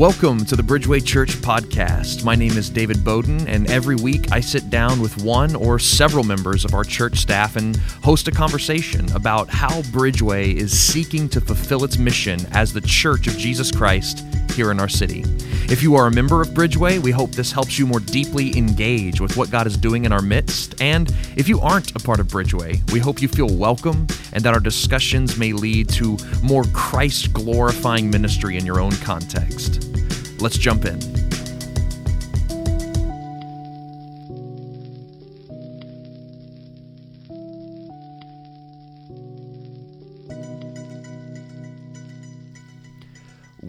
Welcome 0.00 0.46
to 0.46 0.56
the 0.56 0.62
Bridgeway 0.62 1.04
Church 1.04 1.32
podcast. 1.42 2.24
My 2.24 2.34
name 2.34 2.56
is 2.56 2.70
David 2.70 3.04
Bowden, 3.04 3.46
and 3.46 3.70
every 3.70 3.96
week 3.96 4.32
I 4.32 4.40
sit 4.40 4.70
down 4.70 4.98
with 4.98 5.22
one 5.22 5.54
or 5.54 5.78
several 5.78 6.24
members 6.24 6.64
of 6.64 6.72
our 6.72 6.84
church 6.84 7.18
staff 7.18 7.56
and 7.56 7.76
host 8.02 8.26
a 8.26 8.30
conversation 8.30 9.12
about 9.12 9.50
how 9.50 9.82
Bridgeway 9.92 10.54
is 10.54 10.72
seeking 10.72 11.28
to 11.28 11.40
fulfill 11.42 11.84
its 11.84 11.98
mission 11.98 12.40
as 12.52 12.72
the 12.72 12.80
church 12.80 13.26
of 13.26 13.36
Jesus 13.36 13.70
Christ 13.70 14.24
here 14.50 14.70
in 14.70 14.80
our 14.80 14.88
city. 14.88 15.24
If 15.70 15.82
you 15.82 15.94
are 15.94 16.06
a 16.06 16.10
member 16.10 16.42
of 16.42 16.48
Bridgeway, 16.48 16.98
we 16.98 17.10
hope 17.10 17.32
this 17.32 17.52
helps 17.52 17.78
you 17.78 17.86
more 17.86 18.00
deeply 18.00 18.56
engage 18.56 19.20
with 19.20 19.36
what 19.36 19.50
God 19.50 19.66
is 19.66 19.76
doing 19.76 20.04
in 20.04 20.12
our 20.12 20.22
midst. 20.22 20.80
And 20.80 21.14
if 21.36 21.48
you 21.48 21.60
aren't 21.60 21.94
a 21.94 22.00
part 22.00 22.20
of 22.20 22.26
Bridgeway, 22.26 22.90
we 22.92 22.98
hope 22.98 23.22
you 23.22 23.28
feel 23.28 23.48
welcome 23.54 24.06
and 24.32 24.42
that 24.44 24.54
our 24.54 24.60
discussions 24.60 25.36
may 25.36 25.52
lead 25.52 25.88
to 25.90 26.16
more 26.42 26.64
Christ 26.72 27.32
glorifying 27.32 28.10
ministry 28.10 28.56
in 28.56 28.66
your 28.66 28.80
own 28.80 28.92
context. 28.96 29.86
Let's 30.40 30.58
jump 30.58 30.84
in. 30.84 31.19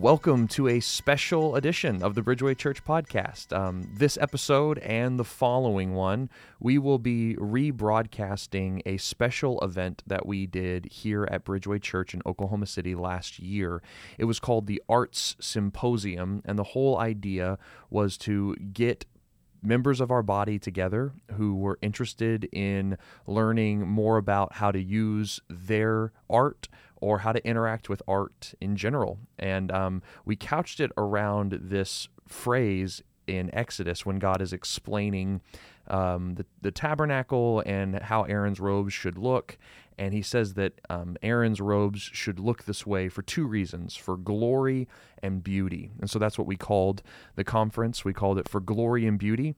Welcome 0.02 0.48
to 0.48 0.68
a 0.68 0.80
special 0.80 1.56
edition 1.56 2.02
of 2.02 2.16
the 2.16 2.24
Bridgeway 2.24 2.58
Church 2.58 2.84
podcast. 2.84 3.56
Um, 3.56 3.88
this 3.94 4.18
episode 4.20 4.80
and 4.80 5.20
the 5.20 5.24
following 5.24 5.94
one, 5.94 6.28
we 6.60 6.80
will 6.80 6.98
be 6.98 7.36
rebroadcasting 7.36 8.82
a 8.88 8.98
special 8.98 9.60
event 9.60 10.02
that 10.08 10.26
we 10.26 10.48
did 10.48 10.86
here 10.86 11.28
at 11.30 11.46
Bridgeway 11.46 11.84
Church 11.84 12.16
in 12.16 12.24
Oklahoma 12.26 12.66
City 12.66 12.96
last 12.96 13.38
year. 13.38 13.84
It 14.18 14.26
was 14.26 14.40
called 14.40 14.66
the 14.66 14.82
Arts 14.90 15.36
Symposium, 15.40 16.42
and 16.46 16.58
the 16.58 16.64
whole 16.64 16.98
idea 16.98 17.60
was 17.92 18.18
to 18.20 18.56
get 18.56 19.06
members 19.62 20.02
of 20.02 20.10
our 20.10 20.24
body 20.24 20.58
together 20.58 21.14
who 21.34 21.54
were 21.54 21.78
interested 21.84 22.46
in 22.52 22.98
learning 23.28 23.88
more 23.88 24.18
about 24.18 24.54
how 24.54 24.72
to 24.72 24.82
use 24.82 25.40
their 25.48 26.12
art 26.28 26.68
or 27.02 27.20
how 27.20 27.32
to 27.32 27.46
interact 27.46 27.90
with 27.90 28.02
art 28.08 28.54
in 28.62 28.76
general. 28.76 29.20
And 29.38 29.72
um, 29.72 30.02
we 30.24 30.36
couched 30.36 30.80
it 30.80 30.92
around 30.98 31.60
this 31.62 32.08
phrase 32.28 33.04
in 33.28 33.54
Exodus 33.54 34.06
when 34.06 34.20
God 34.20 34.42
is 34.42 34.54
explaining 34.54 35.42
um, 35.88 36.36
the, 36.36 36.46
the 36.62 36.72
tabernacle 36.72 37.62
and 37.66 38.00
how 38.00 38.24
Aaron's 38.24 38.60
robes 38.60 38.94
should 38.94 39.18
look. 39.18 39.58
And 39.98 40.14
he 40.14 40.22
says 40.22 40.54
that 40.56 40.80
um, 40.90 41.18
Aaron's 41.22 41.60
robes 41.60 42.02
should 42.02 42.40
look 42.40 42.64
this 42.64 42.86
way 42.86 43.10
for 43.10 43.22
two 43.22 43.46
reasons 43.46 43.96
for 43.96 44.18
glory 44.18 44.88
and 45.22 45.44
beauty. 45.44 45.92
And 46.00 46.10
so 46.10 46.18
that's 46.18 46.38
what 46.38 46.48
we 46.48 46.56
called 46.56 47.04
the 47.36 47.44
conference. 47.44 48.06
We 48.06 48.14
called 48.14 48.40
it 48.40 48.48
for 48.48 48.60
glory 48.60 49.06
and 49.06 49.20
beauty. 49.20 49.56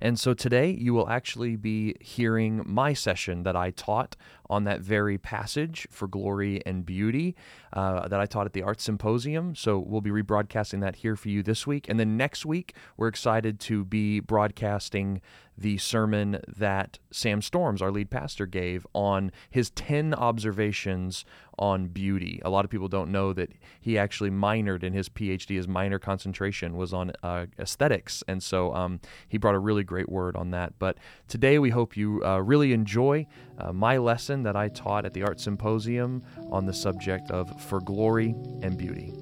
And 0.00 0.18
so 0.18 0.34
today 0.34 0.70
you 0.70 0.94
will 0.94 1.08
actually 1.08 1.56
be 1.56 1.96
hearing 2.00 2.62
my 2.66 2.92
session 2.92 3.42
that 3.42 3.56
I 3.56 3.70
taught 3.70 4.16
on 4.48 4.64
that 4.64 4.80
very 4.80 5.16
passage 5.16 5.86
for 5.90 6.06
glory 6.06 6.60
and 6.66 6.84
beauty 6.84 7.34
uh, 7.72 8.06
that 8.08 8.20
I 8.20 8.26
taught 8.26 8.46
at 8.46 8.52
the 8.52 8.62
Art 8.62 8.80
Symposium. 8.80 9.54
So 9.54 9.78
we'll 9.78 10.00
be 10.00 10.10
rebroadcasting 10.10 10.80
that 10.82 10.96
here 10.96 11.16
for 11.16 11.28
you 11.28 11.42
this 11.42 11.66
week. 11.66 11.88
And 11.88 11.98
then 11.98 12.16
next 12.16 12.44
week, 12.44 12.74
we're 12.96 13.08
excited 13.08 13.58
to 13.60 13.84
be 13.84 14.20
broadcasting 14.20 15.20
the 15.56 15.78
sermon 15.78 16.40
that 16.48 16.98
Sam 17.10 17.42
Storms, 17.42 17.82
our 17.82 17.90
lead 17.90 18.10
pastor, 18.10 18.46
gave 18.46 18.86
on 18.94 19.32
his 19.50 19.70
10 19.70 20.14
observations 20.14 21.24
on 21.58 21.86
beauty. 21.88 22.40
A 22.44 22.50
lot 22.50 22.64
of 22.64 22.70
people 22.70 22.88
don't 22.88 23.10
know 23.10 23.32
that 23.32 23.50
he 23.80 23.98
actually 23.98 24.30
minored 24.30 24.82
in 24.82 24.92
his 24.92 25.08
PhD. 25.08 25.56
His 25.56 25.68
minor 25.68 25.98
concentration 25.98 26.76
was 26.76 26.92
on 26.92 27.12
uh, 27.22 27.46
aesthetics. 27.58 28.22
And 28.28 28.42
so 28.42 28.74
um, 28.74 29.00
he 29.28 29.38
brought 29.38 29.54
a 29.54 29.58
really 29.58 29.84
great 29.84 30.08
word 30.08 30.36
on 30.36 30.50
that. 30.50 30.78
But 30.78 30.98
today 31.28 31.58
we 31.58 31.70
hope 31.70 31.96
you 31.96 32.24
uh, 32.24 32.38
really 32.38 32.72
enjoy 32.72 33.26
uh, 33.58 33.72
my 33.72 33.98
lesson 33.98 34.42
that 34.44 34.56
I 34.56 34.68
taught 34.68 35.04
at 35.04 35.14
the 35.14 35.22
Art 35.22 35.40
Symposium 35.40 36.22
on 36.50 36.66
the 36.66 36.74
subject 36.74 37.30
of 37.30 37.60
For 37.62 37.80
Glory 37.80 38.34
and 38.62 38.76
Beauty. 38.76 39.12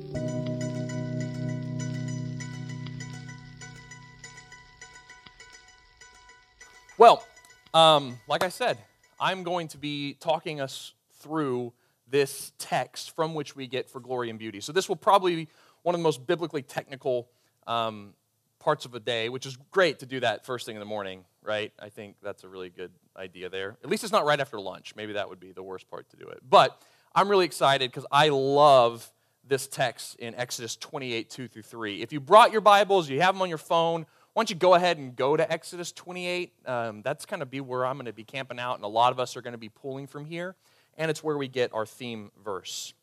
Well, 7.00 7.24
um, 7.72 8.18
like 8.28 8.44
I 8.44 8.50
said, 8.50 8.76
I'm 9.18 9.42
going 9.42 9.68
to 9.68 9.78
be 9.78 10.14
talking 10.20 10.60
us 10.60 10.92
through 11.20 11.72
this 12.10 12.52
text 12.58 13.14
from 13.14 13.34
which 13.34 13.56
we 13.56 13.66
get 13.66 13.88
for 13.88 14.00
glory 14.00 14.30
and 14.30 14.38
beauty. 14.38 14.60
So 14.60 14.72
this 14.72 14.88
will 14.88 14.96
probably 14.96 15.36
be 15.36 15.48
one 15.82 15.94
of 15.94 16.00
the 16.00 16.02
most 16.02 16.26
biblically 16.26 16.62
technical 16.62 17.28
um, 17.66 18.14
parts 18.58 18.84
of 18.84 18.94
a 18.94 19.00
day, 19.00 19.28
which 19.28 19.46
is 19.46 19.56
great 19.70 20.00
to 20.00 20.06
do 20.06 20.20
that 20.20 20.44
first 20.44 20.66
thing 20.66 20.76
in 20.76 20.80
the 20.80 20.86
morning, 20.86 21.24
right? 21.42 21.72
I 21.78 21.88
think 21.88 22.16
that's 22.22 22.44
a 22.44 22.48
really 22.48 22.68
good 22.68 22.92
idea 23.16 23.48
there. 23.48 23.76
At 23.82 23.90
least 23.90 24.04
it's 24.04 24.12
not 24.12 24.24
right 24.24 24.40
after 24.40 24.60
lunch. 24.60 24.94
Maybe 24.96 25.14
that 25.14 25.28
would 25.28 25.40
be 25.40 25.52
the 25.52 25.62
worst 25.62 25.88
part 25.88 26.08
to 26.10 26.16
do 26.16 26.26
it. 26.26 26.40
But 26.48 26.80
I'm 27.14 27.28
really 27.28 27.46
excited 27.46 27.90
because 27.90 28.06
I 28.12 28.28
love 28.28 29.10
this 29.48 29.66
text 29.66 30.16
in 30.16 30.34
Exodus 30.34 30.76
28, 30.76 31.30
2 31.30 31.48
through 31.48 31.62
3. 31.62 32.02
If 32.02 32.12
you 32.12 32.20
brought 32.20 32.52
your 32.52 32.60
Bibles, 32.60 33.08
you 33.08 33.20
have 33.20 33.34
them 33.34 33.42
on 33.42 33.48
your 33.48 33.58
phone, 33.58 34.06
why 34.32 34.42
don't 34.42 34.50
you 34.50 34.56
go 34.56 34.74
ahead 34.74 34.96
and 34.98 35.16
go 35.16 35.36
to 35.36 35.50
Exodus 35.50 35.90
28? 35.90 36.52
Um, 36.64 37.02
that's 37.02 37.26
kind 37.26 37.42
of 37.42 37.50
be 37.50 37.60
where 37.60 37.84
I'm 37.84 37.96
going 37.96 38.06
to 38.06 38.12
be 38.12 38.22
camping 38.22 38.60
out, 38.60 38.76
and 38.76 38.84
a 38.84 38.88
lot 38.88 39.10
of 39.10 39.18
us 39.18 39.36
are 39.36 39.42
going 39.42 39.52
to 39.52 39.58
be 39.58 39.68
pulling 39.68 40.06
from 40.06 40.24
here, 40.24 40.54
and 41.00 41.10
it's 41.10 41.24
where 41.24 41.36
we 41.36 41.48
get 41.48 41.72
our 41.74 41.84
theme 41.84 42.30
verse. 42.44 42.94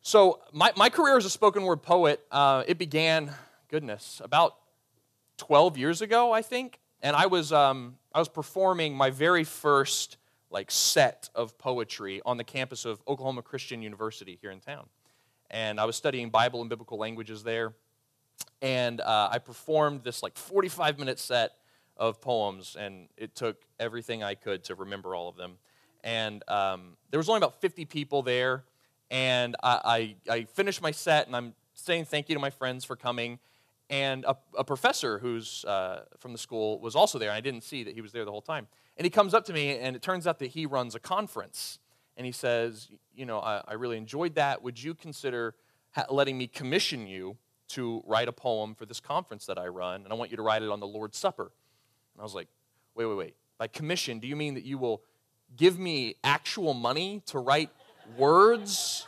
So, 0.00 0.40
my, 0.52 0.72
my 0.76 0.88
career 0.88 1.16
as 1.16 1.24
a 1.24 1.30
spoken 1.30 1.64
word 1.64 1.82
poet, 1.82 2.24
uh, 2.30 2.62
it 2.66 2.78
began, 2.78 3.32
goodness, 3.68 4.22
about 4.24 4.54
12 5.36 5.76
years 5.76 6.00
ago, 6.00 6.32
I 6.32 6.40
think, 6.40 6.78
and 7.02 7.14
I 7.14 7.26
was, 7.26 7.52
um, 7.52 7.96
I 8.14 8.20
was 8.20 8.28
performing 8.28 8.96
my 8.96 9.10
very 9.10 9.44
first 9.44 10.16
like 10.50 10.70
set 10.70 11.28
of 11.34 11.58
poetry 11.58 12.22
on 12.24 12.38
the 12.38 12.44
campus 12.44 12.84
of 12.84 13.02
Oklahoma 13.06 13.42
Christian 13.42 13.82
University 13.82 14.38
here 14.40 14.50
in 14.52 14.60
town. 14.60 14.86
And 15.50 15.78
I 15.78 15.84
was 15.84 15.96
studying 15.96 16.30
Bible 16.30 16.60
and 16.60 16.70
biblical 16.70 16.96
languages 16.96 17.42
there 17.42 17.74
and 18.62 19.00
uh, 19.00 19.28
I 19.30 19.38
performed 19.38 20.02
this 20.02 20.22
like 20.22 20.36
45 20.36 20.98
minute 20.98 21.18
set 21.18 21.52
of 21.96 22.20
poems, 22.20 22.76
and 22.78 23.08
it 23.16 23.34
took 23.34 23.56
everything 23.80 24.22
I 24.22 24.34
could 24.34 24.64
to 24.64 24.74
remember 24.74 25.14
all 25.14 25.28
of 25.28 25.36
them. 25.36 25.58
And 26.06 26.48
um, 26.48 26.96
there 27.10 27.18
was 27.18 27.28
only 27.28 27.38
about 27.38 27.60
50 27.60 27.84
people 27.84 28.22
there, 28.22 28.62
and 29.10 29.56
I, 29.60 30.14
I, 30.28 30.32
I, 30.32 30.44
finished 30.44 30.80
my 30.80 30.92
set, 30.92 31.26
and 31.26 31.34
I'm 31.34 31.52
saying 31.74 32.04
thank 32.04 32.28
you 32.28 32.36
to 32.36 32.40
my 32.40 32.50
friends 32.50 32.84
for 32.84 32.94
coming. 32.94 33.40
And 33.90 34.24
a, 34.24 34.36
a 34.56 34.62
professor 34.62 35.18
who's 35.18 35.64
uh, 35.64 36.04
from 36.18 36.30
the 36.30 36.38
school 36.38 36.78
was 36.78 36.94
also 36.94 37.18
there, 37.18 37.30
and 37.30 37.36
I 37.36 37.40
didn't 37.40 37.64
see 37.64 37.82
that 37.82 37.92
he 37.92 38.02
was 38.02 38.12
there 38.12 38.24
the 38.24 38.30
whole 38.30 38.40
time. 38.40 38.68
And 38.96 39.04
he 39.04 39.10
comes 39.10 39.34
up 39.34 39.46
to 39.46 39.52
me, 39.52 39.78
and 39.78 39.96
it 39.96 40.02
turns 40.02 40.28
out 40.28 40.38
that 40.38 40.52
he 40.52 40.64
runs 40.64 40.94
a 40.94 41.00
conference. 41.00 41.80
And 42.16 42.24
he 42.24 42.30
says, 42.30 42.88
You 43.12 43.26
know, 43.26 43.40
I, 43.40 43.62
I 43.66 43.74
really 43.74 43.96
enjoyed 43.96 44.36
that. 44.36 44.62
Would 44.62 44.80
you 44.80 44.94
consider 44.94 45.56
ha- 45.90 46.06
letting 46.08 46.38
me 46.38 46.46
commission 46.46 47.08
you 47.08 47.36
to 47.70 48.00
write 48.06 48.28
a 48.28 48.32
poem 48.32 48.76
for 48.76 48.86
this 48.86 49.00
conference 49.00 49.46
that 49.46 49.58
I 49.58 49.66
run, 49.66 50.04
and 50.04 50.12
I 50.12 50.14
want 50.14 50.30
you 50.30 50.36
to 50.36 50.42
write 50.44 50.62
it 50.62 50.70
on 50.70 50.78
the 50.78 50.86
Lord's 50.86 51.18
Supper. 51.18 51.50
And 52.14 52.20
I 52.20 52.22
was 52.22 52.34
like, 52.34 52.46
wait, 52.94 53.06
wait, 53.06 53.16
wait. 53.16 53.34
By 53.58 53.66
commission, 53.66 54.20
do 54.20 54.28
you 54.28 54.36
mean 54.36 54.54
that 54.54 54.64
you 54.64 54.78
will 54.78 55.02
give 55.56 55.78
me 55.78 56.16
actual 56.24 56.74
money 56.74 57.22
to 57.26 57.38
write 57.38 57.70
words? 58.16 59.06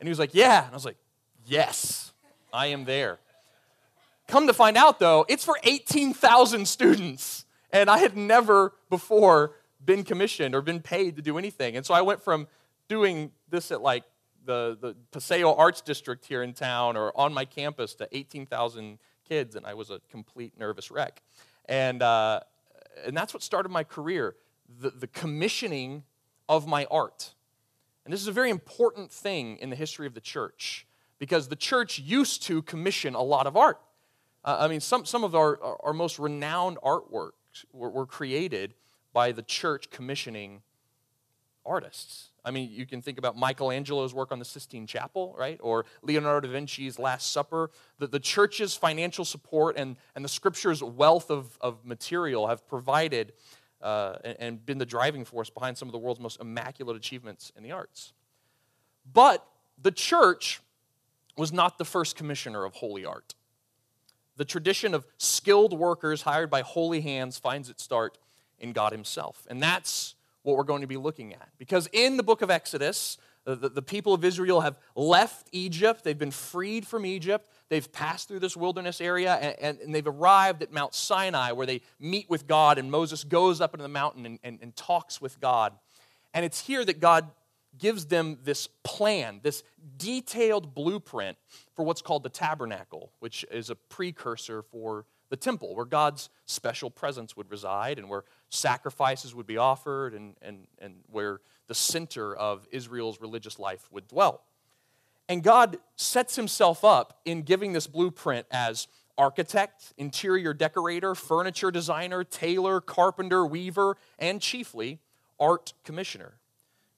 And 0.00 0.06
he 0.06 0.10
was 0.10 0.18
like, 0.18 0.34
yeah. 0.34 0.64
And 0.64 0.72
I 0.72 0.74
was 0.74 0.84
like, 0.84 0.98
yes, 1.46 2.12
I 2.52 2.66
am 2.66 2.84
there. 2.84 3.18
Come 4.28 4.46
to 4.46 4.54
find 4.54 4.76
out, 4.76 4.98
though, 4.98 5.24
it's 5.28 5.44
for 5.44 5.58
18,000 5.62 6.66
students. 6.66 7.44
And 7.70 7.88
I 7.88 7.98
had 7.98 8.16
never 8.16 8.74
before 8.90 9.52
been 9.84 10.04
commissioned 10.04 10.54
or 10.54 10.62
been 10.62 10.80
paid 10.80 11.16
to 11.16 11.22
do 11.22 11.38
anything. 11.38 11.76
And 11.76 11.84
so 11.84 11.94
I 11.94 12.02
went 12.02 12.22
from 12.22 12.46
doing 12.88 13.32
this 13.48 13.70
at 13.70 13.80
like 13.80 14.04
the, 14.44 14.76
the 14.80 14.96
Paseo 15.10 15.54
Arts 15.54 15.80
District 15.80 16.24
here 16.24 16.42
in 16.42 16.52
town 16.52 16.96
or 16.96 17.16
on 17.18 17.32
my 17.32 17.44
campus 17.44 17.94
to 17.96 18.08
18,000 18.10 18.98
kids, 19.28 19.56
and 19.56 19.66
I 19.66 19.74
was 19.74 19.90
a 19.90 20.00
complete 20.10 20.58
nervous 20.58 20.90
wreck. 20.90 21.22
And, 21.66 22.02
uh, 22.02 22.40
and 23.04 23.16
that's 23.16 23.32
what 23.32 23.42
started 23.42 23.70
my 23.70 23.84
career 23.84 24.34
the, 24.80 24.90
the 24.90 25.06
commissioning 25.06 26.04
of 26.48 26.66
my 26.66 26.86
art. 26.90 27.34
And 28.04 28.12
this 28.12 28.20
is 28.20 28.26
a 28.26 28.32
very 28.32 28.50
important 28.50 29.10
thing 29.10 29.56
in 29.58 29.70
the 29.70 29.76
history 29.76 30.06
of 30.06 30.14
the 30.14 30.20
church 30.20 30.86
because 31.18 31.48
the 31.48 31.56
church 31.56 31.98
used 31.98 32.42
to 32.44 32.62
commission 32.62 33.14
a 33.14 33.22
lot 33.22 33.46
of 33.46 33.56
art. 33.56 33.80
Uh, 34.44 34.56
I 34.60 34.68
mean, 34.68 34.80
some, 34.80 35.04
some 35.04 35.22
of 35.22 35.34
our, 35.34 35.58
our 35.84 35.92
most 35.92 36.18
renowned 36.18 36.78
artworks 36.82 37.64
were, 37.72 37.90
were 37.90 38.06
created 38.06 38.74
by 39.12 39.30
the 39.30 39.42
church 39.42 39.90
commissioning 39.90 40.62
artists. 41.64 42.30
I 42.44 42.50
mean, 42.50 42.70
you 42.72 42.86
can 42.86 43.02
think 43.02 43.18
about 43.18 43.36
Michelangelo's 43.36 44.12
work 44.12 44.32
on 44.32 44.40
the 44.40 44.44
Sistine 44.44 44.86
Chapel, 44.86 45.34
right? 45.38 45.60
Or 45.62 45.84
Leonardo 46.02 46.48
da 46.48 46.52
Vinci's 46.52 46.98
Last 46.98 47.30
Supper. 47.30 47.70
The, 47.98 48.08
the 48.08 48.18
church's 48.18 48.74
financial 48.74 49.24
support 49.24 49.76
and, 49.76 49.96
and 50.16 50.24
the 50.24 50.28
scripture's 50.28 50.82
wealth 50.82 51.30
of, 51.30 51.56
of 51.60 51.84
material 51.84 52.48
have 52.48 52.66
provided 52.66 53.32
uh, 53.82 54.16
and, 54.24 54.36
and 54.38 54.66
been 54.66 54.78
the 54.78 54.86
driving 54.86 55.24
force 55.24 55.50
behind 55.50 55.76
some 55.76 55.88
of 55.88 55.92
the 55.92 55.98
world's 55.98 56.20
most 56.20 56.40
immaculate 56.40 56.96
achievements 56.96 57.52
in 57.56 57.62
the 57.62 57.72
arts. 57.72 58.12
But 59.10 59.46
the 59.80 59.90
church 59.90 60.60
was 61.36 61.52
not 61.52 61.78
the 61.78 61.84
first 61.84 62.16
commissioner 62.16 62.64
of 62.64 62.74
holy 62.74 63.04
art. 63.04 63.34
The 64.36 64.44
tradition 64.44 64.94
of 64.94 65.06
skilled 65.18 65.72
workers 65.78 66.22
hired 66.22 66.50
by 66.50 66.62
holy 66.62 67.00
hands 67.00 67.38
finds 67.38 67.68
its 67.68 67.82
start 67.82 68.18
in 68.58 68.72
God 68.72 68.92
Himself. 68.92 69.46
And 69.50 69.62
that's 69.62 70.14
what 70.42 70.56
we're 70.56 70.64
going 70.64 70.80
to 70.80 70.86
be 70.86 70.96
looking 70.96 71.32
at. 71.34 71.48
Because 71.58 71.88
in 71.92 72.16
the 72.16 72.22
book 72.22 72.42
of 72.42 72.50
Exodus, 72.50 73.18
the, 73.44 73.56
the, 73.56 73.68
the, 73.68 73.82
people 73.82 74.14
of 74.14 74.24
Israel 74.24 74.60
have 74.60 74.78
left 74.94 75.48
Egypt. 75.52 76.04
They've 76.04 76.18
been 76.18 76.30
freed 76.30 76.86
from 76.86 77.04
Egypt. 77.04 77.48
They've 77.72 77.90
passed 77.90 78.28
through 78.28 78.40
this 78.40 78.54
wilderness 78.54 79.00
area 79.00 79.32
and, 79.32 79.80
and, 79.80 79.94
they've 79.94 80.06
arrived 80.06 80.62
at 80.62 80.74
Mount 80.74 80.92
Sinai 80.92 81.52
where 81.52 81.66
they 81.66 81.80
meet 81.98 82.28
with 82.28 82.46
God. 82.46 82.76
And 82.76 82.90
Moses 82.90 83.24
goes 83.24 83.62
up 83.62 83.72
into 83.72 83.82
the 83.82 83.88
mountain 83.88 84.26
and, 84.26 84.38
and, 84.44 84.58
and 84.60 84.76
talks 84.76 85.22
with 85.22 85.40
God. 85.40 85.72
And 86.34 86.44
it's 86.44 86.60
here 86.60 86.84
that 86.84 87.00
God 87.00 87.30
gives 87.78 88.04
them 88.04 88.36
this 88.44 88.66
plan, 88.84 89.40
this 89.42 89.62
detailed 89.96 90.74
blueprint 90.74 91.38
for 91.74 91.82
what's 91.82 92.02
called 92.02 92.24
the 92.24 92.28
tabernacle, 92.28 93.10
which 93.20 93.42
is 93.50 93.70
a 93.70 93.74
precursor 93.74 94.60
for 94.60 95.06
the 95.30 95.36
temple, 95.38 95.74
where 95.74 95.86
God's 95.86 96.28
special 96.44 96.90
presence 96.90 97.38
would 97.38 97.50
reside 97.50 97.98
and 97.98 98.06
where 98.06 98.24
sacrifices 98.50 99.34
would 99.34 99.46
be 99.46 99.56
offered 99.56 100.12
and, 100.12 100.36
and, 100.42 100.66
and 100.78 100.96
where 101.10 101.40
the 101.68 101.74
center 101.74 102.36
of 102.36 102.68
Israel's 102.70 103.18
religious 103.18 103.58
life 103.58 103.88
would 103.90 104.08
dwell. 104.08 104.42
And 105.28 105.42
God 105.42 105.78
sets 105.96 106.36
himself 106.36 106.84
up 106.84 107.20
in 107.24 107.42
giving 107.42 107.72
this 107.72 107.86
blueprint 107.86 108.46
as 108.50 108.88
architect, 109.16 109.92
interior 109.96 110.52
decorator, 110.52 111.14
furniture 111.14 111.70
designer, 111.70 112.24
tailor, 112.24 112.80
carpenter, 112.80 113.46
weaver, 113.46 113.96
and 114.18 114.40
chiefly 114.40 114.98
art 115.38 115.72
commissioner. 115.84 116.34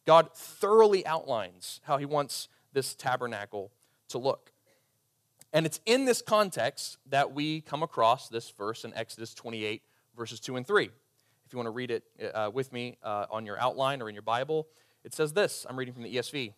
God 0.06 0.30
thoroughly 0.34 1.06
outlines 1.06 1.80
how 1.84 1.96
he 1.96 2.04
wants 2.04 2.48
this 2.72 2.94
tabernacle 2.94 3.70
to 4.08 4.18
look. 4.18 4.52
And 5.52 5.66
it's 5.66 5.80
in 5.86 6.04
this 6.04 6.20
context 6.20 6.98
that 7.08 7.32
we 7.32 7.60
come 7.60 7.82
across 7.82 8.28
this 8.28 8.50
verse 8.50 8.84
in 8.84 8.92
Exodus 8.94 9.34
28, 9.34 9.82
verses 10.16 10.40
2 10.40 10.56
and 10.56 10.66
3. 10.66 10.84
If 11.46 11.52
you 11.52 11.58
want 11.58 11.66
to 11.66 11.70
read 11.70 11.90
it 11.90 12.04
uh, 12.34 12.50
with 12.52 12.72
me 12.72 12.96
uh, 13.02 13.26
on 13.30 13.46
your 13.46 13.58
outline 13.58 14.02
or 14.02 14.08
in 14.08 14.14
your 14.14 14.22
Bible, 14.22 14.66
it 15.04 15.14
says 15.14 15.32
this 15.32 15.64
I'm 15.68 15.78
reading 15.78 15.94
from 15.94 16.02
the 16.02 16.16
ESV 16.16 16.52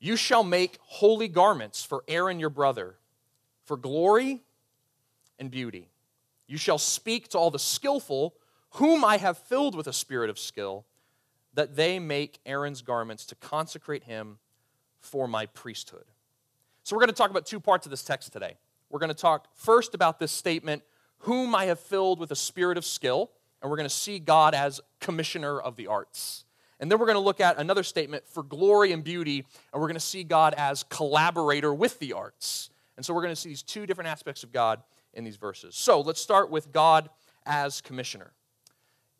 You 0.00 0.16
shall 0.16 0.44
make 0.44 0.78
holy 0.80 1.28
garments 1.28 1.84
for 1.84 2.04
Aaron 2.06 2.38
your 2.38 2.50
brother, 2.50 2.96
for 3.64 3.76
glory 3.76 4.42
and 5.38 5.50
beauty. 5.50 5.88
You 6.46 6.56
shall 6.56 6.78
speak 6.78 7.28
to 7.28 7.38
all 7.38 7.50
the 7.50 7.58
skillful, 7.58 8.34
whom 8.72 9.04
I 9.04 9.18
have 9.18 9.38
filled 9.38 9.74
with 9.74 9.86
a 9.86 9.92
spirit 9.92 10.30
of 10.30 10.38
skill 10.38 10.84
that 11.54 11.76
they 11.76 11.98
make 11.98 12.38
Aaron's 12.46 12.82
garments 12.82 13.26
to 13.26 13.34
consecrate 13.34 14.04
him 14.04 14.38
for 15.00 15.26
my 15.26 15.46
priesthood. 15.46 16.04
So, 16.84 16.96
we're 16.96 17.00
going 17.00 17.10
to 17.10 17.16
talk 17.16 17.30
about 17.30 17.44
two 17.44 17.60
parts 17.60 17.86
of 17.86 17.90
this 17.90 18.02
text 18.02 18.32
today. 18.32 18.56
We're 18.88 19.00
going 19.00 19.08
to 19.08 19.14
talk 19.14 19.48
first 19.54 19.94
about 19.94 20.18
this 20.18 20.32
statement, 20.32 20.82
whom 21.18 21.54
I 21.54 21.66
have 21.66 21.80
filled 21.80 22.18
with 22.18 22.30
a 22.30 22.36
spirit 22.36 22.78
of 22.78 22.84
skill, 22.84 23.30
and 23.60 23.70
we're 23.70 23.76
going 23.76 23.88
to 23.88 23.94
see 23.94 24.18
God 24.18 24.54
as 24.54 24.80
commissioner 25.00 25.60
of 25.60 25.76
the 25.76 25.88
arts. 25.88 26.44
And 26.80 26.90
then 26.90 26.98
we're 26.98 27.06
going 27.06 27.16
to 27.16 27.20
look 27.20 27.40
at 27.40 27.58
another 27.58 27.82
statement 27.82 28.26
for 28.28 28.42
glory 28.42 28.92
and 28.92 29.02
beauty, 29.02 29.44
and 29.72 29.80
we're 29.80 29.88
going 29.88 29.94
to 29.94 30.00
see 30.00 30.22
God 30.22 30.54
as 30.56 30.84
collaborator 30.84 31.74
with 31.74 31.98
the 31.98 32.12
arts. 32.12 32.70
And 32.96 33.04
so 33.04 33.14
we're 33.14 33.22
going 33.22 33.34
to 33.34 33.40
see 33.40 33.48
these 33.48 33.62
two 33.62 33.86
different 33.86 34.08
aspects 34.08 34.42
of 34.42 34.52
God 34.52 34.82
in 35.14 35.24
these 35.24 35.36
verses. 35.36 35.74
So 35.74 36.00
let's 36.00 36.20
start 36.20 36.50
with 36.50 36.72
God 36.72 37.10
as 37.46 37.80
commissioner. 37.80 38.32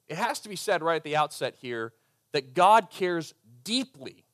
It 0.08 0.16
has 0.16 0.40
to 0.40 0.48
be 0.48 0.56
said 0.56 0.82
right 0.82 0.96
at 0.96 1.04
the 1.04 1.16
outset 1.16 1.56
here 1.60 1.92
that 2.32 2.54
God 2.54 2.90
cares 2.90 3.34
deeply 3.64 4.24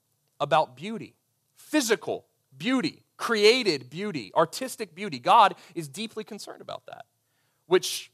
about 0.40 0.76
beauty, 0.76 1.14
physical 1.56 2.26
beauty, 2.56 3.02
created 3.16 3.90
beauty, 3.90 4.32
artistic 4.34 4.94
beauty. 4.94 5.18
God 5.18 5.54
is 5.74 5.88
deeply 5.88 6.24
concerned 6.24 6.60
about 6.60 6.86
that, 6.86 7.04
which 7.66 8.10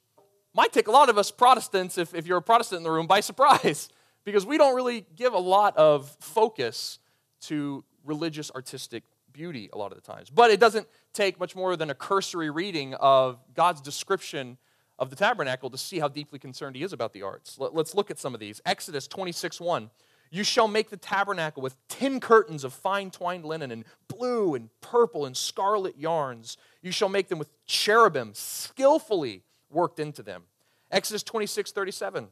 might 0.55 0.73
take 0.73 0.89
a 0.89 0.91
lot 0.91 1.09
of 1.09 1.19
us 1.19 1.31
Protestants, 1.31 1.99
if, 1.99 2.15
if 2.15 2.27
you're 2.27 2.39
a 2.39 2.43
Protestant 2.43 2.79
in 2.79 2.83
the 2.85 2.91
room, 2.91 3.07
by 3.07 3.21
surprise, 3.21 3.89
because 4.25 4.47
we 4.47 4.59
don't 4.59 4.75
really 4.75 5.07
give 5.17 5.33
a 5.33 5.39
lot 5.39 5.77
of 5.77 6.15
focus 6.21 6.99
to 7.43 7.85
religious 8.05 8.51
artistic 8.53 9.05
beauty 9.33 9.71
a 9.73 9.79
lot 9.79 9.93
of 9.93 9.97
the 9.97 10.03
times. 10.03 10.31
But 10.31 10.51
it 10.51 10.61
doesn't 10.61 10.87
take 11.13 11.39
much 11.39 11.55
more 11.55 11.77
than 11.77 11.91
a 11.91 11.95
cursory 11.95 12.51
reading 12.51 12.95
of 12.95 13.39
God's 13.55 13.81
description 13.81 14.59
of 14.99 15.11
the 15.11 15.17
tabernacle 15.17 15.71
to 15.71 15.79
see 15.79 15.99
how 15.99 16.09
deeply 16.09 16.39
concerned 16.39 16.77
he 16.77 16.83
is 16.83 16.93
about 16.93 17.13
the 17.13 17.23
arts. 17.23 17.59
Let, 17.59 17.75
us 17.75 17.95
look 17.95 18.11
at 18.11 18.19
some 18.19 18.35
of 18.35 18.41
these. 18.41 18.61
Exodus 18.67 19.07
26 19.09 19.61
1. 19.61 19.91
You 20.33 20.45
shall 20.45 20.69
make 20.69 20.91
the 20.91 20.97
tabernacle 20.97 21.63
with 21.63 21.77
ten 21.89 22.21
curtains 22.21 22.63
of 22.63 22.73
fine 22.73 23.11
twined 23.11 23.45
linen 23.45 23.73
and 23.73 23.85
blue 24.07 24.55
and 24.55 24.69
purple 24.81 25.27
and 25.27 25.37
scarlet 25.37 25.99
yarns. 25.99 26.57
You 26.83 26.93
shall 26.93 27.09
make 27.09 27.29
them 27.29 27.39
with 27.39 27.51
cherubim 27.67 28.31
skillfully 28.35 29.43
worked 29.71 29.99
into 29.99 30.23
them. 30.23 30.45
Exodus 30.93 31.25
26 31.25 31.73
37. 31.73 32.29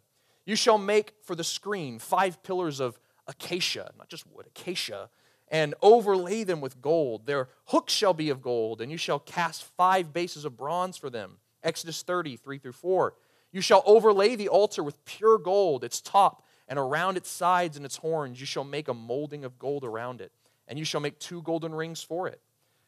You 0.48 0.56
shall 0.56 0.78
make 0.78 1.12
for 1.22 1.34
the 1.34 1.44
screen 1.44 1.98
five 1.98 2.42
pillars 2.42 2.80
of 2.80 2.98
acacia, 3.26 3.92
not 3.98 4.08
just 4.08 4.26
wood, 4.26 4.46
acacia, 4.46 5.10
and 5.48 5.74
overlay 5.82 6.42
them 6.42 6.62
with 6.62 6.80
gold. 6.80 7.26
Their 7.26 7.50
hooks 7.66 7.92
shall 7.92 8.14
be 8.14 8.30
of 8.30 8.40
gold, 8.40 8.80
and 8.80 8.90
you 8.90 8.96
shall 8.96 9.18
cast 9.18 9.64
five 9.76 10.14
bases 10.14 10.46
of 10.46 10.56
bronze 10.56 10.96
for 10.96 11.10
them. 11.10 11.36
Exodus 11.62 12.00
30, 12.00 12.38
3 12.38 12.56
through 12.56 12.72
4. 12.72 13.12
You 13.52 13.60
shall 13.60 13.82
overlay 13.84 14.36
the 14.36 14.48
altar 14.48 14.82
with 14.82 15.04
pure 15.04 15.36
gold, 15.36 15.84
its 15.84 16.00
top, 16.00 16.42
and 16.66 16.78
around 16.78 17.18
its 17.18 17.28
sides 17.28 17.76
and 17.76 17.84
its 17.84 17.98
horns. 17.98 18.40
You 18.40 18.46
shall 18.46 18.64
make 18.64 18.88
a 18.88 18.94
molding 18.94 19.44
of 19.44 19.58
gold 19.58 19.84
around 19.84 20.22
it, 20.22 20.32
and 20.66 20.78
you 20.78 20.86
shall 20.86 21.02
make 21.02 21.18
two 21.18 21.42
golden 21.42 21.74
rings 21.74 22.02
for 22.02 22.26
it. 22.26 22.40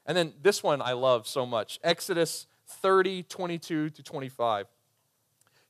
And 0.07 0.17
then 0.17 0.33
this 0.41 0.63
one 0.63 0.81
I 0.81 0.93
love 0.93 1.29
so 1.29 1.45
much 1.45 1.79
Exodus 1.85 2.47
30, 2.67 3.25
22 3.25 3.91
to 3.91 4.03
25. 4.03 4.67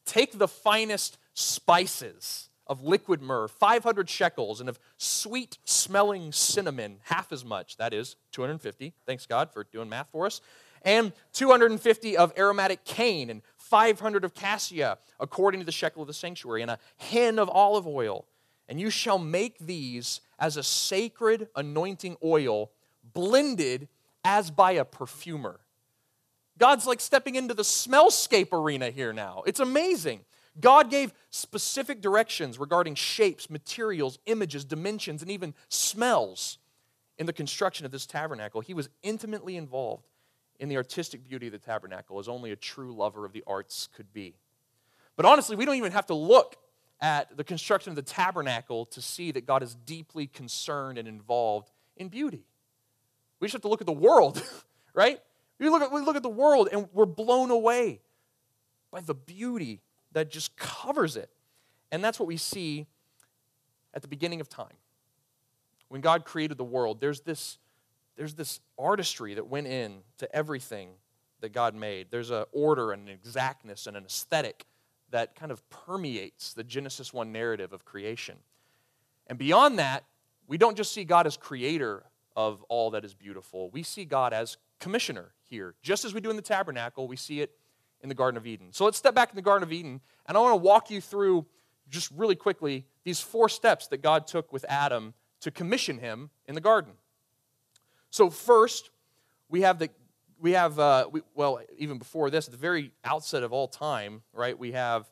Take 0.05 0.39
the 0.39 0.49
finest 0.49 1.19
spices 1.35 2.49
of 2.67 2.83
liquid 2.83 3.21
myrrh, 3.21 3.49
500 3.49 4.09
shekels, 4.09 4.61
and 4.61 4.69
of 4.69 4.79
sweet 4.97 5.59
smelling 5.65 6.33
cinnamon, 6.33 6.99
half 7.05 7.33
as 7.33 7.45
much. 7.45 7.77
That 7.77 7.93
is 7.93 8.17
250. 8.33 8.93
Thanks, 9.07 9.27
God, 9.27 9.53
for 9.53 9.65
doing 9.65 9.89
math 9.89 10.09
for 10.11 10.27
us 10.27 10.41
and 10.83 11.13
250 11.33 12.17
of 12.17 12.33
aromatic 12.39 12.85
cane, 12.85 13.31
and 13.31 13.43
500 13.57 14.25
of 14.25 14.35
cassia, 14.35 14.99
according 15.19 15.61
to 15.61 15.67
the 15.67 15.73
shekel 15.73 16.03
of 16.03 16.09
the 16.09 16.15
sanctuary, 16.15 16.63
and 16.63 16.71
a 16.71 16.79
hin 16.97 17.39
of 17.39 17.49
olive 17.49 17.87
oil. 17.87 18.27
And 18.69 18.81
you 18.81 18.91
shall 18.91 19.19
make 19.19 19.59
these 19.59 20.21
as 20.39 20.57
a 20.57 20.63
sacred 20.63 21.49
anointing 21.57 22.17
oil, 22.25 22.71
blended 23.13 23.89
as 24.25 24.51
by 24.51 24.73
a 24.73 24.85
perfumer. 24.85 25.61
God's 26.61 26.87
like 26.87 27.01
stepping 27.01 27.37
into 27.37 27.55
the 27.55 27.63
smellscape 27.63 28.53
arena 28.53 28.91
here 28.91 29.15
now. 29.15 29.43
It's 29.47 29.61
amazing. 29.61 30.21
God 30.61 30.91
gave 30.91 31.13
specific 31.31 32.03
directions 32.03 32.59
regarding 32.59 32.97
shapes, 32.97 33.49
materials, 33.49 34.19
images, 34.27 34.67
dimensions, 34.67 35.23
and 35.23 35.31
even 35.31 35.55
smells 35.71 36.59
in 37.19 37.25
the 37.25 37.33
construction 37.33 37.87
of 37.87 37.93
this 37.93 38.05
tabernacle. 38.05 38.61
He 38.61 38.75
was 38.75 38.91
intimately 39.03 39.57
involved 39.57 40.07
in 40.59 40.69
the 40.69 40.77
artistic 40.77 41.27
beauty 41.27 41.47
of 41.47 41.53
the 41.53 41.59
tabernacle 41.59 42.19
as 42.19 42.29
only 42.29 42.53
a 42.53 42.57
true 42.57 42.95
lover 42.95 43.25
of 43.25 43.33
the 43.33 43.43
arts 43.47 43.89
could 43.97 44.13
be. 44.13 44.35
But 45.17 45.25
honestly, 45.25 45.57
we 45.57 45.65
don't 45.65 45.77
even 45.77 45.93
have 45.93 46.07
to 46.07 46.15
look 46.15 46.57
at 47.01 47.35
the 47.39 47.45
construction 47.45 47.89
of 47.89 47.97
the 47.97 48.03
tabernacle 48.03 48.85
to 48.87 49.01
see 49.01 49.31
that 49.33 49.47
God 49.47 49.63
is 49.63 49.75
deeply 49.75 50.27
concerned 50.27 50.99
and 50.99 51.09
involved 51.09 51.71
in 51.97 52.09
beauty. 52.09 52.45
We 53.39 53.47
just 53.47 53.55
have 53.55 53.63
to 53.63 53.69
look 53.69 53.81
at 53.81 53.87
the 53.87 53.93
world, 53.95 54.43
right? 54.95 55.21
We 55.61 55.69
look 55.69 55.83
at, 55.83 55.93
we 55.93 56.01
look 56.01 56.17
at 56.17 56.23
the 56.23 56.29
world 56.29 56.69
and 56.73 56.89
we're 56.93 57.07
blown 57.07 57.51
away 57.51 58.01
by 58.91 59.01
the 59.03 59.15
beauty 59.15 59.83
that 60.13 60.31
just 60.31 60.57
covers 60.57 61.17
it. 61.17 61.31
And 61.93 62.03
that's 62.03 62.19
what 62.19 62.27
we 62.27 62.39
see 62.39 62.87
at 63.93 64.03
the 64.03 64.09
beginning 64.09 64.41
of 64.41 64.49
time. 64.49 64.73
When 65.89 66.01
God 66.01 66.25
created 66.25 66.57
the 66.57 66.65
world, 66.65 67.01
there's 67.01 67.21
this 67.21 67.59
there's 68.17 68.35
this 68.35 68.61
artistry 68.79 69.35
that 69.35 69.47
went 69.47 69.67
in 69.67 70.01
to 70.19 70.35
everything 70.35 70.91
that 71.41 71.53
God 71.55 71.75
made. 71.75 72.09
There's 72.11 72.31
an 72.31 72.45
order 72.53 72.93
and 72.93 73.09
an 73.09 73.15
exactness 73.15 73.87
and 73.87 73.97
an 73.97 74.05
aesthetic 74.05 74.67
that 75.11 75.35
kind 75.35 75.51
of 75.51 75.69
permeates 75.71 76.53
the 76.53 76.63
Genesis 76.63 77.15
1 77.15 77.33
narrative 77.33 77.73
of 77.73 77.87
creation. 77.87 78.37
And 79.27 79.39
beyond 79.39 79.79
that, 79.79 80.05
we 80.47 80.59
don't 80.59 80.77
just 80.77 80.93
see 80.93 81.05
God 81.05 81.27
as 81.27 81.39
creator 81.39 82.05
of 82.37 82.63
all 82.65 82.91
that 82.91 83.05
is 83.05 83.15
beautiful, 83.15 83.71
we 83.71 83.83
see 83.83 84.05
God 84.05 84.33
as 84.33 84.59
commissioner 84.81 85.33
here. 85.51 85.75
Just 85.83 86.05
as 86.05 86.15
we 86.15 86.21
do 86.21 86.31
in 86.31 86.37
the 86.37 86.43
tabernacle, 86.43 87.09
we 87.09 87.17
see 87.17 87.41
it 87.41 87.51
in 88.03 88.09
the 88.09 88.15
Garden 88.15 88.39
of 88.39 88.47
Eden. 88.47 88.69
So 88.73 88.85
let's 88.85 88.97
step 88.97 89.15
back 89.15 89.31
in 89.31 89.37
the 89.37 89.43
Garden 89.43 89.67
of 89.67 89.73
Eden, 89.73 90.01
and 90.27 90.37
I 90.37 90.41
want 90.41 90.53
to 90.53 90.57
walk 90.65 90.91
you 90.91 91.01
through 91.01 91.47
just 91.89 92.11
really 92.13 92.37
quickly 92.37 92.87
these 93.05 93.21
four 93.21 93.49
steps 93.49 93.89
that 93.89 94.01
God 94.01 94.27
took 94.27 94.53
with 94.53 94.65
Adam 94.69 95.13
to 95.41 95.51
commission 95.51 95.99
him 95.99 96.31
in 96.47 96.55
the 96.55 96.61
garden. 96.61 96.93
So 98.11 98.31
first, 98.31 98.91
we 99.49 99.63
have 99.63 99.79
the 99.79 99.91
we 100.41 100.53
have 100.53 100.79
uh, 100.79 101.09
we, 101.11 101.21
well 101.35 101.61
even 101.77 101.99
before 101.99 102.31
this, 102.31 102.47
at 102.47 102.53
the 102.53 102.59
very 102.59 102.93
outset 103.05 103.43
of 103.43 103.53
all 103.53 103.69
time, 103.69 104.23
right? 104.33 104.59
We 104.59 104.73
have 104.73 105.11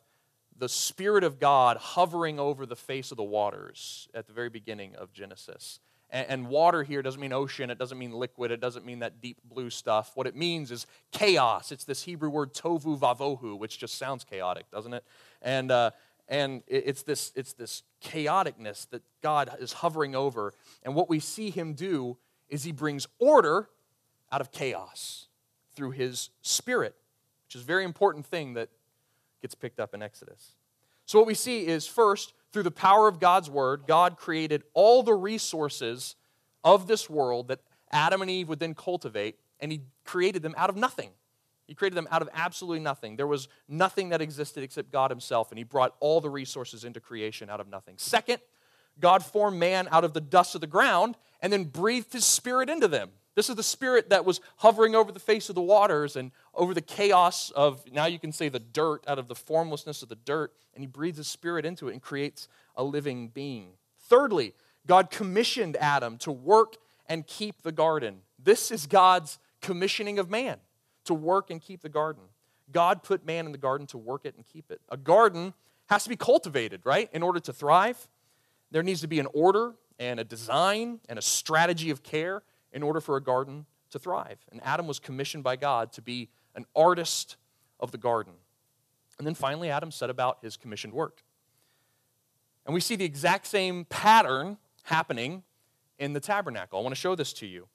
the 0.57 0.69
Spirit 0.69 1.23
of 1.23 1.39
God 1.39 1.77
hovering 1.77 2.39
over 2.39 2.65
the 2.65 2.75
face 2.75 3.11
of 3.11 3.17
the 3.17 3.23
waters 3.23 4.07
at 4.13 4.27
the 4.27 4.33
very 4.33 4.49
beginning 4.49 4.95
of 4.95 5.13
Genesis. 5.13 5.79
And, 6.11 6.47
water 6.47 6.81
here 6.81 7.03
doesn't 7.03 7.21
mean 7.21 7.33
ocean, 7.33 7.69
it 7.69 7.77
doesn't 7.77 7.99
mean 7.99 8.11
liquid, 8.11 8.49
it 8.49 8.59
doesn't 8.59 8.83
mean 8.83 8.99
that 8.99 9.21
deep 9.21 9.37
blue 9.43 9.69
stuff. 9.69 10.11
What 10.15 10.25
it 10.25 10.35
means 10.35 10.71
is 10.71 10.87
chaos. 11.11 11.71
It's 11.71 11.83
this 11.83 12.01
Hebrew 12.01 12.29
word 12.29 12.53
tohu 12.53 12.97
vavohu, 12.97 13.57
which 13.59 13.77
just 13.77 13.95
sounds 13.95 14.23
chaotic, 14.23 14.71
doesn't 14.71 14.93
it? 14.93 15.03
And, 15.43 15.69
uh, 15.69 15.91
and 16.27 16.63
it's 16.67 17.03
this, 17.03 17.31
it's 17.35 17.53
this 17.53 17.83
chaoticness 18.03 18.89
that 18.89 19.03
God 19.21 19.55
is 19.59 19.73
hovering 19.73 20.15
over. 20.15 20.53
And 20.81 20.95
what 20.95 21.09
we 21.09 21.19
see 21.19 21.51
him 21.51 21.73
do 21.73 22.17
is 22.49 22.63
he 22.63 22.71
brings 22.71 23.07
order 23.19 23.69
out 24.31 24.41
of 24.41 24.51
chaos 24.51 25.27
through 25.75 25.91
his 25.91 26.29
spirit, 26.41 26.95
which 27.47 27.55
is 27.55 27.61
a 27.61 27.65
very 27.65 27.83
important 27.83 28.25
thing 28.25 28.55
that 28.55 28.69
gets 29.41 29.55
picked 29.55 29.79
up 29.79 29.93
in 29.93 30.01
Exodus. 30.01 30.55
So, 31.05 31.17
what 31.19 31.27
we 31.27 31.33
see 31.33 31.65
is 31.65 31.87
first, 31.87 32.33
through 32.51 32.63
the 32.63 32.71
power 32.71 33.07
of 33.07 33.19
God's 33.19 33.49
word, 33.49 33.83
God 33.87 34.17
created 34.17 34.63
all 34.73 35.03
the 35.03 35.13
resources 35.13 36.15
of 36.63 36.87
this 36.87 37.09
world 37.09 37.47
that 37.49 37.59
Adam 37.91 38.21
and 38.21 38.29
Eve 38.29 38.49
would 38.49 38.59
then 38.59 38.73
cultivate, 38.73 39.37
and 39.59 39.71
he 39.71 39.81
created 40.03 40.41
them 40.41 40.55
out 40.57 40.69
of 40.69 40.75
nothing. 40.75 41.11
He 41.69 41.75
created 41.75 41.95
them 41.95 42.07
out 42.09 42.23
of 42.23 42.29
absolutely 42.33 42.79
nothing. 42.79 43.15
There 43.15 43.27
was 43.27 43.47
nothing 43.67 44.09
that 44.09 44.21
existed 44.21 44.63
except 44.63 44.91
God 44.91 45.11
Himself, 45.11 45.51
and 45.51 45.59
He 45.59 45.63
brought 45.63 45.95
all 45.99 46.19
the 46.19 46.29
resources 46.29 46.83
into 46.83 46.99
creation 46.99 47.47
out 47.47 47.59
of 47.59 47.67
nothing. 47.67 47.93
Second, 47.97 48.39
God 48.99 49.23
formed 49.23 49.59
man 49.59 49.87
out 49.91 50.03
of 50.03 50.13
the 50.13 50.19
dust 50.19 50.55
of 50.55 50.61
the 50.61 50.67
ground 50.67 51.15
and 51.41 51.53
then 51.53 51.65
breathed 51.65 52.11
His 52.11 52.25
Spirit 52.25 52.71
into 52.71 52.87
them. 52.87 53.11
This 53.35 53.49
is 53.49 53.55
the 53.55 53.63
Spirit 53.63 54.09
that 54.09 54.25
was 54.25 54.41
hovering 54.57 54.95
over 54.95 55.11
the 55.11 55.19
face 55.19 55.49
of 55.49 55.55
the 55.55 55.61
waters 55.61 56.15
and 56.15 56.31
over 56.53 56.73
the 56.73 56.81
chaos 56.81 57.51
of, 57.51 57.83
now 57.91 58.05
you 58.05 58.19
can 58.19 58.31
say, 58.31 58.49
the 58.49 58.59
dirt, 58.59 59.03
out 59.07 59.19
of 59.19 59.27
the 59.27 59.35
formlessness 59.35 60.01
of 60.01 60.09
the 60.09 60.15
dirt, 60.15 60.53
and 60.73 60.83
He 60.83 60.87
breathes 60.87 61.17
His 61.17 61.27
Spirit 61.27 61.65
into 61.65 61.87
it 61.87 61.93
and 61.93 62.01
creates 62.01 62.47
a 62.75 62.83
living 62.83 63.29
being. 63.29 63.73
Thirdly, 64.07 64.53
God 64.87 65.11
commissioned 65.11 65.77
Adam 65.77 66.17
to 66.19 66.31
work 66.31 66.77
and 67.07 67.25
keep 67.25 67.61
the 67.61 67.71
garden. 67.71 68.21
This 68.41 68.71
is 68.71 68.87
God's 68.87 69.39
commissioning 69.61 70.19
of 70.19 70.29
man 70.29 70.57
to 71.05 71.13
work 71.13 71.49
and 71.49 71.61
keep 71.61 71.81
the 71.81 71.89
garden. 71.89 72.23
God 72.71 73.03
put 73.03 73.25
man 73.25 73.45
in 73.45 73.51
the 73.51 73.57
garden 73.57 73.87
to 73.87 73.97
work 73.97 74.25
it 74.25 74.35
and 74.35 74.45
keep 74.45 74.69
it. 74.71 74.81
A 74.89 74.97
garden 74.97 75.53
has 75.87 76.03
to 76.03 76.09
be 76.09 76.15
cultivated, 76.15 76.81
right? 76.83 77.09
In 77.13 77.23
order 77.23 77.39
to 77.39 77.53
thrive, 77.53 78.07
there 78.71 78.83
needs 78.83 79.01
to 79.01 79.07
be 79.07 79.19
an 79.19 79.27
order 79.33 79.73
and 79.97 80.19
a 80.19 80.23
design 80.23 80.99
and 81.09 81.17
a 81.17 81.21
strategy 81.21 81.89
of 81.89 82.03
care 82.03 82.43
in 82.71 82.83
order 82.83 83.01
for 83.01 83.15
a 83.15 83.21
garden 83.21 83.65
to 83.91 83.99
thrive. 83.99 84.39
And 84.51 84.61
Adam 84.63 84.87
was 84.87 84.99
commissioned 84.99 85.43
by 85.43 85.55
God 85.55 85.91
to 85.93 86.01
be 86.01 86.29
an 86.55 86.65
artist 86.75 87.37
of 87.79 87.91
the 87.91 87.97
garden. 87.97 88.33
And 89.17 89.27
then 89.27 89.35
finally, 89.35 89.69
Adam 89.69 89.91
set 89.91 90.09
about 90.09 90.39
his 90.41 90.57
commissioned 90.57 90.93
work. 90.93 91.23
And 92.65 92.73
we 92.73 92.81
see 92.81 92.95
the 92.95 93.05
exact 93.05 93.47
same 93.47 93.85
pattern 93.85 94.57
happening 94.83 95.43
in 95.97 96.13
the 96.13 96.19
tabernacle. 96.19 96.79
I 96.79 96.81
want 96.81 96.95
to 96.95 96.99
show 96.99 97.15
this 97.15 97.33
to 97.33 97.47
you. 97.47 97.67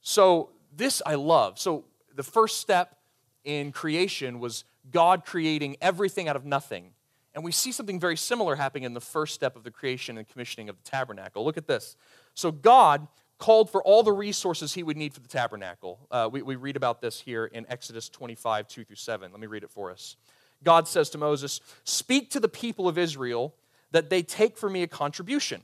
So, 0.00 0.50
this 0.74 1.02
I 1.04 1.14
love. 1.14 1.58
So, 1.58 1.84
the 2.14 2.22
first 2.22 2.60
step 2.60 2.96
in 3.44 3.72
creation 3.72 4.40
was 4.40 4.64
God 4.90 5.24
creating 5.24 5.76
everything 5.80 6.28
out 6.28 6.36
of 6.36 6.44
nothing. 6.44 6.92
And 7.34 7.44
we 7.44 7.52
see 7.52 7.72
something 7.72 8.00
very 8.00 8.16
similar 8.16 8.56
happening 8.56 8.84
in 8.84 8.94
the 8.94 9.00
first 9.00 9.34
step 9.34 9.56
of 9.56 9.64
the 9.64 9.70
creation 9.70 10.16
and 10.16 10.26
commissioning 10.26 10.70
of 10.70 10.76
the 10.82 10.88
tabernacle. 10.88 11.44
Look 11.44 11.58
at 11.58 11.66
this. 11.66 11.96
So, 12.34 12.50
God 12.50 13.06
called 13.38 13.70
for 13.70 13.82
all 13.82 14.02
the 14.02 14.12
resources 14.12 14.74
he 14.74 14.82
would 14.82 14.96
need 14.96 15.12
for 15.12 15.20
the 15.20 15.28
tabernacle. 15.28 16.06
Uh, 16.10 16.28
we, 16.30 16.42
we 16.42 16.56
read 16.56 16.76
about 16.76 17.00
this 17.00 17.20
here 17.20 17.46
in 17.46 17.66
Exodus 17.68 18.08
25, 18.08 18.68
2 18.68 18.84
through 18.84 18.96
7. 18.96 19.30
Let 19.30 19.40
me 19.40 19.46
read 19.46 19.62
it 19.62 19.70
for 19.70 19.90
us. 19.90 20.16
God 20.64 20.88
says 20.88 21.10
to 21.10 21.18
Moses, 21.18 21.60
Speak 21.84 22.30
to 22.30 22.40
the 22.40 22.48
people 22.48 22.88
of 22.88 22.96
Israel 22.96 23.54
that 23.90 24.10
they 24.10 24.22
take 24.22 24.56
for 24.56 24.70
me 24.70 24.82
a 24.82 24.86
contribution. 24.86 25.62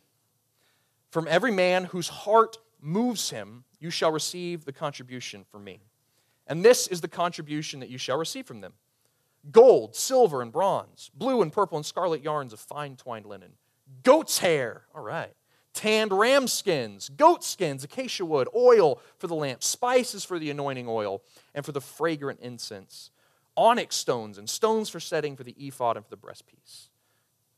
From 1.10 1.26
every 1.28 1.50
man 1.50 1.84
whose 1.84 2.08
heart 2.08 2.58
moves 2.80 3.30
him, 3.30 3.64
you 3.80 3.90
shall 3.90 4.12
receive 4.12 4.64
the 4.64 4.72
contribution 4.72 5.44
from 5.50 5.64
me. 5.64 5.80
And 6.46 6.64
this 6.64 6.86
is 6.86 7.00
the 7.00 7.08
contribution 7.08 7.80
that 7.80 7.88
you 7.88 7.98
shall 7.98 8.18
receive 8.18 8.46
from 8.46 8.60
them 8.60 8.74
gold, 9.50 9.96
silver, 9.96 10.40
and 10.40 10.52
bronze, 10.52 11.10
blue 11.14 11.42
and 11.42 11.52
purple 11.52 11.76
and 11.76 11.84
scarlet 11.84 12.22
yarns 12.22 12.52
of 12.52 12.60
fine 12.60 12.96
twined 12.96 13.26
linen, 13.26 13.52
goat's 14.04 14.38
hair, 14.38 14.82
all 14.94 15.02
right, 15.02 15.34
tanned 15.74 16.12
ram 16.12 16.46
skins, 16.46 17.08
goat 17.10 17.44
skins, 17.44 17.84
acacia 17.84 18.24
wood, 18.24 18.48
oil 18.54 19.00
for 19.18 19.26
the 19.26 19.34
lamp, 19.34 19.62
spices 19.62 20.24
for 20.24 20.38
the 20.38 20.50
anointing 20.50 20.88
oil, 20.88 21.22
and 21.54 21.64
for 21.64 21.72
the 21.72 21.80
fragrant 21.80 22.40
incense, 22.40 23.10
onyx 23.56 23.96
stones 23.96 24.38
and 24.38 24.48
stones 24.48 24.88
for 24.88 25.00
setting 25.00 25.36
for 25.36 25.44
the 25.44 25.54
ephod 25.58 25.96
and 25.96 26.04
for 26.04 26.10
the 26.10 26.16
breastpiece. 26.16 26.88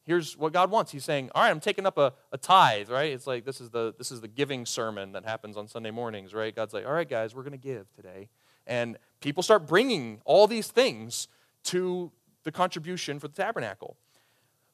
Here's 0.04 0.36
what 0.36 0.52
God 0.52 0.70
wants. 0.70 0.92
He's 0.92 1.04
saying, 1.04 1.30
All 1.34 1.42
right, 1.42 1.50
I'm 1.50 1.60
taking 1.60 1.86
up 1.86 1.96
a, 1.96 2.12
a 2.30 2.36
tithe, 2.36 2.90
right? 2.90 3.12
It's 3.12 3.26
like 3.26 3.44
this 3.44 3.60
is 3.60 3.70
the 3.70 3.94
this 3.96 4.12
is 4.12 4.20
the 4.20 4.28
giving 4.28 4.66
sermon 4.66 5.12
that 5.12 5.24
happens 5.24 5.56
on 5.56 5.66
Sunday 5.66 5.90
mornings, 5.90 6.34
right? 6.34 6.54
God's 6.54 6.74
like, 6.74 6.86
All 6.86 6.92
right, 6.92 7.08
guys, 7.08 7.34
we're 7.34 7.42
gonna 7.42 7.56
give 7.56 7.90
today. 7.94 8.28
And 8.66 8.98
people 9.20 9.42
start 9.42 9.66
bringing 9.66 10.20
all 10.24 10.46
these 10.46 10.68
things 10.68 11.28
to 11.64 12.12
the 12.44 12.52
contribution 12.52 13.18
for 13.18 13.28
the 13.28 13.34
tabernacle. 13.34 13.96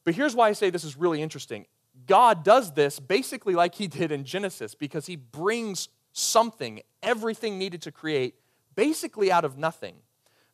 But 0.03 0.15
here's 0.15 0.35
why 0.35 0.49
I 0.49 0.53
say 0.53 0.69
this 0.69 0.83
is 0.83 0.97
really 0.97 1.21
interesting 1.21 1.65
God 2.11 2.43
does 2.43 2.73
this 2.73 2.99
basically 2.99 3.55
like 3.55 3.73
he 3.73 3.87
did 3.87 4.11
in 4.11 4.25
Genesis 4.25 4.75
because 4.75 5.05
he 5.05 5.15
brings 5.15 5.87
something, 6.11 6.81
everything 7.01 7.57
needed 7.57 7.81
to 7.83 7.91
create, 7.93 8.35
basically 8.75 9.31
out 9.31 9.45
of 9.45 9.57
nothing. 9.57 9.95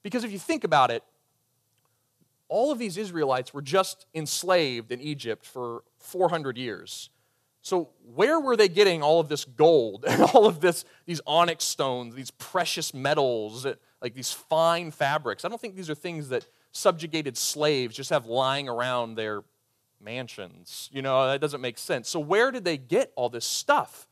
Because 0.04 0.24
if 0.24 0.32
you 0.32 0.38
think 0.38 0.64
about 0.64 0.92
it, 0.92 1.02
all 2.48 2.72
of 2.72 2.78
these 2.78 2.96
Israelites 2.96 3.56
were 3.56 3.64
just 3.64 4.06
enslaved 4.14 4.92
in 4.92 5.02
Egypt 5.02 5.48
for 5.48 5.82
400 5.98 6.60
years. 6.60 7.10
So, 7.64 7.90
where 8.14 8.40
were 8.40 8.56
they 8.56 8.70
getting 8.70 9.02
all 9.02 9.20
of 9.20 9.28
this 9.28 9.44
gold 9.44 10.06
and 10.08 10.22
all 10.22 10.46
of 10.46 10.62
this, 10.62 10.86
these 11.08 11.22
onyx 11.26 11.64
stones, 11.64 12.14
these 12.14 12.30
precious 12.30 12.94
metals, 12.94 13.66
like 14.00 14.14
these 14.14 14.32
fine 14.32 14.92
fabrics? 14.92 15.44
I 15.44 15.50
don't 15.50 15.60
think 15.60 15.76
these 15.76 15.90
are 15.90 15.96
things 15.96 16.30
that 16.30 16.46
subjugated 16.72 17.36
slaves 17.36 17.96
just 17.96 18.12
have 18.12 18.28
lying 18.28 18.70
around 18.70 19.16
their 19.16 19.42
mansions. 20.02 20.90
You 20.92 21.02
know, 21.02 21.28
that 21.28 21.42
doesn't 21.42 21.62
make 21.62 21.78
sense. 21.78 22.10
So, 22.10 22.20
where 22.20 22.52
did 22.52 22.66
they 22.66 22.78
get 22.78 23.12
all 23.16 23.30
this 23.30 23.46
stuff? 23.46 24.08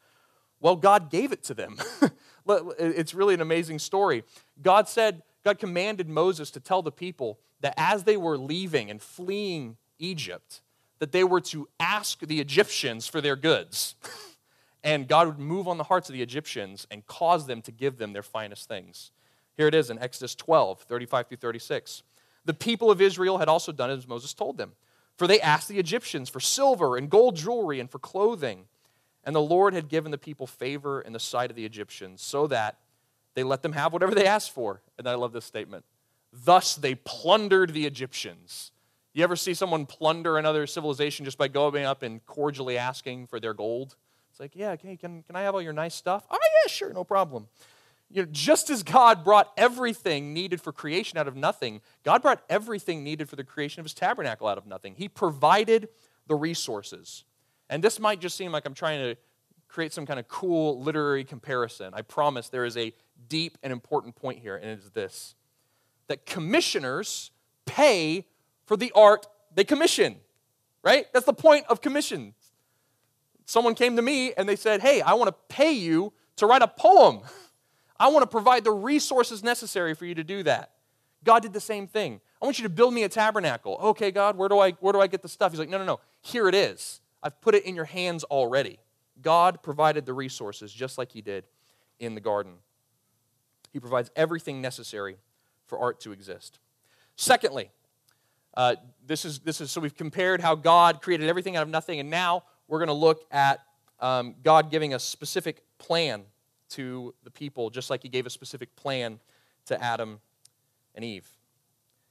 Well, 0.60 0.75
God 0.75 1.10
gave 1.10 1.32
it 1.32 1.44
to 1.44 1.54
them. 1.54 1.77
it's 2.48 3.13
really 3.13 3.34
an 3.34 3.42
amazing 3.42 3.80
story. 3.80 4.24
God 4.62 4.88
said, 4.88 5.24
God 5.44 5.60
commanded 5.60 6.10
Moses 6.10 6.50
to 6.51 6.60
tell 6.60 6.82
the 6.82 6.92
people 6.92 7.39
that 7.62 7.74
as 7.77 8.04
they 8.04 8.18
were 8.18 8.38
leaving 8.38 8.89
and 8.89 9.01
fleeing 9.01 9.77
Egypt, 10.00 10.62
that 11.00 11.12
they 11.12 11.24
were 11.24 11.42
to 11.42 11.68
ask 11.80 12.20
the 12.20 12.39
Egyptians 12.39 13.08
for 13.08 13.22
their 13.22 13.36
goods. 13.36 13.96
and 14.84 15.08
God 15.08 15.27
would 15.27 15.39
move 15.39 15.68
on 15.68 15.77
the 15.77 15.84
hearts 15.84 16.10
of 16.10 16.13
the 16.13 16.22
Egyptians 16.22 16.88
and 16.89 17.06
cause 17.06 17.48
them 17.48 17.62
to 17.63 17.72
give 17.72 17.98
them 17.98 18.13
their 18.13 18.24
finest 18.24 18.68
things. 18.68 19.12
Here 19.58 19.68
it 19.68 19.75
is 19.75 19.89
in 19.89 20.00
Exodus 20.00 20.36
12, 20.36 20.82
35 20.82 21.27
through 21.27 21.38
36. 21.38 22.04
The 22.46 22.54
people 22.54 22.92
of 22.92 23.01
Israel 23.01 23.38
had 23.38 23.50
also 23.50 23.72
done 23.72 23.89
as 23.89 24.08
Moses 24.08 24.34
told 24.34 24.58
them, 24.58 24.74
for 25.17 25.27
they 25.27 25.39
asked 25.41 25.67
the 25.67 25.79
Egyptians 25.79 26.29
for 26.29 26.39
silver 26.39 26.98
and 26.98 27.10
gold 27.10 27.36
jewelry 27.36 27.79
and 27.79 27.89
for 27.89 28.00
clothing. 28.00 28.65
And 29.24 29.36
the 29.36 29.41
Lord 29.41 29.74
had 29.74 29.89
given 29.89 30.12
the 30.12 30.17
people 30.17 30.45
favor 30.45 31.01
in 31.01 31.13
the 31.13 31.19
sight 31.19 31.50
of 31.50 31.55
the 31.55 31.65
Egyptians, 31.65 32.22
so 32.22 32.48
that 32.48 32.77
they 33.34 33.43
let 33.43 33.63
them 33.63 33.74
have 33.74 33.91
whatever 33.91 34.13
they 34.13 34.27
asked 34.27 34.51
for. 34.51 34.81
And 34.98 35.07
I 35.07 35.15
love 35.15 35.34
this 35.34 35.45
statement. 35.45 35.84
Thus 36.31 36.75
they 36.75 36.95
plundered 36.95 37.74
the 37.74 37.86
Egyptians 37.86 38.72
you 39.15 39.24
ever 39.24 39.38
see 39.38 39.53
someone 39.53 39.86
plunder 39.86 40.38
another 40.38 40.67
civilization 40.67 41.24
just 41.24 41.38
by 41.38 41.48
going 41.48 41.86
up 41.86 42.03
and 42.03 42.24
cordially 42.25 42.77
asking 42.77 43.27
for 43.27 43.39
their 43.39 43.53
gold? 43.53 43.95
It's 44.29 44.41
like, 44.41 44.51
yeah, 44.57 44.72
okay, 44.72 44.98
can, 44.98 45.24
can 45.24 45.38
I 45.38 45.43
have 45.43 45.55
all 45.55 45.62
your 45.62 45.72
nice 45.72 45.95
stuff? 45.95 46.27
Oh, 46.29 46.38
yeah, 46.41 46.69
sure, 46.69 46.91
no 46.91 47.05
problem. 47.05 47.48
You 48.10 48.24
know, 48.24 48.30
just 48.32 48.70
as 48.70 48.84
God 48.84 49.24
brought 49.24 49.52
everything 49.58 50.34
needed 50.34 50.62
for 50.62 50.72
creation 50.72 51.18
out 51.18 51.28
of 51.28 51.36
nothing, 51.36 51.82
God 52.04 52.22
brought 52.22 52.44
everything 52.50 53.04
needed 53.04 53.28
for 53.28 53.36
the 53.36 53.44
creation 53.44 53.80
of 53.80 53.86
his 53.86 53.94
tabernacle 53.94 54.48
out 54.48 54.58
of 54.58 54.68
nothing. 54.68 54.96
He 54.96 55.10
provided 55.10 55.90
the 56.28 56.36
resources. 56.36 57.26
And 57.70 57.84
this 57.84 58.00
might 58.00 58.20
just 58.20 58.38
seem 58.38 58.52
like 58.52 58.66
I'm 58.66 58.74
trying 58.74 59.00
to 59.00 59.18
create 59.68 59.92
some 59.92 60.06
kind 60.06 60.20
of 60.20 60.28
cool 60.28 60.82
literary 60.82 61.24
comparison. 61.24 61.94
I 61.94 62.02
promise 62.02 62.50
there 62.50 62.66
is 62.66 62.78
a 62.78 62.94
deep 63.28 63.58
and 63.64 63.74
important 63.74 64.16
point 64.16 64.40
here, 64.40 64.56
and 64.56 64.70
it 64.70 64.80
is 64.80 64.92
this 64.92 65.36
that 66.08 66.26
commissioners 66.26 67.32
pay 67.66 68.28
for 68.66 68.78
the 68.78 68.92
art 68.96 69.26
they 69.56 69.64
commission, 69.64 70.18
right? 70.84 71.08
That's 71.14 71.26
the 71.26 71.34
point 71.34 71.66
of 71.68 71.82
commission. 71.82 72.36
Someone 73.46 73.74
came 73.74 73.96
to 73.96 74.02
me 74.02 74.34
and 74.34 74.48
they 74.48 74.56
said, 74.56 74.82
Hey, 74.82 75.02
I 75.02 75.14
want 75.14 75.30
to 75.30 75.56
pay 75.56 75.72
you 75.72 76.14
to 76.38 76.46
write 76.46 76.62
a 76.62 76.68
poem. 76.68 77.22
I 78.00 78.10
want 78.10 78.24
to 78.24 78.28
provide 78.28 78.64
the 78.64 78.72
resources 78.72 79.44
necessary 79.44 79.94
for 79.94 80.06
you 80.06 80.16
to 80.16 80.24
do 80.24 80.44
that. 80.44 80.72
God 81.24 81.42
did 81.42 81.54
the 81.54 81.62
same 81.62 81.88
thing. 81.88 82.22
I 82.42 82.46
want 82.46 82.60
you 82.60 82.64
to 82.64 82.70
build 82.70 82.94
me 82.94 83.04
a 83.04 83.10
tabernacle. 83.10 83.78
Okay, 83.82 84.12
God, 84.12 84.38
where 84.38 84.50
do 84.50 84.60
I 84.60 84.72
where 84.74 84.94
do 84.94 85.02
I 85.02 85.08
get 85.08 85.22
the 85.22 85.30
stuff? 85.30 85.52
He's 85.52 85.60
like, 85.60 85.70
No, 85.70 85.78
no, 85.78 85.86
no. 85.86 86.00
Here 86.22 86.48
it 86.48 86.56
is. 86.56 87.02
I've 87.24 87.42
put 87.42 87.56
it 87.56 87.66
in 87.66 87.75
your 87.75 87.86
hands 87.86 88.24
already. 88.25 88.80
God 89.22 89.64
provided 89.64 90.06
the 90.06 90.14
resources 90.14 90.72
just 90.72 90.98
like 90.98 91.12
he 91.12 91.22
did 91.22 91.46
in 92.00 92.16
the 92.16 92.22
garden. 92.22 92.54
He 93.72 93.80
provides 93.80 94.12
everything 94.16 94.62
necessary 94.62 95.18
for 95.66 95.80
art 95.80 96.00
to 96.02 96.12
exist. 96.12 96.60
Secondly, 97.16 97.72
uh, 98.56 98.75
this, 99.06 99.25
is, 99.25 99.40
this 99.40 99.60
is 99.60 99.72
so 99.72 99.82
we've 99.82 99.96
compared 99.96 100.42
how 100.42 100.56
God 100.56 101.02
created 101.02 101.28
everything 101.28 101.56
out 101.56 101.64
of 101.64 101.70
nothing, 101.70 102.00
and 102.00 102.10
now 102.10 102.44
we're 102.68 102.80
going 102.80 102.88
to 102.88 102.94
look 102.94 103.25
at 103.32 103.62
um, 104.00 104.36
God 104.44 104.72
giving 104.72 104.94
a 104.94 105.00
specific 105.00 105.62
plan 105.78 106.24
to 106.75 107.13
the 107.24 107.32
people, 107.32 107.70
just 107.70 107.89
like 107.89 108.03
He 108.03 108.10
gave 108.10 108.25
a 108.25 108.29
specific 108.29 108.75
plan 108.75 109.20
to 109.65 109.82
Adam 109.84 110.20
and 110.94 111.03
Eve. 111.03 111.27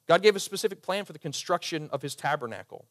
God 0.06 0.22
gave 0.22 0.36
a 0.36 0.40
specific 0.40 0.82
plan 0.82 1.04
for 1.04 1.12
the 1.12 1.18
construction 1.18 1.88
of 1.92 2.02
His 2.02 2.14
tabernacle. 2.14 2.84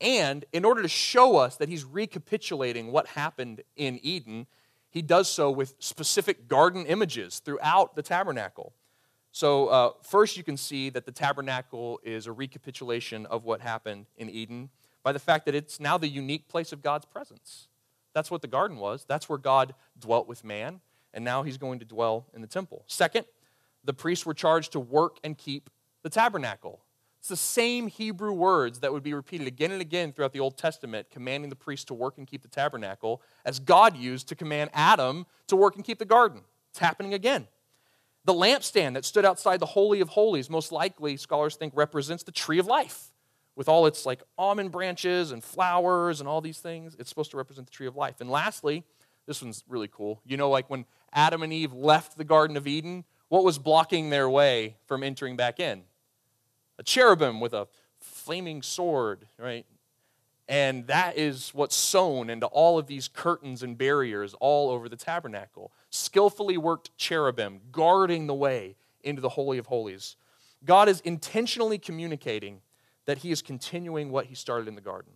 And 0.00 0.44
in 0.52 0.64
order 0.64 0.82
to 0.82 0.88
show 0.88 1.36
us 1.36 1.56
that 1.56 1.68
He's 1.68 1.84
recapitulating 1.84 2.92
what 2.92 3.08
happened 3.08 3.62
in 3.76 3.98
Eden, 4.02 4.46
He 4.90 5.02
does 5.02 5.28
so 5.28 5.50
with 5.50 5.74
specific 5.78 6.48
garden 6.48 6.86
images 6.86 7.40
throughout 7.40 7.96
the 7.96 8.02
tabernacle. 8.02 8.72
So, 9.30 9.68
uh, 9.68 9.90
first, 10.02 10.36
you 10.36 10.42
can 10.42 10.56
see 10.56 10.90
that 10.90 11.04
the 11.04 11.12
tabernacle 11.12 12.00
is 12.02 12.26
a 12.26 12.32
recapitulation 12.32 13.26
of 13.26 13.44
what 13.44 13.60
happened 13.60 14.06
in 14.16 14.30
Eden 14.30 14.70
by 15.02 15.12
the 15.12 15.18
fact 15.18 15.46
that 15.46 15.54
it's 15.54 15.78
now 15.78 15.98
the 15.98 16.08
unique 16.08 16.48
place 16.48 16.72
of 16.72 16.82
God's 16.82 17.04
presence. 17.04 17.68
That's 18.14 18.30
what 18.30 18.42
the 18.42 18.48
garden 18.48 18.78
was. 18.78 19.04
That's 19.06 19.28
where 19.28 19.38
God 19.38 19.74
dwelt 19.98 20.26
with 20.26 20.44
man, 20.44 20.80
and 21.14 21.24
now 21.24 21.42
he's 21.42 21.58
going 21.58 21.78
to 21.78 21.84
dwell 21.84 22.26
in 22.34 22.40
the 22.40 22.46
temple. 22.46 22.84
Second, 22.86 23.26
the 23.84 23.94
priests 23.94 24.26
were 24.26 24.34
charged 24.34 24.72
to 24.72 24.80
work 24.80 25.18
and 25.24 25.36
keep 25.36 25.70
the 26.02 26.10
tabernacle. 26.10 26.80
It's 27.18 27.28
the 27.28 27.36
same 27.36 27.88
Hebrew 27.88 28.32
words 28.32 28.80
that 28.80 28.92
would 28.92 29.02
be 29.02 29.12
repeated 29.12 29.46
again 29.46 29.72
and 29.72 29.80
again 29.80 30.12
throughout 30.12 30.32
the 30.32 30.40
Old 30.40 30.56
Testament, 30.56 31.10
commanding 31.10 31.50
the 31.50 31.56
priests 31.56 31.84
to 31.86 31.94
work 31.94 32.16
and 32.16 32.26
keep 32.26 32.42
the 32.42 32.48
tabernacle, 32.48 33.22
as 33.44 33.58
God 33.58 33.96
used 33.96 34.28
to 34.28 34.36
command 34.36 34.70
Adam 34.72 35.26
to 35.48 35.56
work 35.56 35.74
and 35.74 35.84
keep 35.84 35.98
the 35.98 36.04
garden. 36.04 36.42
It's 36.70 36.78
happening 36.78 37.14
again. 37.14 37.48
The 38.24 38.34
lampstand 38.34 38.94
that 38.94 39.04
stood 39.04 39.24
outside 39.24 39.58
the 39.58 39.66
Holy 39.66 40.00
of 40.00 40.10
Holies, 40.10 40.50
most 40.50 40.70
likely, 40.70 41.16
scholars 41.16 41.56
think, 41.56 41.72
represents 41.74 42.22
the 42.22 42.32
tree 42.32 42.58
of 42.58 42.66
life 42.66 43.10
with 43.56 43.68
all 43.68 43.86
its 43.86 44.06
like 44.06 44.22
almond 44.36 44.70
branches 44.70 45.32
and 45.32 45.42
flowers 45.42 46.20
and 46.20 46.28
all 46.28 46.40
these 46.40 46.58
things. 46.58 46.94
It's 46.98 47.08
supposed 47.08 47.32
to 47.32 47.36
represent 47.36 47.66
the 47.66 47.72
tree 47.72 47.88
of 47.88 47.96
life. 47.96 48.20
And 48.20 48.30
lastly, 48.30 48.84
this 49.26 49.42
one's 49.42 49.64
really 49.68 49.88
cool. 49.88 50.20
You 50.24 50.36
know, 50.36 50.50
like 50.50 50.70
when 50.70 50.84
Adam 51.12 51.42
and 51.42 51.52
Eve 51.52 51.72
left 51.72 52.16
the 52.16 52.24
Garden 52.24 52.56
of 52.56 52.66
Eden, 52.66 53.04
what 53.28 53.44
was 53.44 53.58
blocking 53.58 54.10
their 54.10 54.28
way 54.28 54.76
from 54.86 55.02
entering 55.02 55.36
back 55.36 55.60
in? 55.60 55.82
A 56.78 56.82
cherubim 56.82 57.40
with 57.40 57.52
a 57.52 57.68
flaming 57.98 58.62
sword, 58.62 59.26
right? 59.38 59.66
And 60.48 60.86
that 60.86 61.18
is 61.18 61.50
what's 61.52 61.76
sewn 61.76 62.30
into 62.30 62.46
all 62.46 62.78
of 62.78 62.86
these 62.86 63.06
curtains 63.06 63.62
and 63.62 63.76
barriers 63.76 64.34
all 64.40 64.70
over 64.70 64.88
the 64.88 64.96
tabernacle. 64.96 65.72
Skillfully 65.90 66.56
worked 66.56 66.96
cherubim 66.96 67.60
guarding 67.70 68.26
the 68.26 68.34
way 68.34 68.76
into 69.02 69.20
the 69.20 69.28
Holy 69.28 69.58
of 69.58 69.66
Holies. 69.66 70.16
God 70.64 70.88
is 70.88 71.00
intentionally 71.00 71.78
communicating 71.78 72.62
that 73.04 73.18
he 73.18 73.30
is 73.30 73.42
continuing 73.42 74.10
what 74.10 74.26
he 74.26 74.34
started 74.34 74.68
in 74.68 74.74
the 74.74 74.80
garden. 74.80 75.12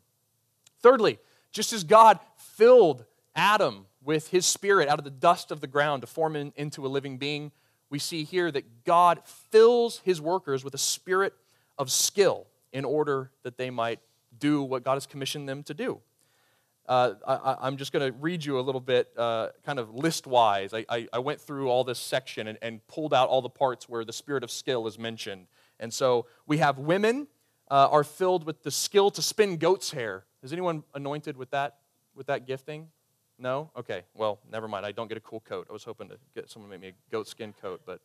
Thirdly, 0.81 1.19
just 1.51 1.73
as 1.73 1.85
God 1.85 2.19
filled 2.37 3.05
Adam 3.35 3.87
with 4.05 4.29
his 4.29 4.47
spirit 4.47 4.89
out 4.89 4.99
of 4.99 5.05
the 5.05 5.11
dust 5.11 5.51
of 5.51 5.61
the 5.61 5.67
ground 5.67 6.03
to 6.03 6.07
form 6.07 6.37
him 6.37 6.53
into 6.57 6.87
a 6.87 6.89
living 6.89 7.19
being, 7.19 7.53
we 7.91 7.99
see 7.99 8.25
here 8.25 8.51
that 8.51 8.85
God 8.85 9.21
fills 9.51 9.99
his 9.99 10.21
workers 10.21 10.65
with 10.65 10.75
a 10.75 10.79
spirit 10.79 11.35
of 11.79 11.91
skill 11.91 12.47
in 12.73 12.85
order 12.85 13.31
that 13.43 13.59
they 13.59 13.71
might 13.71 14.01
do 14.39 14.63
what 14.63 14.83
God 14.83 14.95
has 14.95 15.07
commissioned 15.07 15.49
them 15.49 15.63
to 15.65 15.75
do. 15.75 16.01
Uh, 16.89 17.15
I, 17.27 17.69
am 17.69 17.77
just 17.77 17.93
going 17.93 18.13
to 18.13 18.19
read 18.19 18.45
you 18.45 18.59
a 18.59 18.61
little 18.61 18.81
bit, 18.81 19.13
uh, 19.17 19.49
kind 19.65 19.79
of 19.79 19.95
list 19.95 20.27
wise. 20.27 20.75
I, 20.75 20.85
I, 20.89 21.09
I, 21.13 21.19
went 21.21 21.41
through 21.41 21.69
all 21.69 21.85
this 21.85 21.99
section 21.99 22.49
and, 22.49 22.59
and 22.61 22.85
pulled 22.89 23.15
out 23.15 23.29
all 23.29 23.41
the 23.41 23.49
parts 23.49 23.89
where 23.89 24.05
the 24.05 24.13
spirit 24.13 24.43
of 24.43 24.51
skill 24.51 24.89
is 24.89 24.99
mentioned. 24.99 25.47
And 25.79 25.95
so 25.95 26.27
we 26.47 26.59
have 26.59 26.79
women 26.79 27.29
uh, 27.71 27.89
are 27.89 28.03
filled 28.03 28.45
with 28.45 28.65
the 28.65 28.71
skill 28.73 29.13
to 29.13 29.23
spin 29.23 29.59
goat's 29.59 29.93
hair. 29.93 30.25
Is 30.43 30.53
anyone 30.53 30.83
anointed 30.93 31.37
with 31.37 31.51
that, 31.51 31.77
with 32.17 32.27
that 32.27 32.47
gifting? 32.49 32.89
No? 33.43 33.71
Okay, 33.77 34.05
well, 34.15 34.39
never 34.51 34.69
mind. 34.69 34.87
I 34.87 34.93
don't 34.93 35.09
get 35.09 35.19
a 35.19 35.21
cool 35.21 35.41
coat. 35.41 35.67
I 35.69 35.73
was 35.73 35.83
hoping 35.83 36.09
to 36.09 36.17
get 36.35 36.49
someone 36.49 36.71
to 36.71 36.79
make 36.79 36.81
me 36.81 36.89
a 36.89 37.11
goat 37.11 37.29
skin 37.29 37.53
coat, 37.61 37.83
but. 37.85 38.01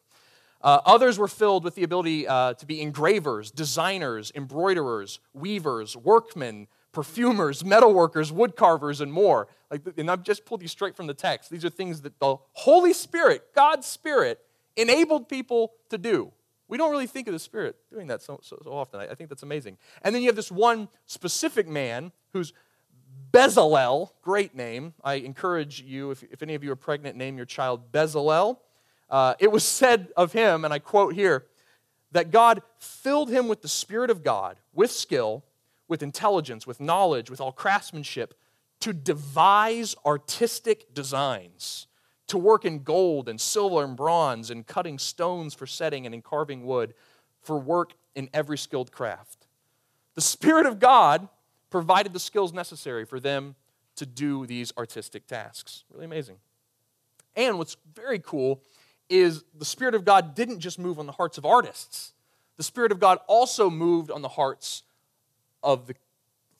Uh, 0.59 0.81
others 0.87 1.19
were 1.19 1.27
filled 1.27 1.63
with 1.63 1.75
the 1.75 1.83
ability 1.83 2.27
uh, 2.27 2.51
to 2.51 2.65
be 2.65 2.81
engravers, 2.81 3.51
designers, 3.51 4.31
embroiderers, 4.33 5.19
weavers, 5.35 5.95
workmen, 5.95 6.67
perfumers, 6.91 7.61
metalworkers, 7.61 8.31
woodcarvers, 8.31 8.99
and 8.99 9.13
more. 9.13 9.47
Like, 9.69 9.81
and 9.97 10.09
I've 10.09 10.23
just 10.23 10.45
pulled 10.45 10.61
these 10.61 10.71
straight 10.71 10.95
from 10.95 11.05
the 11.05 11.13
text. 11.13 11.51
These 11.51 11.63
are 11.63 11.69
things 11.69 12.01
that 12.01 12.17
the 12.19 12.37
Holy 12.53 12.91
Spirit, 12.91 13.53
God's 13.53 13.85
Spirit, 13.85 14.39
enabled 14.75 15.29
people 15.29 15.73
to 15.89 15.99
do. 15.99 16.31
We 16.67 16.77
don't 16.79 16.89
really 16.89 17.05
think 17.05 17.27
of 17.27 17.33
the 17.33 17.39
Spirit 17.39 17.75
doing 17.91 18.07
that 18.07 18.23
so, 18.23 18.39
so, 18.41 18.59
so 18.63 18.73
often. 18.73 18.99
I, 18.99 19.09
I, 19.09 19.13
think 19.13 19.29
that's 19.29 19.43
amazing. 19.43 19.77
And 20.01 20.15
then 20.15 20.23
you 20.23 20.27
have 20.27 20.35
this 20.35 20.51
one 20.51 20.89
specific 21.05 21.67
man 21.67 22.11
who's 22.33 22.51
Bezalel, 23.31 24.11
great 24.21 24.55
name. 24.55 24.93
I 25.03 25.15
encourage 25.15 25.81
you, 25.81 26.11
if, 26.11 26.23
if 26.23 26.41
any 26.41 26.55
of 26.55 26.63
you 26.63 26.71
are 26.71 26.77
pregnant, 26.77 27.17
name 27.17 27.37
your 27.37 27.45
child 27.45 27.91
Bezalel. 27.91 28.57
Uh, 29.09 29.35
it 29.39 29.51
was 29.51 29.63
said 29.63 30.09
of 30.15 30.33
him, 30.33 30.65
and 30.65 30.73
I 30.73 30.79
quote 30.79 31.13
here, 31.13 31.45
that 32.11 32.31
God 32.31 32.61
filled 32.79 33.29
him 33.29 33.47
with 33.47 33.61
the 33.61 33.67
Spirit 33.67 34.09
of 34.09 34.23
God, 34.23 34.57
with 34.73 34.91
skill, 34.91 35.43
with 35.87 36.03
intelligence, 36.03 36.65
with 36.65 36.79
knowledge, 36.79 37.29
with 37.29 37.41
all 37.41 37.51
craftsmanship, 37.51 38.33
to 38.79 38.93
devise 38.93 39.95
artistic 40.05 40.93
designs 40.93 41.87
to 42.27 42.37
work 42.37 42.65
in 42.65 42.83
gold 42.83 43.29
and 43.29 43.39
silver 43.39 43.83
and 43.83 43.95
bronze 43.95 44.49
and 44.49 44.67
cutting 44.67 44.99
stones 44.99 45.53
for 45.53 45.65
setting 45.65 46.05
and 46.05 46.13
in 46.13 46.21
carving 46.21 46.65
wood 46.65 46.93
for 47.41 47.57
work 47.57 47.93
in 48.15 48.29
every 48.33 48.57
skilled 48.57 48.91
craft. 48.91 49.47
The 50.15 50.21
Spirit 50.21 50.65
of 50.65 50.79
God 50.79 51.29
provided 51.69 52.13
the 52.13 52.19
skills 52.19 52.53
necessary 52.53 53.05
for 53.05 53.19
them 53.19 53.55
to 53.95 54.05
do 54.05 54.45
these 54.45 54.71
artistic 54.77 55.27
tasks. 55.27 55.83
Really 55.91 56.05
amazing. 56.05 56.37
And 57.35 57.57
what's 57.57 57.77
very 57.93 58.19
cool 58.19 58.61
is 59.09 59.43
the 59.57 59.65
Spirit 59.65 59.95
of 59.95 60.05
God 60.05 60.35
didn't 60.35 60.59
just 60.59 60.79
move 60.79 60.99
on 60.99 61.05
the 61.05 61.11
hearts 61.13 61.37
of 61.37 61.45
artists. 61.45 62.13
The 62.57 62.63
Spirit 62.63 62.91
of 62.91 62.99
God 62.99 63.19
also 63.27 63.69
moved 63.69 64.11
on 64.11 64.21
the 64.21 64.29
hearts 64.29 64.83
of 65.63 65.87
the 65.87 65.95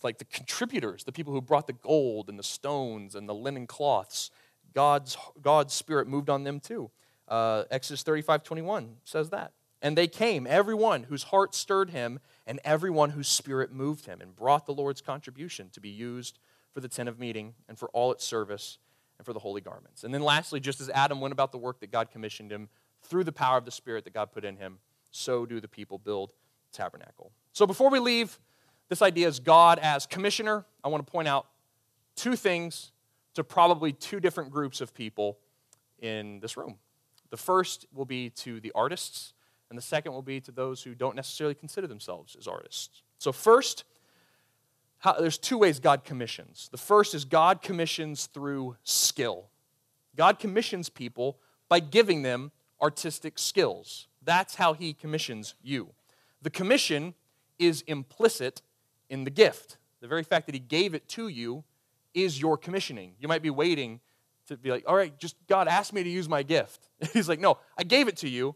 like 0.04 0.20
the 0.20 0.26
contributors, 0.26 1.06
the 1.06 1.12
people 1.12 1.34
who 1.34 1.42
brought 1.42 1.66
the 1.66 1.74
gold 1.74 2.30
and 2.30 2.38
the 2.38 2.44
stones 2.44 3.16
and 3.16 3.28
the 3.28 3.34
linen 3.34 3.66
cloths 3.66 4.30
God's, 4.78 5.18
God's 5.42 5.74
Spirit 5.74 6.08
moved 6.08 6.30
on 6.30 6.44
them 6.44 6.60
too. 6.60 6.92
Uh, 7.28 7.64
Exodus 7.72 8.04
35 8.04 8.44
21 8.44 8.98
says 9.04 9.32
that. 9.32 9.54
And 9.88 9.98
they 9.98 10.10
came, 10.10 10.46
everyone 10.46 11.04
whose 11.04 11.24
heart 11.24 11.56
stirred 11.56 11.92
him, 11.92 12.20
and 12.46 12.60
everyone 12.66 13.12
whose 13.12 13.30
spirit 13.30 13.72
moved 13.72 14.06
him, 14.06 14.20
and 14.20 14.36
brought 14.36 14.66
the 14.66 14.74
Lord's 14.74 15.00
contribution 15.00 15.70
to 15.70 15.80
be 15.80 15.88
used 15.88 16.40
for 16.74 16.82
the 16.82 16.90
tent 16.90 17.08
of 17.08 17.18
meeting, 17.18 17.54
and 17.70 17.80
for 17.80 17.88
all 17.94 18.12
its 18.12 18.26
service, 18.26 18.80
and 19.18 19.26
for 19.26 19.32
the 19.32 19.40
holy 19.40 19.62
garments. 19.62 20.04
And 20.04 20.14
then 20.14 20.22
lastly, 20.22 20.60
just 20.60 20.82
as 20.82 20.90
Adam 20.90 21.22
went 21.22 21.32
about 21.32 21.54
the 21.54 21.58
work 21.58 21.80
that 21.80 21.90
God 21.90 22.12
commissioned 22.12 22.52
him 22.52 22.68
through 23.02 23.24
the 23.24 23.32
power 23.32 23.58
of 23.58 23.64
the 23.64 23.72
Spirit 23.72 24.04
that 24.04 24.14
God 24.14 24.34
put 24.34 24.44
in 24.44 24.58
him, 24.58 24.80
so 25.12 25.46
do 25.46 25.62
the 25.62 25.70
people 25.70 25.98
build 25.98 26.34
tabernacle. 26.74 27.32
So 27.54 27.66
before 27.66 27.90
we 27.90 28.00
leave 28.00 28.38
this 28.90 29.02
idea 29.02 29.26
as 29.30 29.40
God 29.40 29.80
as 29.80 30.06
commissioner, 30.06 30.66
I 30.84 30.90
want 30.90 31.08
to 31.08 31.10
point 31.10 31.30
out 31.30 31.48
two 32.18 32.36
things 32.36 32.92
to 33.36 33.44
probably 33.46 33.94
two 33.94 34.20
different 34.20 34.52
groups 34.52 34.82
of 34.82 34.94
people 34.94 35.38
in 36.00 36.42
this 36.42 36.58
room. 36.58 36.76
The 37.30 37.38
first 37.38 37.86
will 37.94 38.04
be 38.04 38.32
to 38.32 38.60
the 38.60 38.74
artists, 38.76 39.32
and 39.70 39.78
the 39.78 39.84
second 39.84 40.14
will 40.14 40.22
be 40.22 40.40
to 40.42 40.52
those 40.52 40.84
who 40.84 40.96
don't 40.96 41.16
necessarily 41.16 41.56
consider 41.56 41.88
themselves 41.88 42.36
as 42.38 42.48
artists. 42.48 43.02
So, 43.18 43.32
first, 43.32 43.84
how, 45.00 45.14
there's 45.14 45.38
two 45.38 45.58
ways 45.58 45.80
God 45.80 46.04
commissions. 46.04 46.70
The 46.72 46.78
first 46.78 47.14
is 47.14 47.26
God 47.26 47.62
commissions 47.62 48.28
through 48.28 48.78
skill. 48.84 49.50
God 50.16 50.40
commissions 50.40 50.90
people 50.90 51.38
by 51.70 51.80
giving 51.80 52.24
them 52.24 52.52
artistic 52.82 53.38
skills. 53.38 54.08
That's 54.24 54.56
how 54.56 54.74
He 54.74 54.94
commissions 54.94 55.56
you. 55.62 55.90
The 56.42 56.50
commission 56.50 57.14
is 57.60 57.82
implicit 57.88 58.62
in 59.10 59.24
the 59.24 59.32
gift. 59.32 59.78
The 60.02 60.08
very 60.08 60.24
fact 60.24 60.46
that 60.46 60.56
He 60.56 60.60
gave 60.60 60.94
it 60.94 61.08
to 61.10 61.28
you 61.28 61.64
is 62.14 62.40
your 62.40 62.58
commissioning. 62.58 63.14
You 63.20 63.28
might 63.28 63.42
be 63.42 63.50
waiting 63.50 64.00
to 64.48 64.58
be 64.58 64.72
like, 64.72 64.84
all 64.88 64.96
right, 64.96 65.18
just 65.20 65.36
God 65.48 65.68
asked 65.68 65.94
me 65.94 66.04
to 66.04 66.10
use 66.10 66.28
my 66.28 66.42
gift. 66.42 66.90
He's 67.14 67.30
like, 67.30 67.40
no, 67.40 67.58
I 67.78 67.84
gave 67.84 68.08
it 68.08 68.18
to 68.18 68.30
you. 68.30 68.56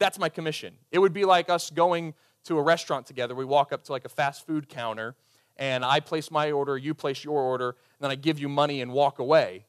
That's 0.00 0.18
my 0.18 0.30
commission. 0.30 0.74
It 0.90 0.98
would 0.98 1.12
be 1.12 1.24
like 1.24 1.48
us 1.48 1.70
going 1.70 2.14
to 2.44 2.58
a 2.58 2.62
restaurant 2.62 3.06
together. 3.06 3.34
We 3.34 3.44
walk 3.44 3.72
up 3.72 3.84
to 3.84 3.92
like 3.92 4.04
a 4.04 4.08
fast 4.08 4.46
food 4.46 4.68
counter, 4.68 5.14
and 5.56 5.84
I 5.84 6.00
place 6.00 6.30
my 6.30 6.50
order, 6.50 6.76
you 6.76 6.94
place 6.94 7.22
your 7.22 7.38
order, 7.38 7.68
and 7.68 8.00
then 8.00 8.10
I 8.10 8.14
give 8.14 8.38
you 8.40 8.48
money 8.48 8.80
and 8.80 8.92
walk 8.92 9.18
away, 9.18 9.66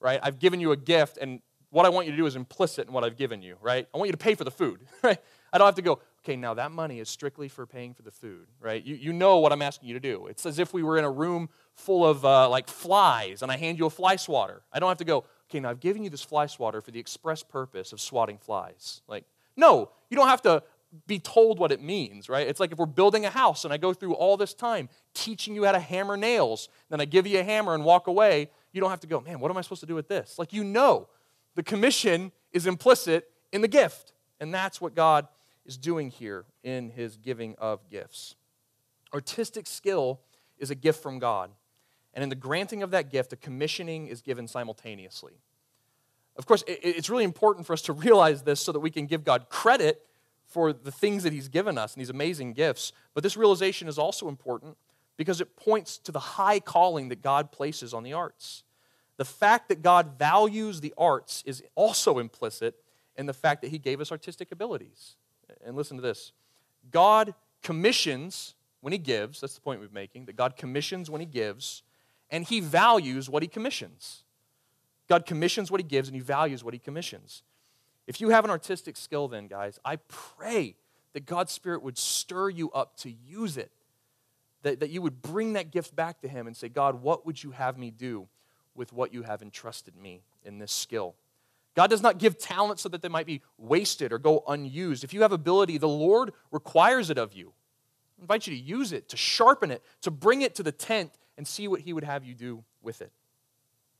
right? 0.00 0.18
I've 0.22 0.38
given 0.38 0.60
you 0.60 0.72
a 0.72 0.76
gift, 0.76 1.18
and 1.20 1.40
what 1.70 1.84
I 1.84 1.90
want 1.90 2.06
you 2.06 2.12
to 2.12 2.16
do 2.16 2.24
is 2.24 2.36
implicit 2.36 2.88
in 2.88 2.94
what 2.94 3.04
I've 3.04 3.18
given 3.18 3.42
you, 3.42 3.56
right? 3.60 3.86
I 3.94 3.98
want 3.98 4.08
you 4.08 4.12
to 4.12 4.18
pay 4.18 4.34
for 4.34 4.44
the 4.44 4.50
food, 4.50 4.80
right? 5.02 5.18
I 5.52 5.58
don't 5.58 5.66
have 5.66 5.74
to 5.74 5.82
go, 5.82 6.00
okay, 6.24 6.36
now 6.36 6.54
that 6.54 6.72
money 6.72 6.98
is 6.98 7.10
strictly 7.10 7.48
for 7.48 7.66
paying 7.66 7.92
for 7.92 8.00
the 8.00 8.10
food, 8.10 8.46
right? 8.60 8.82
You, 8.82 8.94
you 8.94 9.12
know 9.12 9.38
what 9.38 9.52
I'm 9.52 9.60
asking 9.60 9.88
you 9.88 9.94
to 9.94 10.00
do. 10.00 10.26
It's 10.26 10.46
as 10.46 10.58
if 10.58 10.72
we 10.72 10.82
were 10.82 10.96
in 10.96 11.04
a 11.04 11.10
room 11.10 11.50
full 11.74 12.06
of 12.06 12.24
uh, 12.24 12.48
like 12.48 12.68
flies 12.68 13.42
and 13.42 13.52
I 13.52 13.58
hand 13.58 13.78
you 13.78 13.86
a 13.86 13.90
fly 13.90 14.16
swatter. 14.16 14.62
I 14.72 14.78
don't 14.78 14.88
have 14.88 14.98
to 14.98 15.04
go, 15.04 15.24
okay, 15.50 15.60
now 15.60 15.68
I've 15.68 15.80
given 15.80 16.02
you 16.02 16.08
this 16.08 16.22
fly 16.22 16.46
swatter 16.46 16.80
for 16.80 16.90
the 16.90 16.98
express 16.98 17.42
purpose 17.42 17.92
of 17.92 18.00
swatting 18.00 18.38
flies. 18.38 19.02
Like, 19.06 19.24
no, 19.56 19.90
you 20.10 20.16
don't 20.16 20.28
have 20.28 20.42
to 20.42 20.62
be 21.06 21.18
told 21.18 21.58
what 21.58 21.72
it 21.72 21.82
means, 21.82 22.28
right? 22.28 22.46
It's 22.46 22.60
like 22.60 22.72
if 22.72 22.78
we're 22.78 22.86
building 22.86 23.26
a 23.26 23.30
house 23.30 23.64
and 23.64 23.72
I 23.72 23.76
go 23.76 23.92
through 23.92 24.14
all 24.14 24.36
this 24.36 24.54
time 24.54 24.88
teaching 25.14 25.54
you 25.54 25.64
how 25.64 25.72
to 25.72 25.80
hammer 25.80 26.16
nails, 26.16 26.68
then 26.88 27.00
I 27.00 27.04
give 27.04 27.26
you 27.26 27.40
a 27.40 27.42
hammer 27.42 27.74
and 27.74 27.84
walk 27.84 28.06
away, 28.06 28.50
you 28.72 28.80
don't 28.80 28.90
have 28.90 29.00
to 29.00 29.06
go, 29.06 29.20
man, 29.20 29.40
what 29.40 29.50
am 29.50 29.56
I 29.56 29.60
supposed 29.60 29.80
to 29.80 29.86
do 29.86 29.94
with 29.94 30.08
this? 30.08 30.38
Like, 30.38 30.52
you 30.52 30.64
know, 30.64 31.08
the 31.54 31.62
commission 31.62 32.32
is 32.52 32.66
implicit 32.66 33.30
in 33.52 33.60
the 33.60 33.68
gift. 33.68 34.12
And 34.40 34.52
that's 34.52 34.80
what 34.80 34.94
God 34.94 35.26
is 35.64 35.76
doing 35.76 36.10
here 36.10 36.44
in 36.62 36.90
his 36.90 37.16
giving 37.16 37.54
of 37.56 37.88
gifts. 37.90 38.36
Artistic 39.12 39.66
skill 39.66 40.20
is 40.58 40.70
a 40.70 40.74
gift 40.74 41.02
from 41.02 41.18
God. 41.18 41.50
And 42.14 42.22
in 42.22 42.28
the 42.28 42.36
granting 42.36 42.82
of 42.82 42.90
that 42.92 43.10
gift, 43.10 43.32
a 43.32 43.36
commissioning 43.36 44.06
is 44.06 44.22
given 44.22 44.48
simultaneously. 44.48 45.34
Of 46.38 46.46
course, 46.46 46.62
it's 46.66 47.08
really 47.08 47.24
important 47.24 47.66
for 47.66 47.72
us 47.72 47.82
to 47.82 47.92
realize 47.92 48.42
this 48.42 48.60
so 48.60 48.72
that 48.72 48.80
we 48.80 48.90
can 48.90 49.06
give 49.06 49.24
God 49.24 49.48
credit 49.48 50.02
for 50.46 50.72
the 50.72 50.92
things 50.92 51.22
that 51.22 51.32
He's 51.32 51.48
given 51.48 51.78
us 51.78 51.94
and 51.94 52.00
these 52.00 52.10
amazing 52.10 52.52
gifts. 52.52 52.92
But 53.14 53.22
this 53.22 53.36
realization 53.36 53.88
is 53.88 53.98
also 53.98 54.28
important 54.28 54.76
because 55.16 55.40
it 55.40 55.56
points 55.56 55.98
to 55.98 56.12
the 56.12 56.20
high 56.20 56.60
calling 56.60 57.08
that 57.08 57.22
God 57.22 57.50
places 57.52 57.94
on 57.94 58.02
the 58.02 58.12
arts. 58.12 58.64
The 59.16 59.24
fact 59.24 59.68
that 59.70 59.82
God 59.82 60.18
values 60.18 60.80
the 60.80 60.92
arts 60.98 61.42
is 61.46 61.62
also 61.74 62.18
implicit 62.18 62.74
in 63.16 63.26
the 63.26 63.32
fact 63.32 63.62
that 63.62 63.70
He 63.70 63.78
gave 63.78 64.00
us 64.00 64.12
artistic 64.12 64.52
abilities. 64.52 65.16
And 65.64 65.76
listen 65.76 65.96
to 65.96 66.02
this 66.02 66.32
God 66.90 67.34
commissions 67.62 68.54
when 68.82 68.92
He 68.92 68.98
gives, 68.98 69.40
that's 69.40 69.54
the 69.54 69.60
point 69.60 69.80
we're 69.80 69.88
making, 69.92 70.26
that 70.26 70.36
God 70.36 70.56
commissions 70.56 71.10
when 71.10 71.20
He 71.20 71.26
gives, 71.26 71.82
and 72.30 72.44
He 72.44 72.60
values 72.60 73.30
what 73.30 73.42
He 73.42 73.48
commissions. 73.48 74.22
God 75.08 75.26
commissions 75.26 75.70
what 75.70 75.80
He 75.80 75.86
gives, 75.86 76.08
and 76.08 76.14
He 76.14 76.20
values 76.20 76.64
what 76.64 76.74
He 76.74 76.78
commissions. 76.78 77.42
If 78.06 78.20
you 78.20 78.30
have 78.30 78.44
an 78.44 78.50
artistic 78.50 78.96
skill, 78.96 79.28
then, 79.28 79.46
guys, 79.46 79.78
I 79.84 79.96
pray 80.08 80.76
that 81.12 81.26
God's 81.26 81.52
Spirit 81.52 81.82
would 81.82 81.98
stir 81.98 82.50
you 82.50 82.70
up 82.70 82.96
to 82.98 83.10
use 83.10 83.56
it. 83.56 83.70
That, 84.62 84.80
that 84.80 84.90
you 84.90 85.00
would 85.02 85.22
bring 85.22 85.52
that 85.52 85.70
gift 85.70 85.94
back 85.94 86.20
to 86.22 86.28
Him 86.28 86.46
and 86.46 86.56
say, 86.56 86.68
God, 86.68 87.02
what 87.02 87.24
would 87.24 87.42
you 87.42 87.52
have 87.52 87.78
me 87.78 87.90
do 87.90 88.26
with 88.74 88.92
what 88.92 89.14
you 89.14 89.22
have 89.22 89.42
entrusted 89.42 89.96
me 89.96 90.22
in 90.44 90.58
this 90.58 90.72
skill? 90.72 91.14
God 91.74 91.90
does 91.90 92.02
not 92.02 92.18
give 92.18 92.38
talent 92.38 92.80
so 92.80 92.88
that 92.88 93.02
they 93.02 93.08
might 93.08 93.26
be 93.26 93.42
wasted 93.58 94.12
or 94.12 94.18
go 94.18 94.42
unused. 94.48 95.04
If 95.04 95.12
you 95.12 95.22
have 95.22 95.30
ability, 95.30 95.78
the 95.78 95.88
Lord 95.88 96.32
requires 96.50 97.10
it 97.10 97.18
of 97.18 97.34
you. 97.34 97.52
I 98.18 98.22
invite 98.22 98.46
you 98.46 98.56
to 98.56 98.60
use 98.60 98.92
it, 98.92 99.10
to 99.10 99.16
sharpen 99.16 99.70
it, 99.70 99.82
to 100.00 100.10
bring 100.10 100.42
it 100.42 100.54
to 100.56 100.62
the 100.62 100.72
tent 100.72 101.12
and 101.36 101.46
see 101.46 101.68
what 101.68 101.80
He 101.80 101.92
would 101.92 102.04
have 102.04 102.24
you 102.24 102.34
do 102.34 102.64
with 102.82 103.02
it. 103.02 103.12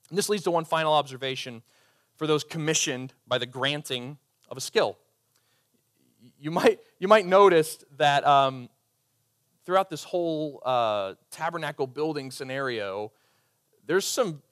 And 0.08 0.18
this 0.18 0.28
leads 0.28 0.44
to 0.44 0.50
one 0.50 0.64
final 0.64 0.92
observation 0.92 1.62
for 2.16 2.26
those 2.26 2.44
commissioned 2.44 3.12
by 3.26 3.38
the 3.38 3.46
granting 3.46 4.18
of 4.48 4.56
a 4.56 4.60
skill. 4.60 4.96
You 6.38 6.50
might, 6.50 6.80
you 6.98 7.08
might 7.08 7.26
notice 7.26 7.84
that 7.96 8.26
um, 8.26 8.68
throughout 9.64 9.90
this 9.90 10.04
whole 10.04 10.62
uh, 10.64 11.14
tabernacle 11.30 11.86
building 11.86 12.30
scenario, 12.30 13.12
there's 13.86 14.06
some 14.06 14.42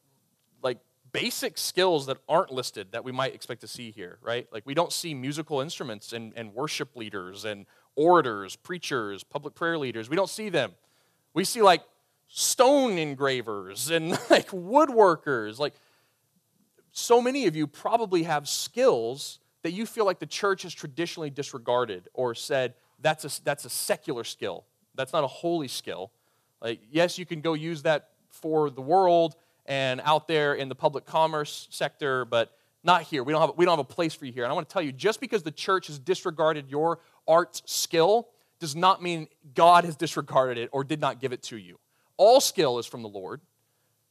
like 0.63 0.79
basic 1.13 1.57
skills 1.57 2.07
that 2.07 2.19
aren't 2.29 2.53
listed 2.53 2.89
that 2.93 3.05
we 3.05 3.13
might 3.13 3.35
expect 3.35 3.61
to 3.63 3.69
see 3.69 3.91
here, 3.91 4.19
right? 4.23 4.47
Like 4.53 4.65
we 4.67 4.75
don't 4.75 4.93
see 4.93 5.15
musical 5.15 5.61
instruments 5.61 6.13
and, 6.13 6.33
and 6.37 6.53
worship 6.53 6.97
leaders 6.97 7.45
and 7.45 7.67
orators, 7.97 8.57
preachers, 8.57 9.25
public 9.25 9.55
prayer 9.55 9.79
leaders. 9.79 10.11
We 10.11 10.17
don't 10.17 10.31
see 10.31 10.49
them. 10.49 10.73
We 11.33 11.45
see 11.45 11.63
like 11.63 11.83
stone 12.37 12.99
engravers 12.99 13.91
and 13.91 14.11
like 14.31 14.49
woodworkers. 14.49 15.61
Like 15.61 15.75
so 16.91 17.23
many 17.23 17.47
of 17.47 17.55
you 17.55 17.69
probably 17.69 18.25
have 18.25 18.49
skills 18.49 19.39
that 19.63 19.71
you 19.71 19.87
feel 19.87 20.05
like 20.05 20.19
the 20.19 20.27
church 20.27 20.65
has 20.65 20.75
traditionally 20.75 21.31
disregarded 21.31 22.09
or 22.13 22.35
said 22.35 22.75
that's 23.01 23.25
a, 23.25 23.45
that's 23.45 23.65
a 23.65 23.71
secular 23.71 24.25
skill. 24.25 24.65
That's 24.97 25.13
not 25.13 25.23
a 25.23 25.29
holy 25.29 25.69
skill. 25.69 26.11
Like, 26.61 26.81
yes, 26.91 27.19
you 27.19 27.25
can 27.25 27.41
go 27.41 27.55
use 27.55 27.83
that 27.83 28.11
for 28.31 28.69
the 28.69 28.83
world 28.83 29.37
and 29.67 30.01
out 30.05 30.27
there 30.27 30.55
in 30.55 30.69
the 30.69 30.75
public 30.75 31.07
commerce 31.07 31.69
sector, 31.71 32.25
but 32.25 32.53
not 32.83 33.03
here. 33.03 33.23
We 33.23 33.33
don't 33.33 33.43
have, 33.43 33.53
we 33.57 33.65
don't 33.65 33.79
have 33.79 33.87
a 33.91 33.95
place 33.95 34.13
for 34.13 34.27
you 34.27 34.33
here. 34.33 34.43
And 34.43 34.51
I 34.51 34.55
want 34.55 34.69
to 34.69 34.73
tell 34.73 34.83
you 34.83 34.93
just 34.93 35.21
because 35.21 35.45
the 35.45 35.53
church 35.53 35.87
has 35.87 36.01
disregarded 36.01 36.69
your 36.69 36.99
arts 37.29 37.63
skill 37.67 38.29
does 38.59 38.75
not 38.75 39.03
mean 39.03 39.29
God 39.55 39.85
has 39.85 39.95
disregarded 39.95 40.59
it 40.59 40.69
or 40.73 40.83
did 40.83 41.01
not 41.01 41.21
give 41.21 41.33
it 41.33 41.43
to 41.45 41.57
you. 41.57 41.79
All 42.17 42.41
skill 42.41 42.79
is 42.79 42.87
from 42.87 43.03
the 43.03 43.09
Lord 43.09 43.41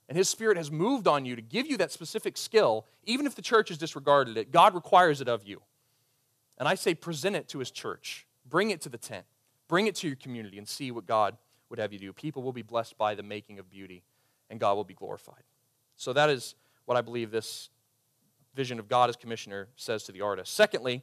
and 0.10 0.18
His 0.18 0.30
Spirit 0.30 0.58
has 0.58 0.72
moved 0.72 1.08
on 1.08 1.26
you 1.26 1.36
to 1.36 1.42
give 1.42 1.68
you 1.68 1.78
that 1.78 1.92
specific 1.92 2.38
skill, 2.38 2.86
even 3.06 3.26
if 3.26 3.36
the 3.36 3.42
church 3.42 3.70
has 3.70 3.78
disregarded 3.78 4.38
it, 4.38 4.52
God 4.52 4.76
requires 4.76 5.22
it 5.22 5.28
of 5.28 5.44
you. 5.44 5.62
And 6.58 6.68
I 6.68 6.76
say, 6.76 6.94
present 6.94 7.36
it 7.36 7.48
to 7.50 7.60
His 7.60 7.72
church, 7.72 8.28
bring 8.48 8.70
it 8.70 8.82
to 8.82 8.90
the 8.90 8.98
tent, 8.98 9.26
bring 9.68 9.88
it 9.88 9.96
to 9.96 10.08
your 10.08 10.16
community, 10.16 10.58
and 10.58 10.68
see 10.68 10.92
what 10.92 11.06
God 11.06 11.38
would 11.70 11.80
have 11.80 11.94
you 11.94 12.00
do. 12.00 12.14
People 12.14 12.44
will 12.44 12.54
be 12.54 12.62
blessed 12.62 12.98
by 12.98 13.16
the 13.16 13.24
making 13.24 13.60
of 13.60 13.70
beauty, 13.70 14.04
and 14.50 14.60
God 14.60 14.76
will 14.76 14.84
be 14.84 14.94
glorified. 14.94 15.44
So 15.96 16.14
that 16.14 16.30
is 16.30 16.56
what 16.86 16.98
I 16.98 17.02
believe 17.02 17.32
this 17.32 17.70
vision 18.54 18.78
of 18.78 18.88
God 18.88 19.10
as 19.10 19.16
commissioner 19.16 19.70
says 19.76 20.04
to 20.04 20.12
the 20.12 20.22
artist. 20.22 20.54
Secondly, 20.54 21.02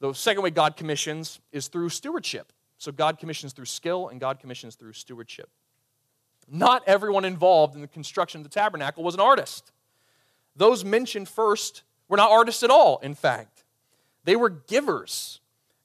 the 0.00 0.12
second 0.12 0.42
way 0.42 0.50
God 0.50 0.76
commissions 0.76 1.40
is 1.52 1.68
through 1.68 1.88
stewardship. 1.88 2.52
So 2.76 2.92
God 2.92 3.18
commissions 3.18 3.54
through 3.54 3.64
skill, 3.64 4.08
and 4.08 4.20
God 4.20 4.40
commissions 4.40 4.74
through 4.74 4.92
stewardship. 4.92 5.48
Not 6.48 6.82
everyone 6.86 7.24
involved 7.24 7.74
in 7.74 7.80
the 7.80 7.88
construction 7.88 8.40
of 8.40 8.44
the 8.44 8.50
tabernacle 8.50 9.02
was 9.02 9.14
an 9.14 9.20
artist. 9.20 9.72
Those 10.54 10.84
mentioned 10.84 11.28
first 11.28 11.82
were 12.08 12.16
not 12.16 12.30
artists 12.30 12.62
at 12.62 12.70
all, 12.70 12.98
in 13.02 13.14
fact. 13.14 13.64
They 14.24 14.36
were 14.36 14.50
givers. 14.50 15.40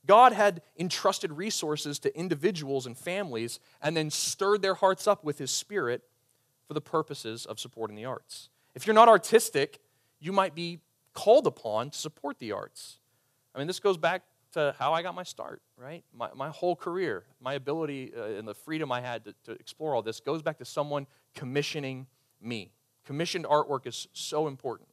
God 0.06 0.34
had 0.34 0.62
entrusted 0.78 1.32
resources 1.32 2.00
to 2.00 2.18
individuals 2.18 2.86
and 2.86 2.98
families 2.98 3.60
and 3.82 3.96
then 3.96 4.10
stirred 4.10 4.62
their 4.62 4.76
hearts 4.76 5.08
up 5.08 5.24
with 5.24 5.38
His 5.38 5.52
Spirit 5.52 6.04
for 6.68 6.74
the 6.74 6.82
purposes 6.82 7.46
of 7.46 7.60
supporting 7.60 7.96
the 7.96 8.06
arts. 8.06 8.50
If 8.76 8.88
you're 8.88 8.94
not 8.94 9.10
artistic, 9.10 9.80
you 10.20 10.32
might 10.32 10.56
be 10.56 10.80
called 11.14 11.46
upon 11.46 11.90
to 11.90 11.98
support 11.98 12.40
the 12.40 12.52
arts. 12.52 12.98
I 13.54 13.58
mean, 13.58 13.68
this 13.68 13.80
goes 13.80 13.98
back 13.98 14.24
to 14.54 14.76
how 14.78 14.94
I 14.94 15.02
got 15.02 15.16
my 15.16 15.24
start, 15.24 15.62
right? 15.78 16.04
My, 16.14 16.30
my 16.36 16.50
whole 16.50 16.76
career, 16.76 17.24
my 17.40 17.54
ability 17.54 18.12
uh, 18.16 18.24
and 18.24 18.48
the 18.48 18.54
freedom 18.54 18.92
I 18.92 19.02
had 19.02 19.26
to, 19.26 19.36
to 19.46 19.52
explore 19.52 19.96
all 19.96 20.02
this 20.02 20.20
goes 20.20 20.42
back 20.42 20.58
to 20.60 20.66
someone 20.66 21.08
commissioning 21.36 22.08
me. 22.42 22.72
Commissioned 23.06 23.46
artwork 23.46 23.88
is 23.88 24.08
so 24.14 24.48
important. 24.48 24.90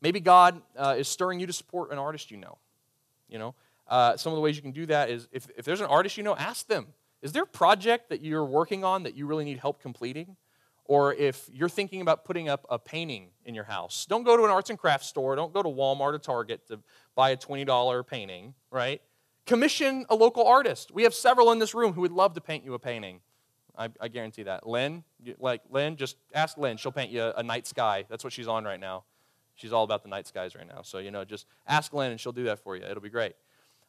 Maybe 0.00 0.20
God 0.20 0.60
uh, 0.76 0.96
is 0.98 1.08
stirring 1.08 1.40
you 1.40 1.46
to 1.46 1.52
support 1.52 1.90
an 1.90 1.98
artist 1.98 2.30
you 2.30 2.36
know. 2.36 2.58
You 3.28 3.38
know, 3.38 3.54
uh, 3.88 4.16
some 4.16 4.32
of 4.32 4.36
the 4.36 4.42
ways 4.42 4.56
you 4.56 4.62
can 4.62 4.72
do 4.72 4.86
that 4.86 5.10
is 5.10 5.28
if, 5.32 5.48
if 5.56 5.64
there's 5.64 5.80
an 5.80 5.86
artist 5.86 6.16
you 6.16 6.22
know, 6.22 6.36
ask 6.36 6.66
them. 6.66 6.88
Is 7.22 7.32
there 7.32 7.44
a 7.44 7.46
project 7.46 8.10
that 8.10 8.22
you're 8.22 8.44
working 8.44 8.84
on 8.84 9.04
that 9.04 9.16
you 9.16 9.26
really 9.26 9.44
need 9.44 9.58
help 9.58 9.80
completing? 9.80 10.36
Or 10.86 11.14
if 11.14 11.48
you're 11.52 11.68
thinking 11.68 12.02
about 12.02 12.24
putting 12.24 12.48
up 12.48 12.66
a 12.68 12.78
painting 12.78 13.28
in 13.44 13.54
your 13.54 13.64
house, 13.64 14.06
don't 14.06 14.22
go 14.22 14.36
to 14.36 14.44
an 14.44 14.50
arts 14.50 14.68
and 14.68 14.78
crafts 14.78 15.08
store. 15.08 15.34
Don't 15.34 15.52
go 15.52 15.62
to 15.62 15.68
Walmart 15.68 16.14
or 16.14 16.18
Target 16.18 16.66
to 16.68 16.80
buy 17.14 17.30
a 17.30 17.36
$20 17.36 18.06
painting, 18.06 18.54
right? 18.70 19.00
Commission 19.46 20.04
a 20.10 20.14
local 20.14 20.46
artist. 20.46 20.90
We 20.92 21.04
have 21.04 21.14
several 21.14 21.52
in 21.52 21.58
this 21.58 21.74
room 21.74 21.94
who 21.94 22.02
would 22.02 22.12
love 22.12 22.34
to 22.34 22.40
paint 22.40 22.64
you 22.64 22.74
a 22.74 22.78
painting. 22.78 23.20
I, 23.76 23.88
I 24.00 24.08
guarantee 24.08 24.44
that. 24.44 24.66
Lynn, 24.66 25.04
like 25.38 25.62
Lynn, 25.70 25.96
just 25.96 26.16
ask 26.32 26.58
Lynn. 26.58 26.76
She'll 26.76 26.92
paint 26.92 27.10
you 27.10 27.22
a, 27.22 27.32
a 27.36 27.42
night 27.42 27.66
sky. 27.66 28.04
That's 28.08 28.22
what 28.22 28.32
she's 28.32 28.46
on 28.46 28.64
right 28.64 28.78
now. 28.78 29.04
She's 29.54 29.72
all 29.72 29.84
about 29.84 30.02
the 30.02 30.08
night 30.08 30.26
skies 30.26 30.54
right 30.54 30.66
now. 30.66 30.82
So, 30.82 30.98
you 30.98 31.10
know, 31.10 31.24
just 31.24 31.46
ask 31.66 31.92
Lynn 31.92 32.10
and 32.10 32.20
she'll 32.20 32.32
do 32.32 32.44
that 32.44 32.58
for 32.58 32.76
you. 32.76 32.84
It'll 32.84 33.02
be 33.02 33.08
great. 33.08 33.34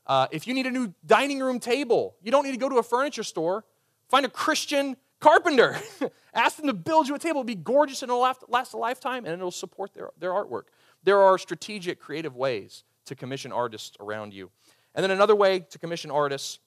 Uh, 0.08 0.28
if 0.32 0.48
you 0.48 0.54
need 0.54 0.68
a 0.68 0.72
new 0.72 0.94
dining 1.06 1.40
room 1.40 1.60
table, 1.60 2.16
you 2.22 2.32
don't 2.32 2.46
need 2.46 2.52
to 2.52 2.58
go 2.58 2.70
to 2.70 2.78
a 2.78 2.84
furniture 2.84 3.24
store. 3.24 3.66
Find 4.08 4.26
a 4.26 4.30
Christian 4.30 4.96
carpenter. 5.20 5.78
Ask 6.34 6.58
them 6.58 6.68
to 6.68 6.74
build 6.74 7.08
you 7.08 7.16
a 7.16 7.20
table. 7.20 7.42
It'll 7.42 7.44
be 7.44 7.56
gorgeous 7.56 8.02
and 8.02 8.10
it'll 8.10 8.22
last 8.48 8.74
a 8.74 8.78
lifetime 8.78 9.26
and 9.26 9.34
it'll 9.34 9.52
support 9.52 9.94
their, 9.94 10.10
their 10.20 10.32
artwork. 10.32 10.64
There 11.04 11.22
are 11.22 11.38
strategic, 11.38 12.00
creative 12.00 12.36
ways 12.36 12.84
to 13.06 13.16
commission 13.16 13.52
artists 13.52 13.96
around 14.00 14.34
you. 14.34 14.52
And 14.94 15.04
then 15.04 15.12
another 15.12 15.36
way 15.36 15.60
to 15.60 15.80
commission 15.80 16.12
artists 16.12 16.60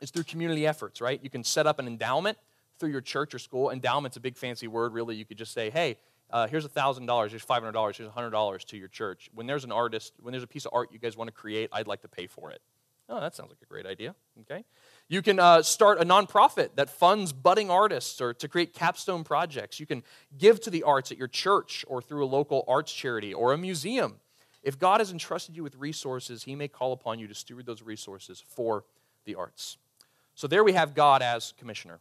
is 0.00 0.10
through 0.10 0.24
community 0.24 0.66
efforts, 0.66 1.00
right? 1.00 1.20
You 1.22 1.30
can 1.30 1.44
set 1.44 1.66
up 1.66 1.78
an 1.78 1.86
endowment 1.86 2.38
through 2.78 2.90
your 2.90 3.00
church 3.00 3.34
or 3.34 3.38
school. 3.38 3.70
Endowment's 3.70 4.16
a 4.16 4.20
big 4.20 4.36
fancy 4.36 4.68
word, 4.68 4.92
really. 4.92 5.16
You 5.16 5.24
could 5.24 5.38
just 5.38 5.52
say, 5.52 5.70
hey, 5.70 5.96
uh, 6.30 6.46
here's 6.46 6.66
$1,000, 6.66 7.30
here's 7.30 7.44
$500, 7.44 7.96
here's 7.96 8.10
$100 8.10 8.64
to 8.64 8.76
your 8.76 8.88
church. 8.88 9.30
When 9.34 9.46
there's 9.46 9.64
an 9.64 9.72
artist, 9.72 10.12
when 10.20 10.32
there's 10.32 10.44
a 10.44 10.48
piece 10.48 10.66
of 10.66 10.72
art 10.74 10.90
you 10.92 10.98
guys 10.98 11.16
want 11.16 11.28
to 11.28 11.32
create, 11.32 11.70
I'd 11.72 11.86
like 11.86 12.02
to 12.02 12.08
pay 12.08 12.26
for 12.26 12.50
it. 12.50 12.60
Oh, 13.08 13.20
that 13.20 13.34
sounds 13.34 13.48
like 13.48 13.62
a 13.62 13.66
great 13.66 13.86
idea. 13.86 14.14
Okay. 14.42 14.64
You 15.08 15.22
can 15.22 15.40
uh, 15.40 15.62
start 15.62 16.00
a 16.00 16.04
nonprofit 16.04 16.70
that 16.74 16.90
funds 16.90 17.32
budding 17.32 17.70
artists 17.70 18.20
or 18.20 18.34
to 18.34 18.48
create 18.48 18.74
capstone 18.74 19.24
projects. 19.24 19.80
You 19.80 19.86
can 19.86 20.02
give 20.36 20.60
to 20.60 20.70
the 20.70 20.82
arts 20.82 21.10
at 21.10 21.16
your 21.16 21.28
church 21.28 21.84
or 21.88 22.02
through 22.02 22.24
a 22.24 22.28
local 22.28 22.64
arts 22.68 22.92
charity 22.92 23.32
or 23.32 23.54
a 23.54 23.58
museum. 23.58 24.16
If 24.62 24.78
God 24.78 25.00
has 25.00 25.10
entrusted 25.10 25.56
you 25.56 25.62
with 25.62 25.76
resources, 25.76 26.42
He 26.42 26.54
may 26.54 26.68
call 26.68 26.92
upon 26.92 27.18
you 27.18 27.26
to 27.28 27.34
steward 27.34 27.64
those 27.64 27.82
resources 27.82 28.44
for 28.46 28.84
the 29.24 29.36
arts. 29.36 29.78
So 30.34 30.46
there 30.46 30.62
we 30.62 30.74
have 30.74 30.94
God 30.94 31.22
as 31.22 31.54
commissioner. 31.58 32.00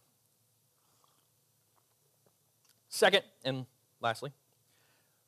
Second, 2.89 3.23
and 3.45 3.65
lastly, 4.01 4.31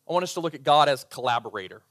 I 0.08 0.14
want 0.14 0.24
us 0.24 0.34
to 0.34 0.42
look 0.42 0.56
at 0.56 0.64
God 0.64 0.90
as 0.90 1.06
collaborator. 1.06 1.82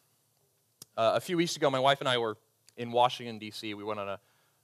Uh, 0.96 1.12
a 1.14 1.20
few 1.20 1.36
weeks 1.36 1.56
ago, 1.56 1.70
my 1.70 1.78
wife 1.78 2.00
and 2.00 2.08
I 2.08 2.18
were 2.18 2.36
in 2.78 2.92
Washington, 2.92 3.38
D.C. 3.38 3.74
We 3.74 3.84
went 3.84 4.00
on 4.00 4.08
a 4.08 4.18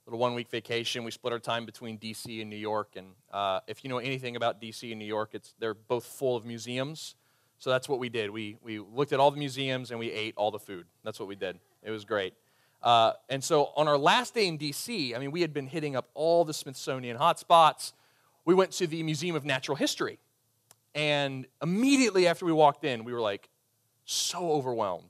little 0.07 0.19
one 0.19 0.33
week 0.33 0.49
vacation. 0.49 1.03
We 1.03 1.11
split 1.11 1.33
our 1.33 1.39
time 1.39 1.65
between 1.65 1.97
D.C. 1.97 2.41
and 2.41 2.49
New 2.49 2.55
York. 2.55 2.93
And 2.95 3.07
uh, 3.31 3.59
if 3.67 3.83
you 3.83 3.89
know 3.89 3.99
anything 3.99 4.35
about 4.35 4.59
D.C. 4.59 4.91
and 4.91 4.97
New 4.97 5.05
York, 5.05 5.31
it's, 5.33 5.53
they're 5.59 5.73
both 5.73 6.05
full 6.05 6.35
of 6.35 6.45
museums. 6.45 7.15
So 7.59 7.69
that's 7.69 7.87
what 7.87 7.99
we 7.99 8.09
did. 8.09 8.31
We, 8.31 8.57
we 8.63 8.79
looked 8.79 9.13
at 9.13 9.19
all 9.19 9.31
the 9.31 9.37
museums 9.37 9.91
and 9.91 9.99
we 9.99 10.11
ate 10.11 10.33
all 10.37 10.51
the 10.51 10.59
food. 10.59 10.85
That's 11.03 11.19
what 11.19 11.27
we 11.27 11.35
did. 11.35 11.59
It 11.83 11.91
was 11.91 12.05
great. 12.05 12.33
Uh, 12.81 13.13
and 13.29 13.43
so 13.43 13.71
on 13.75 13.87
our 13.87 13.97
last 13.97 14.33
day 14.33 14.47
in 14.47 14.57
DC, 14.57 15.15
I 15.15 15.19
mean, 15.19 15.31
we 15.31 15.41
had 15.41 15.53
been 15.53 15.67
hitting 15.67 15.95
up 15.95 16.09
all 16.13 16.45
the 16.45 16.53
Smithsonian 16.53 17.17
hotspots. 17.17 17.93
We 18.45 18.53
went 18.53 18.71
to 18.73 18.87
the 18.87 19.01
Museum 19.03 19.35
of 19.35 19.45
Natural 19.45 19.75
History. 19.75 20.19
And 20.93 21.47
immediately 21.61 22.27
after 22.27 22.45
we 22.45 22.53
walked 22.53 22.85
in, 22.85 23.03
we 23.03 23.11
were 23.11 23.21
like 23.21 23.49
so 24.05 24.51
overwhelmed. 24.51 25.09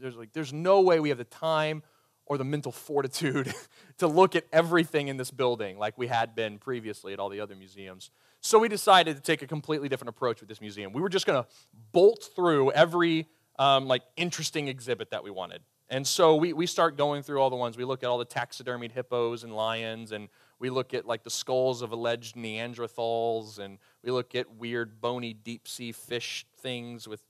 There's 0.00 0.16
like, 0.16 0.32
there's 0.32 0.52
no 0.52 0.80
way 0.80 1.00
we 1.00 1.08
have 1.08 1.18
the 1.18 1.24
time 1.24 1.82
or 2.28 2.38
the 2.38 2.44
mental 2.44 2.70
fortitude 2.72 3.52
to 3.98 4.06
look 4.06 4.36
at 4.36 4.44
everything 4.52 5.08
in 5.08 5.16
this 5.16 5.30
building 5.30 5.78
like 5.78 5.96
we 5.98 6.06
had 6.06 6.34
been 6.34 6.58
previously 6.58 7.12
at 7.12 7.18
all 7.18 7.28
the 7.28 7.40
other 7.40 7.56
museums. 7.56 8.10
So 8.40 8.58
we 8.58 8.68
decided 8.68 9.16
to 9.16 9.22
take 9.22 9.42
a 9.42 9.46
completely 9.46 9.88
different 9.88 10.10
approach 10.10 10.40
with 10.40 10.48
this 10.48 10.60
museum. 10.60 10.92
We 10.92 11.02
were 11.02 11.08
just 11.08 11.26
going 11.26 11.42
to 11.42 11.48
bolt 11.92 12.30
through 12.36 12.70
every 12.72 13.26
um, 13.58 13.86
like 13.86 14.02
interesting 14.16 14.68
exhibit 14.68 15.10
that 15.10 15.24
we 15.24 15.30
wanted. 15.30 15.62
And 15.90 16.06
so 16.06 16.36
we, 16.36 16.52
we 16.52 16.66
start 16.66 16.96
going 16.96 17.22
through 17.22 17.40
all 17.40 17.50
the 17.50 17.56
ones. 17.56 17.76
We 17.76 17.84
look 17.84 18.02
at 18.02 18.08
all 18.08 18.18
the 18.18 18.26
taxidermied 18.26 18.92
hippos 18.92 19.42
and 19.42 19.54
lions, 19.54 20.12
and 20.12 20.28
we 20.58 20.68
look 20.68 20.92
at 20.92 21.06
like 21.06 21.24
the 21.24 21.30
skulls 21.30 21.80
of 21.80 21.92
alleged 21.92 22.36
Neanderthals, 22.36 23.58
and 23.58 23.78
we 24.04 24.10
look 24.10 24.34
at 24.34 24.54
weird 24.56 25.00
bony 25.00 25.32
deep 25.32 25.66
sea 25.66 25.92
fish 25.92 26.46
things 26.60 27.08
with 27.08 27.22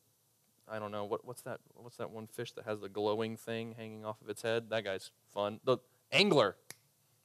I 0.71 0.79
don't 0.79 0.93
know 0.93 1.05
what, 1.05 1.25
what's 1.25 1.43
that 1.43 1.61
what's 1.75 1.97
that 1.97 2.11
one 2.11 2.27
fish 2.27 2.53
that 2.53 2.65
has 2.65 2.81
the 2.81 2.89
glowing 2.89 3.37
thing 3.37 3.75
hanging 3.77 4.05
off 4.05 4.21
of 4.23 4.29
its 4.29 4.43
head? 4.43 4.71
That 4.71 4.85
guy's 4.85 5.11
fun. 5.33 5.61
The 5.65 5.79
angler, 6.13 6.57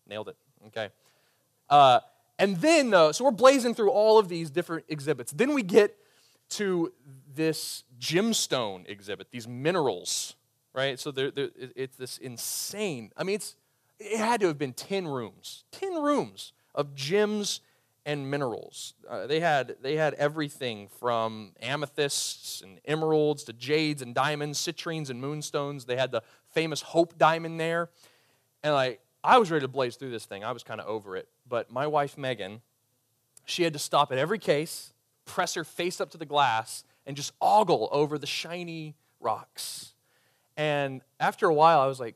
nailed 0.07 0.29
it. 0.29 0.37
Okay, 0.67 0.89
uh, 1.69 1.99
and 2.39 2.57
then 2.57 2.89
though, 2.89 3.11
so 3.11 3.25
we're 3.25 3.31
blazing 3.31 3.75
through 3.75 3.91
all 3.91 4.17
of 4.17 4.29
these 4.29 4.49
different 4.49 4.85
exhibits. 4.87 5.31
Then 5.31 5.53
we 5.53 5.63
get 5.63 5.97
to 6.49 6.93
this 7.33 7.83
gemstone 7.99 8.87
exhibit, 8.87 9.27
these 9.31 9.47
minerals, 9.47 10.35
right? 10.73 10.99
So 10.99 11.11
they're, 11.11 11.31
they're, 11.31 11.49
it's 11.75 11.97
this 11.97 12.17
insane. 12.17 13.11
I 13.17 13.23
mean, 13.23 13.35
it's 13.35 13.55
it 13.99 14.17
had 14.17 14.41
to 14.41 14.47
have 14.47 14.57
been 14.57 14.73
ten 14.73 15.07
rooms, 15.07 15.63
ten 15.71 16.01
rooms 16.01 16.53
of 16.75 16.95
gems 16.95 17.61
and 18.05 18.29
minerals. 18.29 18.93
Uh, 19.09 19.27
they, 19.27 19.39
had, 19.39 19.75
they 19.81 19.95
had 19.95 20.13
everything 20.15 20.89
from 20.99 21.53
amethysts 21.61 22.61
and 22.61 22.79
emeralds 22.85 23.43
to 23.45 23.53
jades 23.53 24.01
and 24.01 24.13
diamonds, 24.13 24.59
citrines 24.59 25.09
and 25.09 25.21
moonstones. 25.21 25.85
They 25.85 25.95
had 25.95 26.11
the 26.11 26.21
famous 26.49 26.81
Hope 26.81 27.17
diamond 27.17 27.59
there. 27.59 27.89
And 28.61 28.73
like, 28.73 28.99
I 29.23 29.37
was 29.37 29.49
ready 29.51 29.63
to 29.63 29.69
blaze 29.69 29.95
through 29.95 30.11
this 30.11 30.25
thing. 30.25 30.43
I 30.43 30.51
was 30.51 30.63
kind 30.63 30.81
of 30.81 30.87
over 30.87 31.15
it. 31.15 31.29
But 31.47 31.71
my 31.71 31.87
wife, 31.87 32.17
Megan, 32.17 32.61
she 33.45 33.63
had 33.63 33.73
to 33.73 33.79
stop 33.79 34.11
at 34.11 34.17
every 34.17 34.39
case, 34.39 34.91
press 35.25 35.53
her 35.53 35.63
face 35.63 36.01
up 36.01 36.09
to 36.11 36.17
the 36.17 36.25
glass, 36.25 36.83
and 37.05 37.15
just 37.15 37.31
ogle 37.41 37.87
over 37.91 38.17
the 38.17 38.27
shiny 38.27 38.95
rocks. 39.21 39.93
And 40.57 41.01
after 41.19 41.47
a 41.47 41.53
while, 41.53 41.79
I 41.79 41.87
was 41.87 41.99
like, 41.99 42.15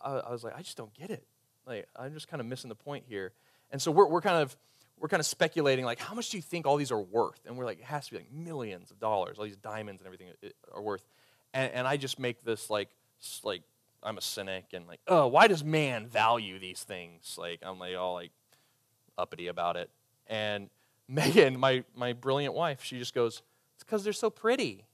I 0.00 0.30
was 0.30 0.42
like, 0.42 0.56
I 0.56 0.62
just 0.62 0.76
don't 0.76 0.92
get 0.94 1.10
it. 1.10 1.24
Like, 1.64 1.86
I'm 1.94 2.12
just 2.12 2.26
kind 2.26 2.40
of 2.40 2.46
missing 2.46 2.68
the 2.68 2.74
point 2.74 3.04
here. 3.08 3.32
And 3.70 3.80
so 3.80 3.92
we're, 3.92 4.08
we're 4.08 4.20
kind 4.20 4.42
of 4.42 4.56
we're 5.02 5.08
kind 5.08 5.20
of 5.20 5.26
speculating 5.26 5.84
like 5.84 5.98
how 5.98 6.14
much 6.14 6.30
do 6.30 6.36
you 6.36 6.42
think 6.42 6.64
all 6.64 6.76
these 6.76 6.92
are 6.92 7.00
worth? 7.00 7.40
And 7.44 7.58
we're 7.58 7.64
like 7.64 7.80
it 7.80 7.84
has 7.84 8.06
to 8.06 8.12
be 8.12 8.18
like 8.18 8.32
millions 8.32 8.92
of 8.92 9.00
dollars. 9.00 9.36
All 9.36 9.44
these 9.44 9.56
diamonds 9.56 10.00
and 10.00 10.06
everything 10.06 10.28
are 10.72 10.80
worth. 10.80 11.04
And, 11.52 11.72
and 11.72 11.86
i 11.88 11.96
just 11.96 12.20
make 12.20 12.44
this 12.44 12.70
like 12.70 12.88
like 13.42 13.62
i'm 14.02 14.16
a 14.16 14.20
cynic 14.20 14.66
and 14.72 14.86
like 14.86 15.00
oh 15.08 15.26
why 15.26 15.48
does 15.48 15.64
man 15.64 16.06
value 16.06 16.60
these 16.60 16.84
things? 16.84 17.34
Like 17.36 17.58
i'm 17.64 17.80
like 17.80 17.96
all 17.96 18.14
like 18.14 18.30
uppity 19.18 19.48
about 19.48 19.76
it. 19.76 19.90
And 20.28 20.70
megan 21.08 21.58
my 21.58 21.82
my 21.96 22.12
brilliant 22.12 22.54
wife 22.54 22.84
she 22.84 22.96
just 22.96 23.12
goes 23.12 23.42
it's 23.74 23.82
because 23.82 24.04
they're 24.04 24.12
so 24.12 24.30
pretty. 24.30 24.86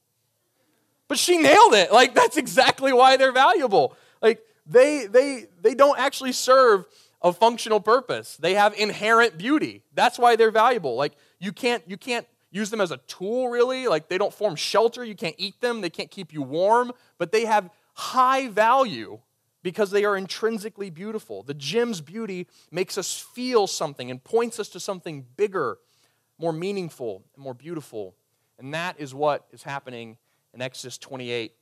But 1.06 1.18
she 1.18 1.36
nailed 1.36 1.74
it. 1.74 1.92
Like 1.92 2.14
that's 2.14 2.38
exactly 2.38 2.94
why 2.94 3.18
they're 3.18 3.30
valuable. 3.30 3.94
Like 4.22 4.42
they 4.66 5.06
they 5.06 5.44
they 5.60 5.74
don't 5.74 5.98
actually 5.98 6.32
serve 6.32 6.86
of 7.20 7.36
functional 7.36 7.80
purpose. 7.80 8.36
They 8.36 8.54
have 8.54 8.74
inherent 8.74 9.38
beauty. 9.38 9.82
That's 9.94 10.18
why 10.18 10.36
they're 10.36 10.50
valuable. 10.50 10.96
Like 10.96 11.14
you 11.38 11.52
can't 11.52 11.82
you 11.86 11.96
can't 11.96 12.26
use 12.50 12.70
them 12.70 12.80
as 12.80 12.90
a 12.90 12.98
tool 13.08 13.48
really. 13.48 13.88
Like 13.88 14.08
they 14.08 14.18
don't 14.18 14.32
form 14.32 14.56
shelter. 14.56 15.04
You 15.04 15.14
can't 15.14 15.34
eat 15.38 15.60
them. 15.60 15.80
They 15.80 15.90
can't 15.90 16.10
keep 16.10 16.32
you 16.32 16.42
warm, 16.42 16.92
but 17.18 17.32
they 17.32 17.44
have 17.44 17.70
high 17.94 18.48
value 18.48 19.18
because 19.62 19.90
they 19.90 20.04
are 20.04 20.16
intrinsically 20.16 20.90
beautiful. 20.90 21.42
The 21.42 21.54
gem's 21.54 22.00
beauty 22.00 22.46
makes 22.70 22.96
us 22.96 23.18
feel 23.18 23.66
something 23.66 24.10
and 24.10 24.22
points 24.22 24.60
us 24.60 24.68
to 24.70 24.80
something 24.80 25.26
bigger, 25.36 25.78
more 26.38 26.52
meaningful, 26.52 27.24
and 27.34 27.42
more 27.42 27.54
beautiful. 27.54 28.14
And 28.58 28.72
that 28.74 29.00
is 29.00 29.14
what 29.14 29.46
is 29.52 29.64
happening 29.64 30.16
in 30.54 30.62
Exodus 30.62 30.96
28 30.98 31.52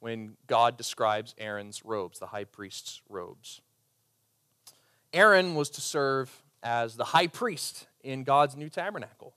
when 0.00 0.36
God 0.46 0.76
describes 0.76 1.34
Aaron's 1.38 1.84
robes, 1.84 2.18
the 2.18 2.26
high 2.26 2.44
priest's 2.44 3.00
robes. 3.08 3.60
Aaron 5.12 5.54
was 5.54 5.70
to 5.70 5.80
serve 5.80 6.42
as 6.62 6.96
the 6.96 7.04
high 7.04 7.26
priest 7.26 7.86
in 8.02 8.24
God's 8.24 8.56
new 8.56 8.68
tabernacle. 8.68 9.34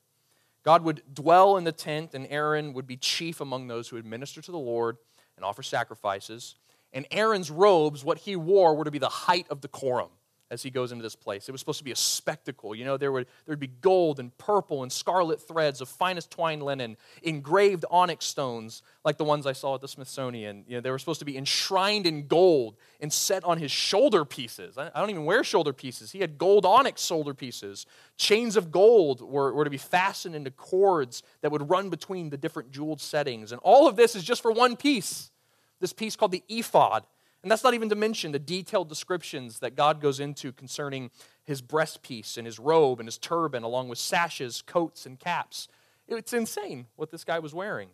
God 0.64 0.84
would 0.84 1.02
dwell 1.14 1.58
in 1.58 1.64
the 1.64 1.72
tent, 1.72 2.14
and 2.14 2.28
Aaron 2.30 2.74
would 2.74 2.86
be 2.86 2.98
chief 2.98 3.42
among 3.42 3.68
those 3.68 3.90
who 3.90 3.96
would 3.96 4.06
minister 4.06 4.42
to 4.42 4.52
the 4.52 4.60
Lord 4.60 4.98
and 5.36 5.44
offer 5.44 5.64
sacrifices. 5.64 6.56
And 6.94 7.08
Aaron's 7.10 7.50
robes, 7.50 8.04
what 8.04 8.20
he 8.20 8.36
wore, 8.36 8.76
were 8.76 8.86
to 8.86 8.92
be 8.92 9.00
the 9.00 9.10
height 9.10 9.48
of 9.50 9.62
decorum 9.62 10.10
as 10.52 10.62
he 10.62 10.70
goes 10.70 10.92
into 10.92 11.02
this 11.02 11.16
place. 11.16 11.48
It 11.48 11.54
was 11.54 11.62
supposed 11.62 11.78
to 11.78 11.86
be 11.86 11.94
a 11.94 11.96
spectacle. 11.96 12.76
You 12.76 12.84
know, 12.84 12.98
there 12.98 13.12
would 13.14 13.26
there'd 13.46 13.58
be 13.58 13.68
gold 13.68 14.20
and 14.20 14.38
purple 14.38 14.84
and 14.84 14.92
scarlet 14.92 15.42
threads 15.42 15.80
of 15.80 15.88
finest 15.88 16.30
twined 16.30 16.62
linen, 16.62 16.98
engraved 17.24 17.86
onyx 17.90 18.26
stones 18.26 18.84
like 19.06 19.18
the 19.18 19.24
ones 19.24 19.48
I 19.48 19.54
saw 19.54 19.76
at 19.76 19.82
the 19.82 19.88
Smithsonian. 19.88 20.66
You 20.68 20.76
know, 20.76 20.82
they 20.82 20.92
were 20.92 21.00
supposed 21.00 21.20
to 21.20 21.26
be 21.26 21.38
enshrined 21.38 22.06
in 22.06 22.28
gold 22.28 22.76
and 23.00 23.12
set 23.12 23.46
on 23.46 23.58
his 23.60 23.72
shoulder 23.72 24.26
pieces. 24.26 24.78
I, 24.78 24.92
I 24.94 25.00
don't 25.00 25.10
even 25.10 25.24
wear 25.24 25.46
shoulder 25.46 25.72
pieces. 25.72 26.12
He 26.12 26.20
had 26.20 26.38
gold 26.38 26.66
onyx 26.66 27.02
shoulder 27.02 27.34
pieces. 27.34 27.86
Chains 28.18 28.58
of 28.58 28.72
gold 28.72 29.22
were, 29.22 29.54
were 29.54 29.64
to 29.64 29.70
be 29.70 29.78
fastened 29.78 30.36
into 30.36 30.52
cords 30.52 31.24
that 31.42 31.52
would 31.52 31.70
run 31.70 31.90
between 31.90 32.30
the 32.30 32.38
different 32.38 32.72
jeweled 32.72 33.00
settings. 33.00 33.54
And 33.54 33.62
all 33.64 33.88
of 33.88 33.96
this 33.96 34.18
is 34.18 34.24
just 34.24 34.42
for 34.42 34.52
one 34.52 34.76
piece. 34.76 35.32
This 35.80 35.94
piece 35.94 36.18
called 36.18 36.34
the 36.34 36.44
ephod. 36.50 37.06
And 37.43 37.51
that's 37.51 37.63
not 37.63 37.73
even 37.73 37.89
to 37.89 37.95
mention 37.95 38.32
the 38.32 38.39
detailed 38.39 38.88
descriptions 38.88 39.60
that 39.60 39.75
God 39.75 39.99
goes 39.99 40.19
into 40.19 40.51
concerning 40.51 41.10
his 41.43 41.62
breastpiece 41.62 42.38
and 42.38 42.45
his 42.45 42.60
robe 42.60 42.99
and 42.99 43.08
his 43.08 43.17
turban, 43.17 43.63
along 43.63 43.89
with 43.89 43.97
sashes, 43.97 44.62
coats, 44.62 45.06
and 45.06 45.19
caps. 45.19 45.67
It's 46.08 46.34
insane 46.34 46.88
what 46.97 47.10
this 47.10 47.23
guy 47.23 47.39
was 47.39 47.54
wearing. 47.54 47.89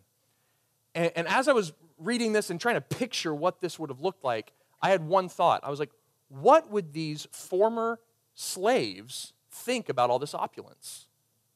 And, 0.94 1.12
and 1.16 1.28
as 1.28 1.48
I 1.48 1.52
was 1.52 1.72
reading 1.98 2.32
this 2.32 2.50
and 2.50 2.60
trying 2.60 2.74
to 2.74 2.80
picture 2.80 3.34
what 3.34 3.60
this 3.60 3.78
would 3.78 3.90
have 3.90 4.00
looked 4.00 4.22
like, 4.22 4.52
I 4.82 4.90
had 4.90 5.06
one 5.06 5.28
thought. 5.28 5.62
I 5.64 5.70
was 5.70 5.80
like, 5.80 5.90
what 6.28 6.70
would 6.70 6.92
these 6.92 7.26
former 7.30 8.00
slaves 8.34 9.32
think 9.50 9.88
about 9.88 10.10
all 10.10 10.18
this 10.18 10.34
opulence? 10.34 11.06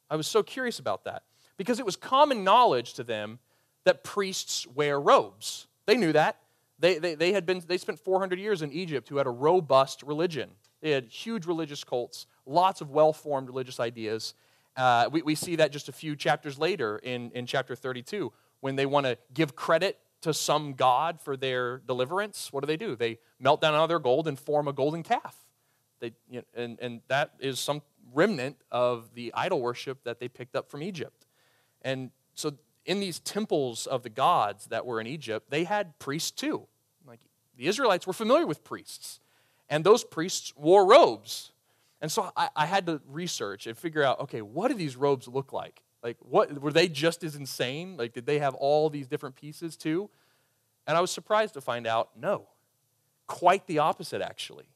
I 0.09 0.17
was 0.17 0.27
so 0.27 0.43
curious 0.43 0.79
about 0.79 1.05
that 1.05 1.25
because 1.57 1.79
it 1.79 1.87
was 1.87 1.97
common 1.97 2.43
knowledge 2.43 2.95
to 2.95 3.05
them 3.05 3.39
that 3.85 4.03
priests 4.03 4.67
wear 4.67 4.99
robes. 4.99 5.67
They 5.87 5.97
knew 5.97 6.13
that. 6.13 6.39
They, 6.83 6.99
they, 6.99 7.15
they, 7.15 7.33
had 7.33 7.47
been, 7.47 7.63
they 7.65 7.79
spent 7.79 8.01
400 8.01 8.41
years 8.41 8.61
in 8.61 8.73
Egypt 8.73 9.09
who 9.09 9.19
had 9.19 9.29
a 9.29 9.31
robust 9.31 10.03
religion. 10.03 10.51
They 10.81 10.91
had 10.91 11.05
huge 11.05 11.47
religious 11.47 11.85
cults, 11.85 12.27
lots 12.45 12.81
of 12.81 12.91
well 12.91 13.13
formed 13.13 13.47
religious 13.47 13.79
ideas. 13.79 14.35
Uh, 14.77 15.09
we, 15.13 15.23
we 15.23 15.37
see 15.37 15.55
that 15.57 15.71
just 15.71 15.89
a 15.89 15.93
few 15.93 16.17
chapters 16.17 16.59
later 16.59 16.99
in, 16.99 17.31
in 17.37 17.47
chapter 17.47 17.77
32 17.77 18.33
when 18.63 18.75
they 18.75 18.85
want 18.85 19.07
to 19.07 19.17
give 19.33 19.55
credit 19.55 20.01
to 20.23 20.35
some 20.35 20.73
god 20.73 21.21
for 21.21 21.37
their 21.37 21.79
deliverance. 21.87 22.53
What 22.53 22.63
do 22.63 22.67
they 22.67 22.77
do? 22.77 22.97
They 22.97 23.21
melt 23.39 23.61
down 23.61 23.75
all 23.75 23.87
their 23.87 24.01
gold 24.01 24.27
and 24.27 24.37
form 24.37 24.67
a 24.67 24.73
golden 24.73 25.05
calf. 25.05 25.37
They, 26.01 26.15
you 26.29 26.39
know, 26.41 26.63
and, 26.65 26.81
and 26.81 27.01
that 27.07 27.35
is 27.39 27.61
some 27.61 27.83
remnant 28.13 28.57
of 28.73 29.15
the 29.15 29.33
idol 29.35 29.61
worship 29.61 30.03
that 30.03 30.19
they 30.19 30.27
picked 30.27 30.57
up 30.57 30.69
from 30.69 30.83
Egypt. 30.83 31.27
And 31.83 32.11
so 32.35 32.55
in 32.85 32.99
these 32.99 33.21
temples 33.21 33.87
of 33.87 34.03
the 34.03 34.11
gods 34.11 34.67
that 34.67 34.85
were 34.85 35.01
in 35.01 35.07
Egypt, 35.07 35.49
they 35.49 35.63
had 35.63 35.97
priests 36.01 36.33
too. 36.33 36.67
The 37.57 37.67
Israelites 37.67 38.07
were 38.07 38.13
familiar 38.13 38.47
with 38.47 38.65
priests, 38.65 39.21
and 39.69 39.85
those 39.85 40.05
priests 40.05 40.53
wore 40.57 40.87
robes. 40.87 41.53
And 42.01 42.11
so 42.11 42.31
I, 42.37 42.49
I, 42.57 42.67
had 42.67 42.87
to 42.87 43.01
research 43.07 43.67
and 43.67 43.79
figure 43.79 44.03
out 44.03 44.21
okay, 44.21 44.43
what 44.43 44.69
do 44.69 44.75
these 44.75 44.97
robes 44.97 45.29
look 45.29 45.53
like? 45.53 45.83
Like, 46.03 46.17
what 46.21 46.61
were 46.61 46.73
they 46.73 46.89
just 46.89 47.23
as 47.23 47.37
insane? 47.37 47.97
Like, 47.97 48.13
did 48.13 48.27
they 48.27 48.41
have 48.41 48.55
all 48.55 48.91
these 48.91 49.07
different 49.07 49.37
pieces 49.37 49.77
too? 49.77 50.11
And 50.87 50.97
I 50.97 51.01
was 51.01 51.13
surprised 51.13 51.55
to 51.55 51.61
find 51.61 51.87
out 51.87 52.11
no, 52.17 52.49
quite 53.27 53.67
the 53.67 53.79
opposite, 53.79 54.21
actually. 54.21 54.67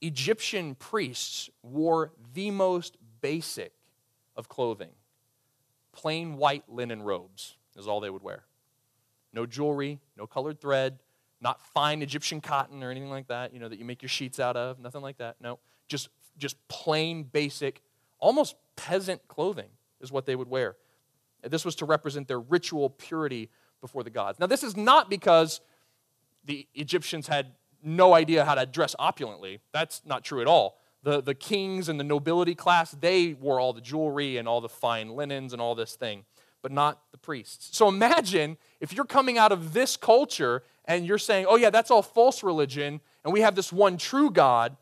Egyptian 0.00 0.74
priests 0.74 1.48
wore 1.62 2.12
the 2.34 2.50
most 2.50 2.96
basic 3.20 3.72
of 4.36 4.48
clothing 4.48 4.90
plain 5.94 6.36
white 6.36 6.64
linen 6.68 7.02
robes, 7.02 7.56
is 7.76 7.86
all 7.86 8.00
they 8.00 8.10
would 8.10 8.22
wear. 8.22 8.44
No 9.32 9.46
jewelry, 9.46 10.00
no 10.16 10.26
colored 10.26 10.60
thread, 10.60 10.98
not 11.44 11.60
fine 11.60 12.00
Egyptian 12.00 12.40
cotton 12.40 12.82
or 12.82 12.90
anything 12.90 13.10
like 13.10 13.28
that, 13.28 13.52
you 13.52 13.60
know, 13.60 13.68
that 13.68 13.78
you 13.78 13.84
make 13.84 14.00
your 14.00 14.08
sheets 14.08 14.40
out 14.40 14.56
of, 14.56 14.80
nothing 14.80 15.02
like 15.02 15.18
that. 15.18 15.36
No, 15.40 15.58
just, 15.86 16.08
just 16.38 16.56
plain, 16.68 17.22
basic, 17.22 17.82
almost 18.18 18.56
peasant 18.76 19.28
clothing 19.28 19.68
is 20.00 20.10
what 20.10 20.24
they 20.24 20.34
would 20.34 20.48
wear. 20.48 20.74
This 21.42 21.64
was 21.64 21.76
to 21.76 21.84
represent 21.84 22.26
their 22.26 22.40
ritual 22.40 22.88
purity 22.88 23.50
before 23.82 24.02
the 24.02 24.10
gods. 24.10 24.40
Now, 24.40 24.46
this 24.46 24.62
is 24.62 24.74
not 24.74 25.10
because 25.10 25.60
the 26.46 26.66
Egyptians 26.74 27.28
had 27.28 27.52
no 27.82 28.14
idea 28.14 28.46
how 28.46 28.54
to 28.54 28.64
dress 28.64 28.96
opulently. 28.98 29.60
That's 29.72 30.00
not 30.06 30.24
true 30.24 30.40
at 30.40 30.46
all. 30.46 30.78
The, 31.02 31.20
the 31.20 31.34
kings 31.34 31.90
and 31.90 32.00
the 32.00 32.04
nobility 32.04 32.54
class, 32.54 32.92
they 32.92 33.34
wore 33.34 33.60
all 33.60 33.74
the 33.74 33.82
jewelry 33.82 34.38
and 34.38 34.48
all 34.48 34.62
the 34.62 34.70
fine 34.70 35.10
linens 35.10 35.52
and 35.52 35.60
all 35.60 35.74
this 35.74 35.94
thing, 35.94 36.24
but 36.62 36.72
not 36.72 37.02
the 37.12 37.18
priests. 37.18 37.76
So 37.76 37.86
imagine 37.88 38.56
if 38.80 38.94
you're 38.94 39.04
coming 39.04 39.36
out 39.36 39.52
of 39.52 39.74
this 39.74 39.98
culture 39.98 40.62
and 40.86 41.06
you're 41.06 41.18
saying, 41.18 41.46
oh, 41.48 41.56
yeah, 41.56 41.70
that's 41.70 41.90
all 41.90 42.02
false 42.02 42.42
religion, 42.42 43.00
and 43.24 43.32
we 43.32 43.40
have 43.40 43.54
this 43.54 43.72
one 43.72 43.96
true 43.96 44.30
God. 44.30 44.76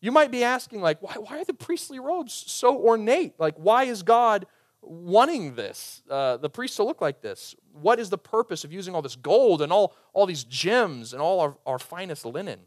You 0.00 0.12
might 0.12 0.30
be 0.30 0.44
asking, 0.44 0.80
like, 0.80 1.00
why, 1.00 1.14
why 1.14 1.38
are 1.38 1.44
the 1.44 1.54
priestly 1.54 1.98
robes 1.98 2.32
so 2.32 2.76
ornate? 2.78 3.34
Like, 3.38 3.54
why 3.56 3.84
is 3.84 4.02
God 4.02 4.46
wanting 4.82 5.54
this, 5.54 6.02
uh, 6.10 6.36
the 6.36 6.50
priests 6.50 6.76
to 6.76 6.84
look 6.84 7.00
like 7.00 7.22
this? 7.22 7.54
What 7.72 7.98
is 7.98 8.10
the 8.10 8.18
purpose 8.18 8.64
of 8.64 8.72
using 8.72 8.94
all 8.94 9.02
this 9.02 9.16
gold 9.16 9.62
and 9.62 9.72
all, 9.72 9.94
all 10.12 10.26
these 10.26 10.44
gems 10.44 11.12
and 11.12 11.22
all 11.22 11.40
our, 11.40 11.56
our 11.64 11.78
finest 11.78 12.26
linen? 12.26 12.60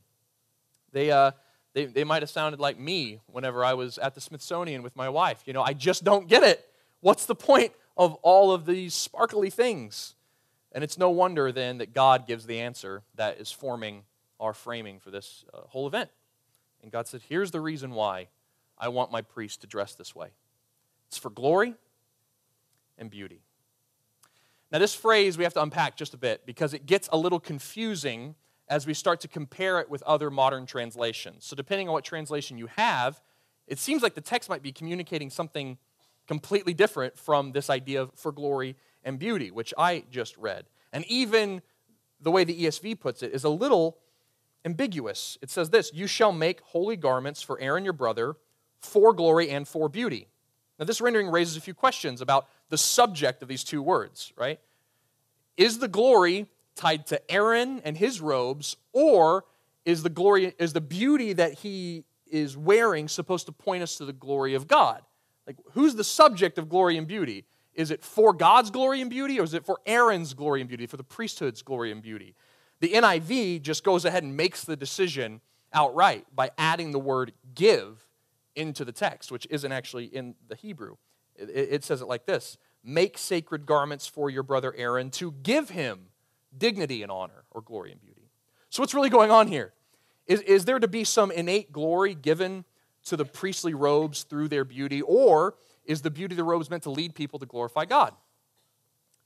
They, 0.93 1.11
uh, 1.11 1.31
they, 1.73 1.85
they 1.85 2.03
might 2.03 2.23
have 2.23 2.29
sounded 2.31 2.59
like 2.59 2.79
me 2.79 3.19
whenever 3.27 3.63
I 3.63 3.75
was 3.75 3.99
at 3.99 4.15
the 4.15 4.21
Smithsonian 4.21 4.81
with 4.81 4.95
my 4.95 5.09
wife. 5.09 5.43
You 5.45 5.53
know, 5.53 5.61
I 5.61 5.73
just 5.73 6.03
don't 6.03 6.27
get 6.27 6.41
it. 6.41 6.65
What's 7.01 7.27
the 7.27 7.35
point 7.35 7.71
of 7.95 8.15
all 8.23 8.51
of 8.51 8.65
these 8.65 8.95
sparkly 8.95 9.51
things? 9.51 10.15
And 10.71 10.83
it's 10.83 10.97
no 10.97 11.09
wonder 11.09 11.51
then 11.51 11.77
that 11.79 11.93
God 11.93 12.27
gives 12.27 12.45
the 12.45 12.59
answer 12.59 13.03
that 13.15 13.39
is 13.39 13.51
forming 13.51 14.03
our 14.39 14.53
framing 14.53 14.99
for 14.99 15.11
this 15.11 15.45
uh, 15.53 15.61
whole 15.67 15.87
event. 15.87 16.09
And 16.81 16.91
God 16.91 17.07
said, 17.07 17.21
Here's 17.27 17.51
the 17.51 17.61
reason 17.61 17.91
why 17.91 18.27
I 18.77 18.89
want 18.89 19.11
my 19.11 19.21
priest 19.21 19.61
to 19.61 19.67
dress 19.67 19.95
this 19.95 20.15
way 20.15 20.29
it's 21.07 21.17
for 21.17 21.29
glory 21.29 21.75
and 22.97 23.09
beauty. 23.09 23.41
Now, 24.71 24.79
this 24.79 24.93
phrase 24.93 25.37
we 25.37 25.43
have 25.45 25.53
to 25.53 25.61
unpack 25.61 25.95
just 25.95 26.13
a 26.13 26.17
bit 26.17 26.45
because 26.45 26.73
it 26.73 26.85
gets 26.85 27.07
a 27.11 27.17
little 27.17 27.39
confusing 27.39 28.35
as 28.67 28.85
we 28.85 28.93
start 28.93 29.21
to 29.21 29.27
compare 29.27 29.79
it 29.79 29.89
with 29.89 30.03
other 30.03 30.29
modern 30.29 30.65
translations. 30.65 31.45
So, 31.45 31.55
depending 31.55 31.87
on 31.87 31.93
what 31.93 32.03
translation 32.03 32.57
you 32.57 32.67
have, 32.75 33.21
it 33.65 33.79
seems 33.79 34.03
like 34.03 34.13
the 34.13 34.21
text 34.21 34.49
might 34.49 34.61
be 34.61 34.71
communicating 34.71 35.29
something 35.29 35.77
completely 36.27 36.73
different 36.73 37.17
from 37.17 37.53
this 37.53 37.69
idea 37.69 38.01
of 38.01 38.11
for 38.15 38.31
glory 38.31 38.75
and 39.07 39.17
beauty, 39.17 39.49
which 39.49 39.73
I 39.77 40.03
just 40.11 40.37
read. 40.37 40.65
And 40.91 41.05
even 41.05 41.61
the 42.19 42.29
way 42.29 42.43
the 42.43 42.65
ESV 42.65 42.99
puts 42.99 43.23
it 43.23 43.33
is 43.33 43.43
a 43.43 43.49
little 43.49 43.97
ambiguous. 44.65 45.37
It 45.41 45.49
says 45.49 45.69
this 45.69 45.91
You 45.93 46.05
shall 46.05 46.31
make 46.31 46.61
holy 46.61 46.97
garments 46.97 47.41
for 47.41 47.59
Aaron 47.59 47.83
your 47.83 47.93
brother 47.93 48.35
for 48.79 49.13
glory 49.13 49.49
and 49.49 49.67
for 49.67 49.89
beauty. 49.89 50.27
Now, 50.77 50.85
this 50.85 51.01
rendering 51.01 51.29
raises 51.29 51.57
a 51.57 51.61
few 51.61 51.73
questions 51.73 52.21
about 52.21 52.47
the 52.69 52.77
subject 52.77 53.41
of 53.41 53.47
these 53.47 53.63
two 53.63 53.81
words, 53.81 54.31
right? 54.37 54.59
Is 55.55 55.79
the 55.79 55.87
glory 55.87 56.45
tied 56.75 57.07
to 57.07 57.31
Aaron 57.31 57.81
and 57.83 57.97
his 57.97 58.21
robes, 58.21 58.77
or 58.93 59.45
is 59.85 60.03
the 60.03 60.09
glory, 60.09 60.53
is 60.59 60.73
the 60.73 60.81
beauty 60.81 61.33
that 61.33 61.53
he 61.53 62.03
is 62.29 62.55
wearing 62.55 63.07
supposed 63.07 63.47
to 63.47 63.51
point 63.51 63.81
us 63.81 63.95
to 63.97 64.05
the 64.05 64.13
glory 64.13 64.53
of 64.53 64.67
God? 64.67 65.01
Like, 65.47 65.55
who's 65.71 65.95
the 65.95 66.03
subject 66.03 66.59
of 66.59 66.69
glory 66.69 66.97
and 66.97 67.07
beauty? 67.07 67.45
Is 67.77 67.91
it 67.91 68.03
for 68.03 68.33
God's 68.33 68.71
glory 68.71 69.01
and 69.01 69.09
beauty, 69.09 69.39
or 69.39 69.43
is 69.43 69.53
it 69.53 69.63
for 69.63 69.79
Aaron's 69.85 70.33
glory 70.33 70.61
and 70.61 70.67
beauty, 70.67 70.87
for 70.87 70.97
the 70.97 71.03
priesthood's 71.03 71.61
glory 71.61 71.91
and 71.91 72.01
beauty? 72.01 72.35
The 72.79 72.89
NIV 72.89 73.61
just 73.61 73.83
goes 73.83 74.03
ahead 74.03 74.23
and 74.23 74.35
makes 74.35 74.65
the 74.65 74.75
decision 74.75 75.41
outright 75.71 76.25
by 76.35 76.49
adding 76.57 76.91
the 76.91 76.99
word 76.99 77.33
give 77.53 78.07
into 78.55 78.83
the 78.83 78.91
text, 78.91 79.31
which 79.31 79.45
isn't 79.51 79.71
actually 79.71 80.05
in 80.05 80.33
the 80.47 80.55
Hebrew. 80.55 80.95
It, 81.35 81.49
it 81.49 81.83
says 81.83 82.01
it 82.01 82.07
like 82.07 82.25
this 82.25 82.57
Make 82.83 83.17
sacred 83.17 83.67
garments 83.67 84.07
for 84.07 84.29
your 84.29 84.43
brother 84.43 84.73
Aaron 84.75 85.11
to 85.11 85.31
give 85.43 85.69
him 85.69 86.07
dignity 86.57 87.03
and 87.03 87.11
honor 87.11 87.43
or 87.51 87.61
glory 87.61 87.91
and 87.91 88.01
beauty. 88.01 88.31
So, 88.69 88.81
what's 88.81 88.95
really 88.95 89.11
going 89.11 89.29
on 89.29 89.47
here? 89.47 89.73
Is, 90.25 90.41
is 90.41 90.65
there 90.65 90.79
to 90.79 90.87
be 90.87 91.03
some 91.03 91.29
innate 91.29 91.71
glory 91.71 92.15
given 92.15 92.65
to 93.05 93.15
the 93.15 93.23
priestly 93.23 93.73
robes 93.73 94.23
through 94.23 94.47
their 94.47 94.65
beauty, 94.65 95.01
or 95.01 95.55
is 95.87 96.01
the 96.01 96.11
beauty 96.11 96.33
of 96.33 96.37
the 96.37 96.43
robes 96.43 96.69
meant 96.69 96.83
to 96.83 96.91
lead 96.91 97.15
people 97.15 97.39
to 97.39 97.45
glorify 97.45 97.85
God? 97.85 98.13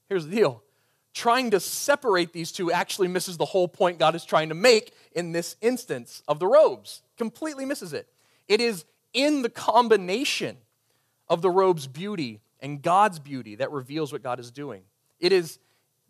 Here's 0.07 0.25
the 0.25 0.35
deal 0.35 0.63
trying 1.13 1.51
to 1.51 1.59
separate 1.59 2.31
these 2.31 2.51
two 2.51 2.71
actually 2.71 3.07
misses 3.07 3.37
the 3.37 3.45
whole 3.45 3.67
point 3.67 3.99
God 3.99 4.15
is 4.15 4.23
trying 4.23 4.49
to 4.49 4.55
make 4.55 4.93
in 5.13 5.33
this 5.33 5.57
instance 5.61 6.23
of 6.27 6.39
the 6.39 6.47
robes. 6.47 7.01
Completely 7.17 7.65
misses 7.65 7.91
it. 7.91 8.07
It 8.47 8.61
is 8.61 8.85
in 9.13 9.41
the 9.41 9.49
combination 9.49 10.57
of 11.27 11.41
the 11.41 11.49
robe's 11.49 11.87
beauty 11.87 12.39
and 12.59 12.81
God's 12.81 13.19
beauty 13.19 13.55
that 13.55 13.71
reveals 13.71 14.13
what 14.13 14.23
God 14.23 14.39
is 14.39 14.51
doing. 14.51 14.83
It 15.19 15.31
is 15.31 15.59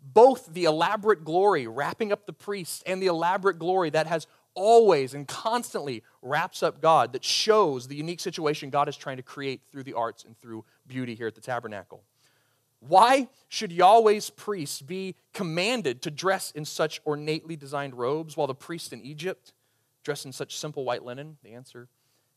both 0.04 0.48
the 0.48 0.66
elaborate 0.66 1.24
glory 1.24 1.68
wrapping 1.68 2.12
up 2.12 2.26
the 2.26 2.34
priests 2.34 2.84
and 2.86 3.02
the 3.02 3.08
elaborate 3.08 3.60
glory 3.60 3.90
that 3.92 4.08
has 4.08 4.28
always 4.54 5.14
and 5.14 5.28
constantly 5.28 6.04
wraps 6.22 6.62
up 6.64 6.82
God 6.82 7.14
that 7.14 7.24
shows 7.24 7.88
the 7.88 7.96
unique 7.96 8.20
situation 8.20 8.70
God 8.70 8.90
is 8.90 8.98
trying 8.98 9.18
to 9.18 9.24
create 9.24 9.62
through 9.72 9.84
the 9.84 9.94
arts 9.94 10.24
and 10.24 10.40
through 10.40 10.66
beauty 10.88 11.16
here 11.16 11.28
at 11.28 11.36
the 11.36 11.42
tabernacle. 11.42 12.04
Why 12.80 13.28
should 13.48 13.72
Yahweh's 13.72 14.32
priests 14.32 14.82
be 14.82 15.16
commanded 15.34 16.02
to 16.02 16.12
dress 16.12 16.52
in 16.52 16.66
such 16.66 17.00
ornately 17.06 17.56
designed 17.56 17.96
robes 17.96 18.36
while 18.36 18.48
the 18.48 18.56
priests 18.56 18.92
in 18.92 19.02
Egypt 19.02 19.54
dress 20.04 20.26
in 20.26 20.32
such 20.32 20.58
simple 20.58 20.84
white 20.84 21.06
linen? 21.06 21.38
The 21.44 21.54
answer 21.54 21.88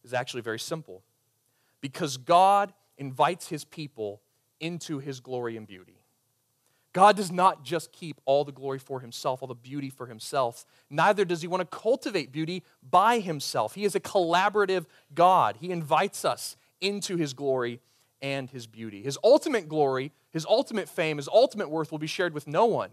is 0.05 0.12
actually 0.12 0.42
very 0.42 0.59
simple. 0.59 1.03
Because 1.81 2.18
God 2.18 2.74
invites 2.98 3.48
his 3.48 3.64
people 3.64 4.20
into 4.61 4.98
his 4.98 5.20
glory 5.20 5.57
and 5.57 5.66
beauty. 5.66 6.03
God 6.94 7.16
does 7.16 7.33
not 7.33 7.64
just 7.64 7.90
keep 7.90 8.20
all 8.24 8.44
the 8.44 8.52
glory 8.52 8.78
for 8.78 9.00
himself, 9.00 9.42
all 9.42 9.48
the 9.48 9.54
beauty 9.54 9.90
for 9.90 10.07
himself. 10.07 10.64
Neither 10.88 11.24
does 11.24 11.42
he 11.42 11.48
want 11.48 11.61
to 11.61 11.76
cultivate 11.76 12.30
beauty 12.30 12.62
by 12.88 13.18
himself. 13.18 13.74
He 13.74 13.85
is 13.85 13.96
a 13.96 14.00
collaborative 14.00 14.87
God. 15.12 15.59
He 15.61 15.72
invites 15.72 16.24
us 16.24 16.57
into 16.80 17.16
his 17.16 17.35
glory 17.35 17.80
and 18.22 18.48
his 18.48 18.68
beauty. 18.68 19.02
His 19.02 19.18
ultimate 19.24 19.68
glory, 19.68 20.12
his 20.30 20.46
ultimate 20.46 20.88
fame, 20.88 21.16
his 21.16 21.28
ultimate 21.28 21.68
worth 21.68 21.90
will 21.90 21.98
be 21.98 22.07
shared 22.07 22.33
with 22.33 22.46
no 22.46 22.64
one. 22.64 22.90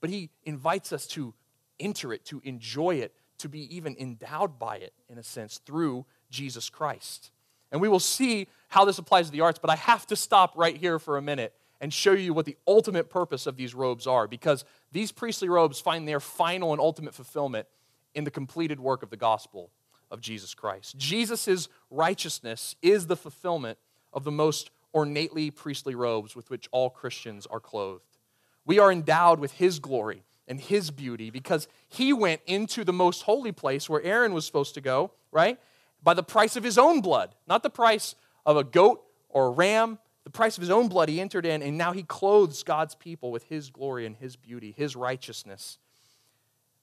But 0.00 0.10
he 0.10 0.30
invites 0.42 0.92
us 0.92 1.06
to 1.08 1.32
enter 1.78 2.12
it, 2.12 2.24
to 2.26 2.42
enjoy 2.44 2.96
it, 2.96 3.14
to 3.38 3.48
be 3.48 3.74
even 3.74 3.96
endowed 4.00 4.58
by 4.58 4.78
it, 4.78 4.92
in 5.08 5.16
a 5.16 5.22
sense, 5.22 5.58
through 5.64 6.06
Jesus 6.28 6.68
Christ. 6.68 7.30
And 7.70 7.80
we 7.80 7.88
will 7.88 8.00
see 8.00 8.48
how 8.68 8.84
this 8.84 8.98
applies 8.98 9.26
to 9.26 9.32
the 9.32 9.42
arts, 9.42 9.60
but 9.60 9.70
I 9.70 9.76
have 9.76 10.08
to 10.08 10.16
stop 10.16 10.54
right 10.56 10.76
here 10.76 10.98
for 10.98 11.16
a 11.16 11.22
minute 11.22 11.54
and 11.80 11.92
show 11.92 12.12
you 12.12 12.34
what 12.34 12.46
the 12.46 12.56
ultimate 12.66 13.08
purpose 13.08 13.46
of 13.46 13.56
these 13.56 13.74
robes 13.74 14.06
are, 14.06 14.28
because 14.28 14.64
these 14.92 15.12
priestly 15.12 15.48
robes 15.48 15.80
find 15.80 16.06
their 16.06 16.20
final 16.20 16.72
and 16.72 16.80
ultimate 16.80 17.14
fulfillment 17.14 17.66
in 18.14 18.24
the 18.24 18.30
completed 18.30 18.78
work 18.78 19.02
of 19.02 19.10
the 19.10 19.16
gospel 19.16 19.70
of 20.10 20.20
Jesus 20.20 20.54
Christ. 20.54 20.98
Jesus' 20.98 21.68
righteousness 21.90 22.74
is 22.82 23.06
the 23.06 23.16
fulfillment 23.16 23.78
of 24.12 24.24
the 24.24 24.30
most 24.30 24.70
ornately 24.92 25.50
priestly 25.50 25.94
robes 25.94 26.34
with 26.34 26.50
which 26.50 26.68
all 26.72 26.90
Christians 26.90 27.46
are 27.46 27.60
clothed. 27.60 28.18
We 28.66 28.78
are 28.78 28.92
endowed 28.92 29.38
with 29.38 29.52
his 29.52 29.78
glory 29.78 30.24
and 30.48 30.60
his 30.60 30.90
beauty 30.90 31.30
because 31.30 31.68
he 31.88 32.12
went 32.12 32.40
into 32.46 32.84
the 32.84 32.92
most 32.92 33.22
holy 33.22 33.52
place 33.52 33.88
where 33.88 34.02
Aaron 34.02 34.34
was 34.34 34.44
supposed 34.44 34.74
to 34.74 34.80
go, 34.80 35.12
right? 35.30 35.58
By 36.02 36.14
the 36.14 36.22
price 36.22 36.56
of 36.56 36.64
his 36.64 36.76
own 36.76 37.00
blood, 37.00 37.34
not 37.46 37.62
the 37.62 37.70
price 37.70 38.16
of 38.44 38.56
a 38.56 38.64
goat 38.64 39.02
or 39.28 39.46
a 39.46 39.50
ram, 39.50 39.98
the 40.24 40.30
price 40.30 40.56
of 40.56 40.60
his 40.60 40.70
own 40.70 40.88
blood 40.88 41.08
he 41.08 41.20
entered 41.20 41.46
in, 41.46 41.62
and 41.62 41.78
now 41.78 41.92
he 41.92 42.02
clothes 42.02 42.62
God's 42.62 42.94
people 42.94 43.30
with 43.30 43.44
his 43.44 43.70
glory 43.70 44.06
and 44.06 44.16
his 44.16 44.36
beauty, 44.36 44.74
his 44.76 44.94
righteousness. 44.94 45.78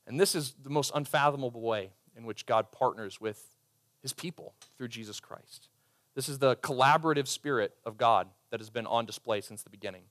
And 0.07 0.19
this 0.19 0.35
is 0.35 0.55
the 0.63 0.69
most 0.69 0.91
unfathomable 0.95 1.61
way 1.61 1.91
in 2.15 2.25
which 2.25 2.45
God 2.45 2.71
partners 2.71 3.21
with 3.21 3.43
his 4.01 4.13
people 4.13 4.53
through 4.77 4.87
Jesus 4.87 5.19
Christ. 5.19 5.69
This 6.15 6.29
is 6.29 6.39
the 6.39 6.55
collaborative 6.57 7.27
spirit 7.27 7.75
of 7.85 7.97
God 7.97 8.27
that 8.49 8.59
has 8.59 8.69
been 8.69 8.87
on 8.87 9.05
display 9.05 9.41
since 9.41 9.61
the 9.61 9.69
beginning. 9.69 10.03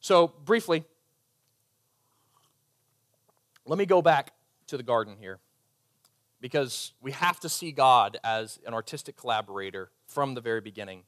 So, 0.00 0.28
briefly, 0.28 0.84
let 3.66 3.78
me 3.78 3.84
go 3.84 4.00
back 4.00 4.32
to 4.68 4.76
the 4.76 4.82
garden 4.82 5.16
here 5.20 5.38
because 6.40 6.92
we 7.00 7.12
have 7.12 7.38
to 7.40 7.48
see 7.48 7.70
God 7.70 8.18
as 8.24 8.58
an 8.66 8.74
artistic 8.74 9.16
collaborator 9.16 9.90
from 10.06 10.34
the 10.34 10.40
very 10.40 10.60
beginning. 10.60 11.02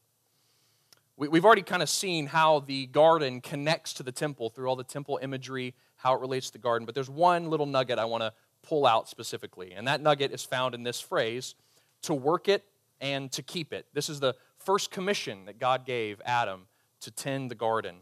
We've 1.17 1.45
already 1.45 1.61
kind 1.61 1.81
of 1.81 1.87
seen 1.87 2.27
how 2.27 2.59
the 2.59 2.87
garden 2.87 3.39
connects 3.39 3.93
to 3.93 4.03
the 4.03 4.11
temple 4.11 4.49
through 4.49 4.67
all 4.67 4.75
the 4.75 4.83
temple 4.83 5.17
imagery, 5.21 5.73
how 5.95 6.13
it 6.13 6.19
relates 6.19 6.47
to 6.47 6.53
the 6.53 6.59
garden, 6.59 6.85
but 6.85 6.93
there's 6.93 7.09
one 7.09 7.49
little 7.49 7.65
nugget 7.65 7.97
I 7.99 8.05
want 8.05 8.21
to 8.23 8.33
pull 8.63 8.85
out 8.85 9.07
specifically, 9.07 9.71
and 9.71 9.87
that 9.87 10.01
nugget 10.01 10.33
is 10.33 10.43
found 10.43 10.75
in 10.75 10.83
this 10.83 10.99
phrase 10.99 11.55
to 12.01 12.13
work 12.13 12.49
it 12.49 12.65
and 12.99 13.31
to 13.31 13.41
keep 13.41 13.71
it. 13.71 13.85
This 13.93 14.09
is 14.09 14.19
the 14.19 14.35
first 14.57 14.91
commission 14.91 15.45
that 15.45 15.57
God 15.57 15.85
gave 15.85 16.21
Adam 16.25 16.67
to 16.99 17.11
tend 17.11 17.49
the 17.49 17.55
garden. 17.55 17.95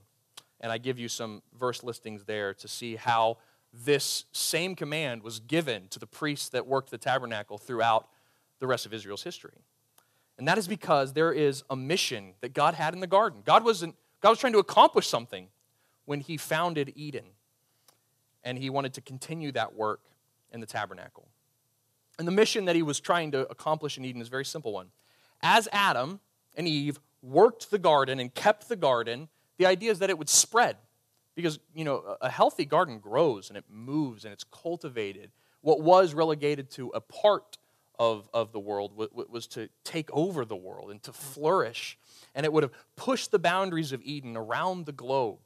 And 0.60 0.72
I 0.72 0.80
give 0.80 0.98
you 0.98 1.08
some 1.08 1.44
verse 1.60 1.84
listings 1.84 2.24
there 2.24 2.54
to 2.56 2.68
see 2.68 2.96
how 2.96 3.38
this 3.74 4.26
same 4.32 4.76
command 4.76 5.22
was 5.22 5.40
given 5.40 5.88
to 5.90 6.00
the 6.00 6.08
priests 6.08 6.50
that 6.50 6.66
worked 6.66 6.90
the 6.90 6.98
tabernacle 6.98 7.58
throughout 7.58 8.08
the 8.60 8.68
rest 8.68 8.86
of 8.86 8.94
Israel's 8.94 9.24
history. 9.24 9.60
And 10.38 10.48
that 10.48 10.58
is 10.58 10.68
because 10.68 11.14
there 11.14 11.32
is 11.32 11.64
a 11.70 11.76
mission 11.76 12.34
that 12.42 12.54
God 12.54 12.74
had 12.74 12.94
in 12.94 13.00
the 13.00 13.08
garden. 13.08 13.42
God 13.46 13.64
wasn't 13.64 13.96
God 14.22 14.30
was 14.30 14.40
trying 14.40 14.54
to 14.54 14.60
accomplish 14.60 15.08
something 15.08 15.50
when 16.06 16.22
he 16.22 16.38
founded 16.38 16.94
Eden. 16.96 17.26
And 18.44 18.58
he 18.58 18.70
wanted 18.70 18.94
to 18.94 19.02
continue 19.02 19.52
that 19.52 19.76
work 19.76 20.02
in 20.52 20.60
the 20.60 20.66
tabernacle. 20.66 21.28
And 22.18 22.28
the 22.28 22.32
mission 22.32 22.66
that 22.66 22.76
he 22.76 22.84
was 22.84 23.00
trying 23.00 23.32
to 23.32 23.48
accomplish 23.50 23.98
in 23.98 24.06
Eden 24.06 24.22
is 24.22 24.28
a 24.28 24.32
very 24.32 24.46
simple 24.46 24.74
one. 24.74 24.88
As 25.42 25.68
Adam 25.72 26.20
and 26.56 26.68
Eve 26.68 27.00
worked 27.22 27.72
the 27.72 27.80
garden 27.80 28.20
and 28.20 28.34
kept 28.34 28.70
the 28.70 28.76
garden, 28.76 29.30
the 29.58 29.66
idea 29.66 29.92
is 29.92 30.00
that 30.00 30.10
it 30.10 30.18
would 30.18 30.30
spread. 30.30 30.78
Because, 31.36 31.60
you 31.74 31.84
know, 31.84 32.18
a 32.22 32.30
healthy 32.30 32.66
garden 32.66 33.00
grows 33.00 33.50
and 33.50 33.58
it 33.58 33.66
moves 33.70 34.24
and 34.24 34.32
it's 34.34 34.44
cultivated. 34.44 35.32
What 35.62 35.82
was 35.82 36.14
relegated 36.14 36.70
to 36.72 36.90
a 36.90 37.02
part 37.02 37.58
of, 38.00 38.30
of 38.34 38.52
the 38.52 38.60
world 38.60 38.92
was 38.96 39.48
to 39.48 39.70
take 39.84 40.10
over 40.12 40.46
the 40.46 40.56
world 40.56 40.92
and 40.92 41.02
to 41.04 41.14
flourish. 41.14 41.98
And 42.34 42.46
it 42.46 42.52
would 42.52 42.64
have 42.64 42.72
pushed 42.96 43.32
the 43.32 43.40
boundaries 43.40 43.92
of 43.92 44.02
Eden 44.04 44.36
around 44.36 44.86
the 44.86 44.92
globe. 44.92 45.40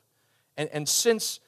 And, 0.56 0.70
and 0.72 0.88
since 0.88 1.40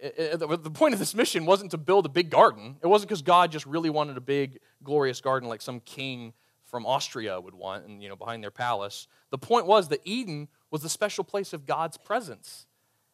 eh, 0.00 0.10
eh, 0.16 0.36
the 0.36 0.70
point 0.70 0.94
of 0.94 1.00
this 1.00 1.14
mission 1.14 1.44
wasn't 1.44 1.72
to 1.72 1.78
build 1.78 2.06
a 2.06 2.08
big 2.08 2.30
garden, 2.30 2.76
it 2.82 2.86
wasn't 2.86 3.08
because 3.08 3.22
God 3.22 3.50
just 3.50 3.66
really 3.66 3.90
wanted 3.90 4.16
a 4.16 4.20
big, 4.20 4.60
glorious 4.82 5.20
garden 5.20 5.48
like 5.48 5.60
some 5.60 5.80
king 5.80 6.32
from 6.64 6.86
Austria 6.86 7.40
would 7.40 7.54
want 7.54 7.86
and 7.86 8.02
you 8.02 8.08
know 8.08 8.16
behind 8.16 8.42
their 8.42 8.50
palace. 8.50 9.08
The 9.30 9.38
point 9.38 9.66
was 9.66 9.88
that 9.88 10.00
Eden 10.04 10.48
was 10.70 10.82
the 10.82 10.88
special 10.88 11.24
place 11.24 11.52
of 11.52 11.66
God's 11.66 11.96
presence. 11.96 12.66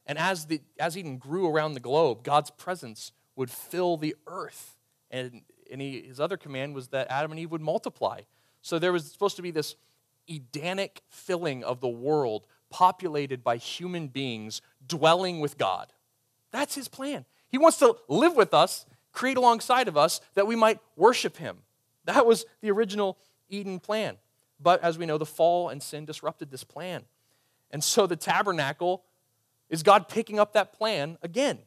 And 0.06 0.18
as 0.18 0.46
the 0.46 0.60
as 0.78 0.98
Eden 0.98 1.18
grew 1.18 1.48
around 1.48 1.74
the 1.74 1.80
globe, 1.80 2.22
God's 2.22 2.50
presence 2.50 3.12
would 3.36 3.50
fill 3.50 3.96
the 3.96 4.14
earth. 4.26 4.76
And, 5.10 5.42
and 5.70 5.80
he, 5.80 6.02
his 6.02 6.20
other 6.20 6.36
command 6.36 6.74
was 6.74 6.88
that 6.88 7.08
Adam 7.10 7.32
and 7.32 7.40
Eve 7.40 7.50
would 7.50 7.60
multiply. 7.60 8.20
So 8.62 8.78
there 8.78 8.92
was 8.92 9.10
supposed 9.10 9.36
to 9.36 9.42
be 9.42 9.50
this 9.50 9.76
Edenic 10.28 11.02
filling 11.08 11.64
of 11.64 11.80
the 11.80 11.88
world 11.88 12.46
populated 12.70 13.44
by 13.44 13.56
human 13.56 14.08
beings 14.08 14.62
dwelling 14.86 15.40
with 15.40 15.58
God. 15.58 15.92
That's 16.50 16.74
his 16.74 16.88
plan. 16.88 17.24
He 17.48 17.58
wants 17.58 17.78
to 17.78 17.96
live 18.08 18.34
with 18.36 18.54
us, 18.54 18.86
create 19.12 19.36
alongside 19.36 19.86
of 19.86 19.96
us, 19.96 20.20
that 20.34 20.46
we 20.46 20.56
might 20.56 20.80
worship 20.96 21.36
him. 21.36 21.58
That 22.04 22.26
was 22.26 22.46
the 22.60 22.70
original 22.70 23.18
Eden 23.48 23.80
plan. 23.80 24.16
But 24.60 24.82
as 24.82 24.98
we 24.98 25.06
know, 25.06 25.18
the 25.18 25.26
fall 25.26 25.68
and 25.68 25.82
sin 25.82 26.04
disrupted 26.04 26.50
this 26.50 26.64
plan. 26.64 27.04
And 27.70 27.82
so 27.82 28.06
the 28.06 28.16
tabernacle 28.16 29.04
is 29.68 29.82
God 29.82 30.08
picking 30.08 30.38
up 30.38 30.52
that 30.52 30.72
plan 30.72 31.18
again. 31.22 31.58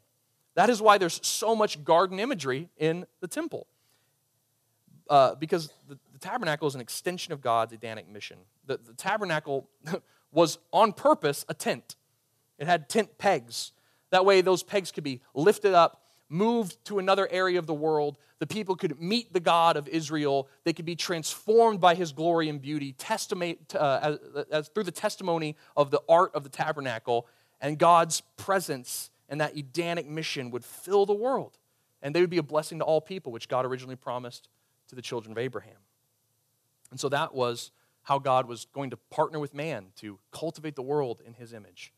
That 0.55 0.69
is 0.69 0.81
why 0.81 0.97
there's 0.97 1.25
so 1.25 1.55
much 1.55 1.83
garden 1.83 2.19
imagery 2.19 2.69
in 2.77 3.05
the 3.19 3.27
temple. 3.27 3.67
Uh, 5.09 5.35
because 5.35 5.71
the, 5.87 5.97
the, 6.13 6.19
tabernacle 6.19 6.67
is 6.67 6.75
an 6.75 6.81
extension 6.81 7.33
of 7.33 7.41
God's 7.41 7.73
Edenic 7.73 8.09
mission. 8.09 8.37
The, 8.65 8.77
the 8.77 8.93
tabernacle 8.93 9.69
was 10.31 10.57
on 10.71 10.93
purpose 10.93 11.45
a 11.47 11.53
tent, 11.53 11.95
it 12.57 12.67
had 12.67 12.89
tent 12.89 13.17
pegs. 13.17 13.71
That 14.09 14.23
way, 14.23 14.39
those 14.39 14.63
pegs 14.63 14.91
could 14.91 15.03
be 15.03 15.21
lifted 15.33 15.73
up, 15.73 16.01
moved 16.29 16.83
to 16.85 16.97
another 16.97 17.27
area 17.29 17.59
of 17.59 17.67
the 17.67 17.73
world, 17.73 18.17
the 18.39 18.47
people 18.47 18.75
could 18.75 19.01
meet 19.01 19.33
the 19.33 19.39
God 19.39 19.77
of 19.77 19.87
Israel. 19.87 20.47
They 20.63 20.73
could 20.73 20.85
be 20.85 20.95
transformed 20.95 21.79
by 21.79 21.95
his 21.95 22.11
glory 22.11 22.49
and 22.49 22.61
beauty, 22.61 22.93
testimony, 22.93 23.57
uh, 23.73 23.99
as, 24.01 24.45
as, 24.51 24.67
through 24.69 24.83
the 24.83 24.91
testimony 24.91 25.55
of 25.75 25.89
the 25.89 26.01
art 26.07 26.35
of 26.35 26.43
the 26.43 26.49
tabernacle, 26.49 27.27
and 27.59 27.79
God's 27.79 28.21
presence 28.37 29.09
and 29.29 29.41
that 29.41 29.57
Edenic 29.57 30.07
mission 30.07 30.51
would 30.51 30.63
fill 30.63 31.05
the 31.05 31.13
world. 31.13 31.57
And 32.01 32.13
they 32.13 32.21
would 32.21 32.29
be 32.29 32.37
a 32.37 32.43
blessing 32.43 32.77
to 32.79 32.85
all 32.85 33.01
people, 33.01 33.31
which 33.31 33.47
God 33.47 33.65
originally 33.65 33.95
promised 33.95 34.49
to 34.87 34.95
the 34.95 35.01
children 35.01 35.31
of 35.31 35.37
Abraham. 35.37 35.77
And 36.91 36.99
so 36.99 37.09
that 37.09 37.33
was 37.33 37.71
how 38.03 38.19
God 38.19 38.47
was 38.47 38.65
going 38.73 38.89
to 38.91 38.97
partner 38.97 39.39
with 39.39 39.53
man 39.53 39.87
to 39.97 40.19
cultivate 40.31 40.75
the 40.75 40.81
world 40.81 41.21
in 41.25 41.33
his 41.33 41.53
image. 41.53 41.93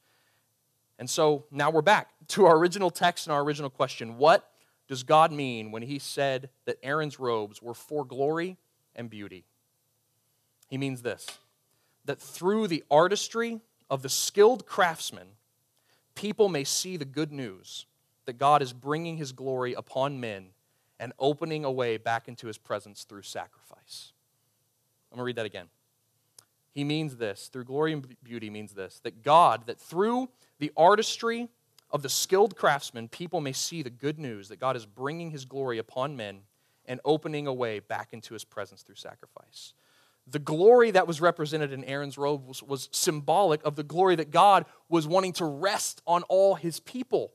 And 0.98 1.10
so 1.10 1.46
now 1.52 1.70
we're 1.70 1.82
back 1.82 2.10
to 2.30 2.46
our 2.46 2.58
original 2.58 2.90
text 2.90 3.28
and 3.28 3.34
our 3.34 3.42
original 3.42 3.70
question 3.70 4.18
What 4.18 4.50
does 4.88 5.04
God 5.04 5.32
mean 5.32 5.72
when 5.72 5.84
he 5.84 6.00
said 6.00 6.50
that 6.66 6.78
Aaron's 6.82 7.20
robes 7.20 7.62
were 7.62 7.76
for 7.76 8.04
glory 8.04 8.58
and 8.96 9.10
beauty? 9.10 9.46
He 10.68 10.78
means 10.78 11.02
this 11.02 11.28
that 12.06 12.20
through 12.20 12.68
the 12.68 12.84
artistry 12.90 13.60
of 13.90 14.02
the 14.02 14.10
skilled 14.10 14.66
craftsman, 14.66 15.28
people 16.16 16.50
may 16.50 16.64
see 16.64 16.98
the 16.98 17.06
good 17.06 17.32
news 17.32 17.86
that 18.26 18.40
God 18.40 18.62
is 18.62 18.74
bringing 18.74 19.18
his 19.18 19.32
glory 19.32 19.74
upon 19.74 20.20
men 20.20 20.48
and 21.00 21.14
opening 21.20 21.66
a 21.66 21.72
way 21.72 21.98
back 21.98 22.28
into 22.28 22.48
his 22.48 22.58
presence 22.58 23.04
through 23.04 23.22
sacrifice. 23.22 24.14
I'm 25.12 25.18
going 25.18 25.24
to 25.24 25.26
read 25.26 25.38
that 25.38 25.46
again. 25.46 25.68
He 26.72 26.84
means 26.84 27.18
this, 27.18 27.50
through 27.52 27.64
glory 27.64 27.94
and 27.94 28.16
beauty 28.24 28.50
means 28.50 28.74
this, 28.74 29.00
that 29.04 29.24
God, 29.24 29.66
that 29.68 29.80
through 29.80 30.30
the 30.60 30.72
artistry 30.78 31.50
of 31.92 32.04
the 32.04 32.10
skilled 32.10 32.56
craftsman, 32.56 33.08
people 33.08 33.42
may 33.42 33.54
see 33.54 33.82
the 33.82 33.90
good 33.90 34.20
news 34.20 34.50
that 34.50 34.60
God 34.60 34.76
is 34.76 34.86
bringing 34.86 35.32
his 35.32 35.46
glory 35.46 35.78
upon 35.78 36.16
men 36.16 36.42
and 36.86 37.00
opening 37.06 37.48
a 37.48 37.54
way 37.54 37.80
back 37.80 38.10
into 38.14 38.34
his 38.34 38.44
presence 38.44 38.84
through 38.84 38.96
sacrifice. 38.96 39.74
The 40.28 40.40
glory 40.40 40.92
that 40.92 41.08
was 41.08 41.22
represented 41.22 41.74
in 41.74 41.84
Aaron's 41.86 42.18
robe 42.18 42.48
was, 42.48 42.62
was 42.62 42.90
symbolic 42.92 43.64
of 43.64 43.76
the 43.76 43.84
glory 43.84 44.16
that 44.18 44.30
God 44.30 44.66
was 44.88 45.08
wanting 45.08 45.34
to 45.34 45.46
rest 45.46 46.02
on 46.06 46.22
all 46.24 46.56
his 46.56 46.80
people. 46.80 47.32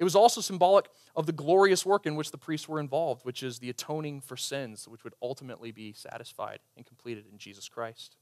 It 0.00 0.04
was 0.04 0.16
also 0.16 0.40
symbolic 0.40 0.88
of 1.14 1.26
the 1.26 1.32
glorious 1.32 1.84
work 1.84 2.06
in 2.06 2.16
which 2.16 2.30
the 2.30 2.38
priests 2.38 2.66
were 2.66 2.80
involved, 2.80 3.24
which 3.26 3.42
is 3.42 3.58
the 3.58 3.68
atoning 3.68 4.22
for 4.22 4.36
sins, 4.36 4.88
which 4.88 5.04
would 5.04 5.12
ultimately 5.22 5.70
be 5.70 5.92
satisfied 5.92 6.60
and 6.74 6.86
completed 6.86 7.26
in 7.30 7.36
Jesus 7.36 7.68
Christ. 7.68 8.16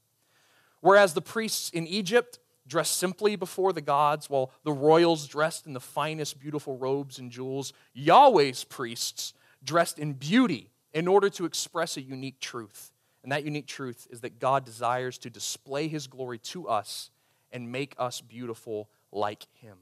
Whereas 0.81 1.13
the 1.13 1.21
priests 1.21 1.69
in 1.69 1.87
Egypt 1.87 2.37
dressed 2.67 2.97
simply 2.97 3.37
before 3.37 3.71
the 3.71 3.81
gods, 3.81 4.29
while 4.29 4.51
the 4.63 4.73
royals 4.73 5.25
dressed 5.25 5.65
in 5.65 5.73
the 5.73 5.79
finest, 5.79 6.39
beautiful 6.39 6.77
robes 6.77 7.17
and 7.17 7.31
jewels. 7.31 7.73
Yahweh's 7.93 8.65
priests 8.65 9.33
dressed 9.63 9.97
in 9.99 10.13
beauty 10.13 10.71
in 10.93 11.07
order 11.07 11.29
to 11.29 11.45
express 11.45 11.95
a 11.95 12.01
unique 12.01 12.41
truth. 12.41 12.91
And 13.23 13.31
that 13.31 13.45
unique 13.45 13.67
truth 13.67 14.05
is 14.11 14.21
that 14.21 14.39
God 14.39 14.65
desires 14.65 15.17
to 15.19 15.29
display 15.29 15.87
his 15.87 16.07
glory 16.07 16.39
to 16.39 16.67
us 16.67 17.09
and 17.51 17.71
make 17.71 17.95
us 17.97 18.21
beautiful 18.21 18.89
like 19.11 19.47
him. 19.53 19.77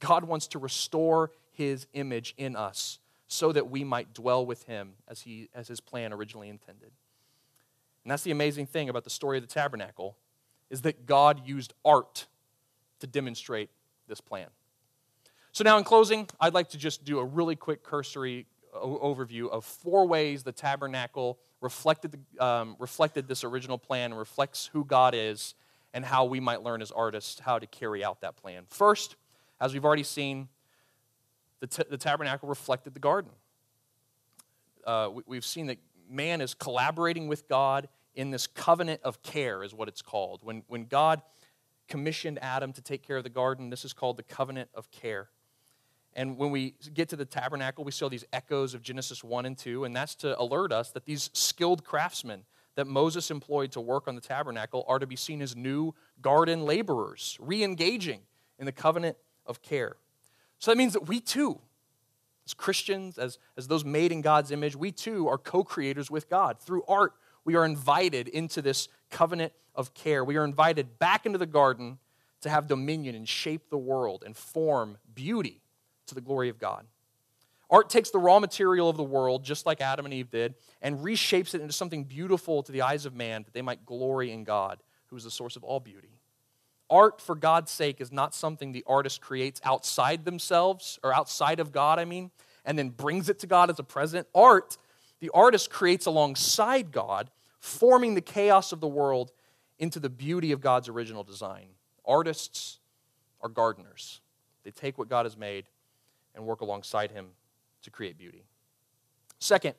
God 0.00 0.24
wants 0.24 0.48
to 0.48 0.58
restore 0.58 1.30
his 1.52 1.86
image 1.92 2.34
in 2.36 2.56
us 2.56 2.98
so 3.28 3.52
that 3.52 3.70
we 3.70 3.84
might 3.84 4.12
dwell 4.12 4.44
with 4.44 4.64
him 4.64 4.94
as, 5.06 5.20
he, 5.20 5.48
as 5.54 5.68
his 5.68 5.80
plan 5.80 6.12
originally 6.12 6.48
intended. 6.48 6.90
And 8.04 8.10
that's 8.10 8.22
the 8.22 8.30
amazing 8.30 8.66
thing 8.66 8.88
about 8.88 9.04
the 9.04 9.10
story 9.10 9.38
of 9.38 9.46
the 9.46 9.52
tabernacle 9.52 10.16
is 10.68 10.82
that 10.82 11.06
God 11.06 11.46
used 11.46 11.74
art 11.84 12.26
to 13.00 13.06
demonstrate 13.06 13.70
this 14.08 14.20
plan. 14.20 14.48
So, 15.52 15.64
now 15.64 15.78
in 15.78 15.84
closing, 15.84 16.28
I'd 16.40 16.54
like 16.54 16.70
to 16.70 16.78
just 16.78 17.04
do 17.04 17.18
a 17.18 17.24
really 17.24 17.56
quick 17.56 17.82
cursory 17.82 18.46
overview 18.74 19.50
of 19.50 19.64
four 19.64 20.06
ways 20.06 20.44
the 20.44 20.52
tabernacle 20.52 21.38
reflected, 21.60 22.24
um, 22.38 22.76
reflected 22.78 23.28
this 23.28 23.44
original 23.44 23.78
plan 23.78 24.14
reflects 24.14 24.70
who 24.72 24.84
God 24.84 25.14
is 25.14 25.54
and 25.92 26.04
how 26.04 26.24
we 26.24 26.40
might 26.40 26.62
learn 26.62 26.82
as 26.82 26.90
artists 26.90 27.40
how 27.40 27.58
to 27.58 27.66
carry 27.66 28.04
out 28.04 28.20
that 28.20 28.36
plan. 28.36 28.64
First, 28.68 29.16
as 29.60 29.72
we've 29.72 29.84
already 29.84 30.02
seen, 30.02 30.48
the, 31.60 31.66
t- 31.66 31.84
the 31.88 31.98
tabernacle 31.98 32.48
reflected 32.48 32.94
the 32.94 33.00
garden. 33.00 33.30
Uh, 34.86 35.10
we, 35.12 35.22
we've 35.26 35.44
seen 35.44 35.66
that 35.66 35.78
man 36.08 36.40
is 36.40 36.54
collaborating 36.54 37.28
with 37.28 37.48
God 37.48 37.88
in 38.14 38.30
this 38.30 38.46
covenant 38.46 39.00
of 39.04 39.22
care, 39.22 39.62
is 39.62 39.74
what 39.74 39.88
it's 39.88 40.02
called. 40.02 40.40
When, 40.42 40.62
when 40.66 40.86
God 40.86 41.22
commissioned 41.88 42.38
Adam 42.42 42.72
to 42.72 42.82
take 42.82 43.06
care 43.06 43.16
of 43.16 43.24
the 43.24 43.30
garden, 43.30 43.70
this 43.70 43.84
is 43.84 43.92
called 43.92 44.16
the 44.16 44.22
covenant 44.22 44.70
of 44.74 44.90
care. 44.90 45.28
And 46.14 46.36
when 46.36 46.50
we 46.50 46.74
get 46.92 47.08
to 47.10 47.16
the 47.16 47.24
tabernacle, 47.24 47.84
we 47.84 47.92
all 48.02 48.08
these 48.08 48.24
echoes 48.32 48.74
of 48.74 48.82
Genesis 48.82 49.22
1 49.22 49.46
and 49.46 49.56
2, 49.56 49.84
and 49.84 49.94
that's 49.94 50.14
to 50.16 50.38
alert 50.40 50.72
us 50.72 50.90
that 50.90 51.04
these 51.04 51.30
skilled 51.34 51.84
craftsmen 51.84 52.44
that 52.74 52.86
Moses 52.86 53.30
employed 53.30 53.72
to 53.72 53.80
work 53.80 54.08
on 54.08 54.14
the 54.14 54.20
tabernacle 54.20 54.84
are 54.88 54.98
to 54.98 55.06
be 55.06 55.16
seen 55.16 55.42
as 55.42 55.54
new 55.54 55.94
garden 56.20 56.64
laborers, 56.64 57.36
re 57.40 57.62
engaging 57.62 58.20
in 58.58 58.66
the 58.66 58.72
covenant 58.72 59.16
of 59.46 59.62
care. 59.62 59.96
So 60.58 60.70
that 60.70 60.76
means 60.76 60.92
that 60.92 61.08
we 61.08 61.20
too, 61.20 61.58
as 62.46 62.54
Christians, 62.54 63.18
as, 63.18 63.38
as 63.56 63.68
those 63.68 63.84
made 63.84 64.12
in 64.12 64.20
God's 64.20 64.50
image, 64.50 64.76
we 64.76 64.92
too 64.92 65.28
are 65.28 65.38
co 65.38 65.64
creators 65.64 66.10
with 66.10 66.28
God 66.28 66.60
through 66.60 66.84
art, 66.86 67.14
we 67.44 67.54
are 67.54 67.64
invited 67.64 68.28
into 68.28 68.60
this 68.60 68.88
covenant 69.10 69.52
of 69.74 69.94
care. 69.94 70.24
We 70.24 70.36
are 70.36 70.44
invited 70.44 70.98
back 70.98 71.26
into 71.26 71.38
the 71.38 71.46
garden 71.46 71.98
to 72.42 72.50
have 72.50 72.66
dominion 72.66 73.14
and 73.14 73.28
shape 73.28 73.70
the 73.70 73.78
world 73.78 74.22
and 74.24 74.36
form 74.36 74.98
beauty 75.14 75.62
to 76.06 76.14
the 76.14 76.20
glory 76.20 76.48
of 76.48 76.58
God. 76.58 76.86
Art 77.70 77.88
takes 77.88 78.10
the 78.10 78.18
raw 78.18 78.40
material 78.40 78.88
of 78.88 78.96
the 78.96 79.02
world, 79.04 79.44
just 79.44 79.64
like 79.64 79.80
Adam 79.80 80.04
and 80.04 80.12
Eve 80.12 80.30
did, 80.30 80.54
and 80.82 80.98
reshapes 80.98 81.54
it 81.54 81.60
into 81.60 81.72
something 81.72 82.04
beautiful 82.04 82.62
to 82.64 82.72
the 82.72 82.82
eyes 82.82 83.06
of 83.06 83.14
man 83.14 83.44
that 83.44 83.54
they 83.54 83.62
might 83.62 83.86
glory 83.86 84.32
in 84.32 84.42
God, 84.42 84.82
who 85.06 85.16
is 85.16 85.24
the 85.24 85.30
source 85.30 85.54
of 85.54 85.62
all 85.62 85.78
beauty. 85.78 86.19
Art, 86.90 87.20
for 87.20 87.34
God's 87.34 87.70
sake, 87.70 88.00
is 88.00 88.10
not 88.10 88.34
something 88.34 88.72
the 88.72 88.84
artist 88.86 89.20
creates 89.20 89.60
outside 89.64 90.24
themselves, 90.24 90.98
or 91.02 91.14
outside 91.14 91.60
of 91.60 91.72
God, 91.72 91.98
I 91.98 92.04
mean, 92.04 92.30
and 92.64 92.78
then 92.78 92.90
brings 92.90 93.28
it 93.28 93.38
to 93.40 93.46
God 93.46 93.70
as 93.70 93.78
a 93.78 93.84
present. 93.84 94.26
Art 94.34 94.76
the 95.20 95.30
artist 95.34 95.70
creates 95.70 96.06
alongside 96.06 96.92
God, 96.92 97.30
forming 97.60 98.14
the 98.14 98.22
chaos 98.22 98.72
of 98.72 98.80
the 98.80 98.88
world 98.88 99.32
into 99.78 100.00
the 100.00 100.08
beauty 100.08 100.52
of 100.52 100.60
God's 100.60 100.88
original 100.88 101.22
design. 101.22 101.68
Artists 102.06 102.78
are 103.42 103.48
gardeners. 103.48 104.20
They 104.64 104.70
take 104.70 104.98
what 104.98 105.08
God 105.08 105.26
has 105.26 105.36
made 105.36 105.66
and 106.34 106.44
work 106.44 106.62
alongside 106.62 107.10
Him 107.10 107.28
to 107.82 107.90
create 107.90 108.18
beauty. 108.18 108.44
Second, 109.38 109.74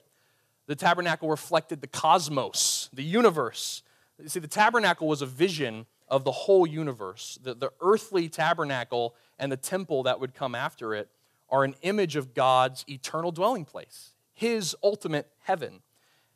the 0.67 0.75
tabernacle 0.75 1.29
reflected 1.29 1.81
the 1.81 1.87
cosmos, 1.87 2.89
the 2.93 3.03
universe. 3.03 3.83
You 4.21 4.29
see, 4.29 4.39
the 4.39 4.47
tabernacle 4.47 5.07
was 5.07 5.21
a 5.21 5.25
vision 5.25 5.85
of 6.11 6.25
the 6.25 6.31
whole 6.31 6.67
universe. 6.67 7.39
The, 7.41 7.55
the 7.55 7.71
earthly 7.81 8.29
tabernacle 8.29 9.15
and 9.39 9.51
the 9.51 9.57
temple 9.57 10.03
that 10.03 10.19
would 10.19 10.35
come 10.35 10.53
after 10.53 10.93
it 10.93 11.09
are 11.49 11.63
an 11.63 11.73
image 11.81 12.15
of 12.15 12.33
God's 12.33 12.85
eternal 12.87 13.31
dwelling 13.31 13.65
place, 13.65 14.11
His 14.33 14.75
ultimate 14.83 15.27
heaven. 15.39 15.81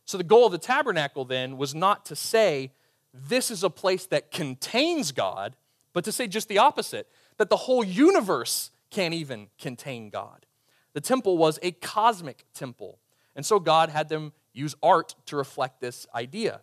So 0.06 0.18
the 0.18 0.24
goal 0.24 0.46
of 0.46 0.52
the 0.52 0.58
tabernacle 0.58 1.26
then 1.26 1.58
was 1.58 1.76
not 1.76 2.06
to 2.06 2.16
say, 2.16 2.72
this 3.14 3.52
is 3.52 3.64
a 3.64 3.70
place 3.70 4.06
that 4.08 4.32
contains 4.32 5.12
God, 5.12 5.56
but 5.94 6.04
to 6.06 6.12
say 6.12 6.28
just 6.28 6.48
the 6.48 6.58
opposite, 6.58 7.08
that 7.38 7.50
the 7.50 7.58
whole 7.58 7.84
universe 7.84 8.72
can't 8.90 9.14
even 9.14 9.48
contain 9.60 10.10
God. 10.10 10.46
The 10.94 11.02
temple 11.02 11.38
was 11.38 11.60
a 11.62 11.72
cosmic 11.72 12.46
temple. 12.54 13.00
And 13.36 13.46
so 13.46 13.60
God 13.60 13.90
had 13.90 14.08
them 14.08 14.32
use 14.54 14.76
art 14.82 15.16
to 15.26 15.36
reflect 15.36 15.82
this 15.82 16.08
idea. 16.16 16.62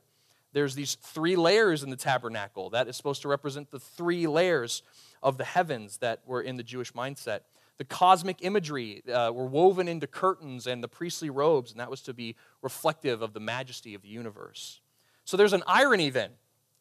There's 0.53 0.75
these 0.75 0.97
three 0.97 1.37
layers 1.37 1.83
in 1.83 1.91
the 1.91 1.97
tabernacle 1.97 2.71
that 2.71 2.89
is 2.89 2.97
supposed 2.97 3.23
to 3.23 3.29
represent 3.29 3.71
the 3.71 3.81
three 3.81 4.27
layers 4.27 4.83
of 5.23 5.39
the 5.39 5.45
heavens 5.45 5.99
that 5.99 6.21
were 6.27 6.43
in 6.43 6.57
the 6.57 6.63
Jewish 6.63 6.93
mindset. 6.93 7.41
The 7.79 7.85
cosmic 7.85 8.39
imagery 8.43 9.03
uh, 9.09 9.33
were 9.33 9.47
woven 9.47 9.89
into 9.89 10.07
curtains 10.07 10.67
and 10.67 10.83
the 10.83 10.89
priestly 10.89 11.31
robes, 11.31 11.71
and 11.71 11.81
that 11.81 11.91
was 11.91 12.03
to 12.03 12.15
be 12.15 12.37
reflective 12.61 13.23
of 13.23 13.33
the 13.33 13.41
majesty 13.41 13.95
of 13.95 14.03
the 14.03 14.09
universe. 14.09 14.81
So 15.25 15.37
there's 15.37 15.55
an 15.55 15.63
irony 15.67 16.11
then 16.11 16.31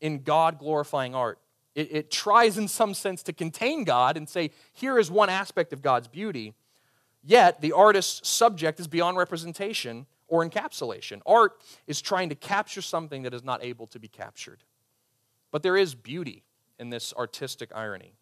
in 0.02 0.24
God 0.24 0.60
glorifying 0.60 1.16
art. 1.16 1.40
It, 1.74 1.88
it 1.92 2.12
tries, 2.12 2.58
in 2.58 2.68
some 2.68 2.94
sense, 2.94 3.24
to 3.24 3.34
contain 3.34 3.86
God 3.86 4.18
and 4.18 4.28
say, 4.28 4.52
here 4.74 5.00
is 5.00 5.10
one 5.10 5.30
aspect 5.30 5.72
of 5.72 5.82
God's 5.82 6.08
beauty, 6.08 6.54
yet 7.24 7.62
the 7.62 7.72
artist's 7.72 8.28
subject 8.28 8.80
is 8.80 8.88
beyond 8.88 9.18
representation 9.18 10.06
or 10.32 10.48
encapsulation. 10.48 11.22
Art 11.26 11.62
is 11.88 12.02
trying 12.02 12.30
to 12.30 12.36
capture 12.36 12.82
something 12.82 13.24
that 13.24 13.34
is 13.34 13.44
not 13.44 13.62
able 13.64 13.86
to 13.88 14.00
be 14.00 14.08
captured. 14.08 14.64
But 15.52 15.62
there 15.62 15.76
is 15.76 15.94
beauty 15.94 16.46
in 16.80 16.90
this 16.90 17.14
artistic 17.14 17.70
irony. 17.76 18.14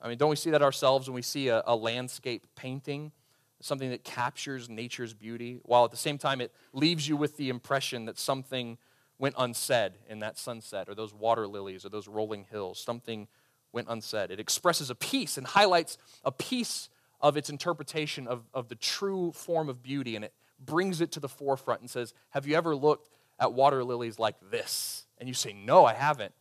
I 0.00 0.08
mean, 0.08 0.16
don't 0.16 0.30
we 0.30 0.36
see 0.36 0.50
that 0.50 0.62
ourselves 0.62 1.08
when 1.08 1.14
we 1.14 1.22
see 1.22 1.48
a, 1.48 1.62
a, 1.66 1.76
landscape 1.76 2.46
painting, 2.56 3.12
something 3.60 3.90
that 3.90 4.02
captures 4.02 4.70
nature's 4.70 5.12
beauty, 5.12 5.60
while 5.62 5.84
at 5.84 5.90
the 5.90 5.96
same 5.98 6.16
time 6.16 6.40
it 6.40 6.52
leaves 6.72 7.06
you 7.06 7.18
with 7.18 7.36
the 7.36 7.50
impression 7.50 8.06
that 8.06 8.18
something 8.18 8.78
went 9.18 9.34
unsaid 9.36 9.92
in 10.08 10.20
that 10.20 10.38
sunset, 10.38 10.88
or 10.88 10.94
those 10.94 11.12
water 11.12 11.46
lilies, 11.46 11.84
or 11.84 11.90
those 11.90 12.08
rolling 12.08 12.46
hills. 12.50 12.80
Something 12.80 13.28
went 13.72 13.88
unsaid. 13.90 14.30
It 14.30 14.40
expresses 14.40 14.88
a 14.88 14.94
piece 14.94 15.36
and 15.36 15.46
highlights 15.46 15.98
a 16.24 16.32
piece 16.32 16.88
of 17.20 17.36
its 17.36 17.50
interpretation 17.50 18.26
of, 18.26 18.44
of 18.54 18.68
the 18.68 18.74
true 18.74 19.32
form 19.32 19.68
of 19.68 19.82
beauty, 19.82 20.16
and 20.16 20.24
it 20.24 20.32
brings 20.58 21.00
it 21.00 21.12
to 21.12 21.20
the 21.20 21.28
forefront 21.28 21.80
and 21.80 21.90
says, 21.90 22.14
Have 22.30 22.46
you 22.46 22.56
ever 22.56 22.74
looked 22.74 23.10
at 23.38 23.52
water 23.52 23.84
lilies 23.84 24.18
like 24.18 24.36
this? 24.50 25.06
And 25.18 25.28
you 25.28 25.34
say, 25.34 25.52
No, 25.52 25.84
I 25.84 25.94
haven't. 25.94 26.32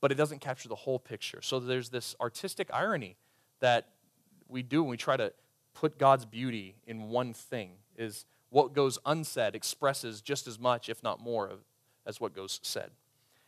But 0.00 0.12
it 0.12 0.14
doesn't 0.14 0.40
capture 0.40 0.68
the 0.68 0.76
whole 0.76 0.98
picture. 0.98 1.42
So 1.42 1.58
there's 1.58 1.88
this 1.88 2.14
artistic 2.20 2.70
irony 2.72 3.16
that 3.60 3.88
we 4.46 4.62
do 4.62 4.82
when 4.82 4.90
we 4.90 4.96
try 4.96 5.16
to 5.16 5.32
put 5.74 5.98
God's 5.98 6.24
beauty 6.24 6.76
in 6.86 7.08
one 7.08 7.32
thing 7.32 7.72
is 7.96 8.24
what 8.50 8.72
goes 8.72 8.98
unsaid 9.04 9.54
expresses 9.54 10.20
just 10.20 10.46
as 10.46 10.58
much, 10.58 10.88
if 10.88 11.02
not 11.02 11.20
more, 11.20 11.50
as 12.06 12.20
what 12.20 12.32
goes 12.32 12.60
said. 12.62 12.90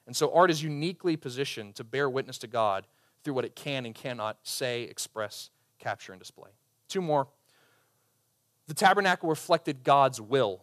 And 0.06 0.16
so 0.16 0.32
art 0.34 0.50
is 0.50 0.62
uniquely 0.62 1.16
positioned 1.16 1.76
to 1.76 1.84
bear 1.84 2.10
witness 2.10 2.38
to 2.38 2.46
God 2.46 2.86
through 3.22 3.34
what 3.34 3.44
it 3.44 3.54
can 3.54 3.86
and 3.86 3.94
cannot 3.94 4.38
say, 4.42 4.82
express, 4.82 5.50
capture, 5.78 6.12
and 6.12 6.20
display. 6.20 6.50
Two 6.88 7.00
more. 7.00 7.28
The 8.70 8.74
tabernacle 8.74 9.28
reflected 9.28 9.82
God's 9.82 10.20
will. 10.20 10.62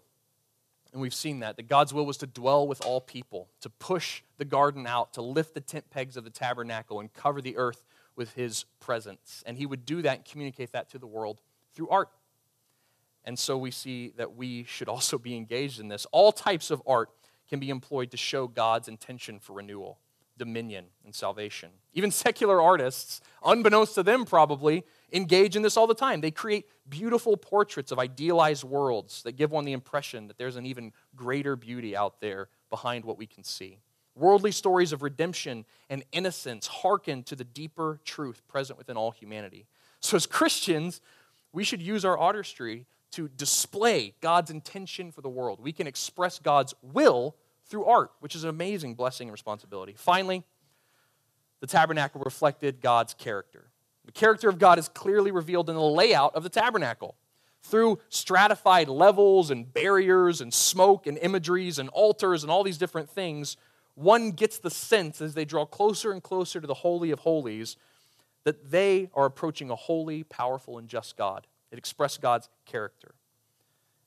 And 0.94 1.02
we've 1.02 1.14
seen 1.14 1.42
that. 1.42 1.58
That 1.58 1.68
God's 1.68 1.94
will 1.94 2.06
was 2.06 2.16
to 2.20 2.26
dwell 2.26 2.66
with 2.66 2.86
all 2.86 3.02
people, 3.02 3.50
to 3.60 3.70
push 3.70 4.22
the 4.38 4.46
garden 4.46 4.88
out, 4.88 5.12
to 5.16 5.22
lift 5.22 5.54
the 5.54 5.60
tent 5.60 5.90
pegs 5.90 6.16
of 6.16 6.24
the 6.24 6.30
tabernacle 6.30 7.02
and 7.02 7.12
cover 7.12 7.42
the 7.42 7.58
earth 7.58 7.84
with 8.16 8.32
his 8.32 8.64
presence. 8.80 9.44
And 9.46 9.58
he 9.58 9.66
would 9.66 9.86
do 9.86 10.02
that 10.04 10.16
and 10.16 10.24
communicate 10.26 10.72
that 10.72 10.90
to 10.92 10.98
the 10.98 11.06
world 11.06 11.42
through 11.74 11.90
art. 11.90 12.08
And 13.26 13.38
so 13.38 13.58
we 13.58 13.72
see 13.72 14.14
that 14.16 14.38
we 14.38 14.64
should 14.64 14.88
also 14.88 15.18
be 15.18 15.36
engaged 15.36 15.82
in 15.82 15.90
this. 15.90 16.08
All 16.14 16.32
types 16.32 16.72
of 16.72 16.82
art 16.88 17.10
can 17.50 17.60
be 17.60 17.70
employed 17.70 18.12
to 18.12 18.18
show 18.18 18.48
God's 18.48 18.88
intention 18.88 19.38
for 19.38 19.52
renewal, 19.52 20.00
dominion, 20.38 20.86
and 21.04 21.14
salvation. 21.14 21.72
Even 21.94 22.12
secular 22.12 22.62
artists, 22.62 23.20
unbeknownst 23.44 23.96
to 23.96 24.04
them 24.04 24.24
probably, 24.24 24.86
engage 25.12 25.58
in 25.58 25.62
this 25.62 25.76
all 25.76 25.88
the 25.88 25.94
time. 25.94 26.22
They 26.22 26.32
create 26.32 26.70
beautiful 26.90 27.38
portraits 27.38 27.92
of 27.92 28.00
idealized 28.00 28.64
worlds 28.64 29.24
that 29.24 29.34
give 29.34 29.52
one 29.52 29.66
the 29.66 29.74
impression 29.74 30.28
that 30.28 30.38
there's 30.38 30.56
an 30.56 30.66
even 30.66 30.94
greater 31.16 31.56
beauty 31.56 31.96
out 31.96 32.22
there 32.22 32.50
behind 32.70 33.06
what 33.06 33.18
we 33.18 33.26
can 33.26 33.44
see. 33.44 33.80
Worldly 34.16 34.52
stories 34.52 34.94
of 34.94 35.04
redemption 35.04 35.66
and 35.90 36.04
innocence 36.12 36.68
hearken 36.68 37.24
to 37.24 37.36
the 37.36 37.44
deeper 37.44 38.00
truth 38.04 38.42
present 38.48 38.78
within 38.78 38.98
all 38.98 39.12
humanity. 39.12 39.68
So, 40.00 40.18
as 40.18 40.26
Christians, 40.26 41.02
we 41.54 41.64
should 41.64 41.82
use 41.82 42.04
our 42.04 42.18
artistry 42.18 42.86
to 43.12 43.28
display 43.28 44.14
God's 44.22 44.52
intention 44.52 45.12
for 45.12 45.22
the 45.22 45.30
world. 45.30 45.60
We 45.62 45.72
can 45.72 45.88
express 45.88 46.40
God's 46.40 46.74
will 46.82 47.36
through 47.66 47.86
art, 47.86 48.12
which 48.20 48.36
is 48.36 48.44
an 48.44 48.50
amazing 48.50 48.96
blessing 48.96 49.28
and 49.28 49.34
responsibility. 49.34 49.94
Finally, 49.96 50.44
the 51.60 51.68
tabernacle 51.68 52.22
reflected 52.24 52.82
God's 52.82 53.14
character. 53.14 53.70
The 54.08 54.14
character 54.14 54.50
of 54.50 54.58
God 54.58 54.80
is 54.80 54.88
clearly 54.90 55.32
revealed 55.32 55.70
in 55.70 55.76
the 55.76 55.82
layout 55.82 56.34
of 56.34 56.42
the 56.42 56.50
tabernacle. 56.50 57.16
Through 57.62 58.00
stratified 58.08 58.88
levels 58.88 59.52
and 59.52 59.72
barriers 59.72 60.40
and 60.40 60.54
smoke 60.54 61.06
and 61.06 61.18
imageries 61.18 61.78
and 61.78 61.90
altars 61.90 62.44
and 62.44 62.52
all 62.52 62.64
these 62.64 62.78
different 62.78 63.10
things, 63.10 63.58
one 63.96 64.32
gets 64.32 64.60
the 64.60 64.70
sense 64.70 65.22
as 65.22 65.34
they 65.34 65.44
draw 65.44 65.66
closer 65.66 66.12
and 66.14 66.24
closer 66.24 66.62
to 66.62 66.68
the 66.68 66.74
Holy 66.74 67.12
of 67.12 67.20
Holies 67.20 67.76
that 68.46 68.72
they 68.72 69.10
are 69.14 69.26
approaching 69.26 69.70
a 69.70 69.76
holy, 69.76 70.24
powerful, 70.24 70.78
and 70.78 70.88
just 70.88 71.18
God. 71.18 71.46
It 71.70 71.78
expressed 71.78 72.22
God's 72.22 72.48
character. 72.66 73.14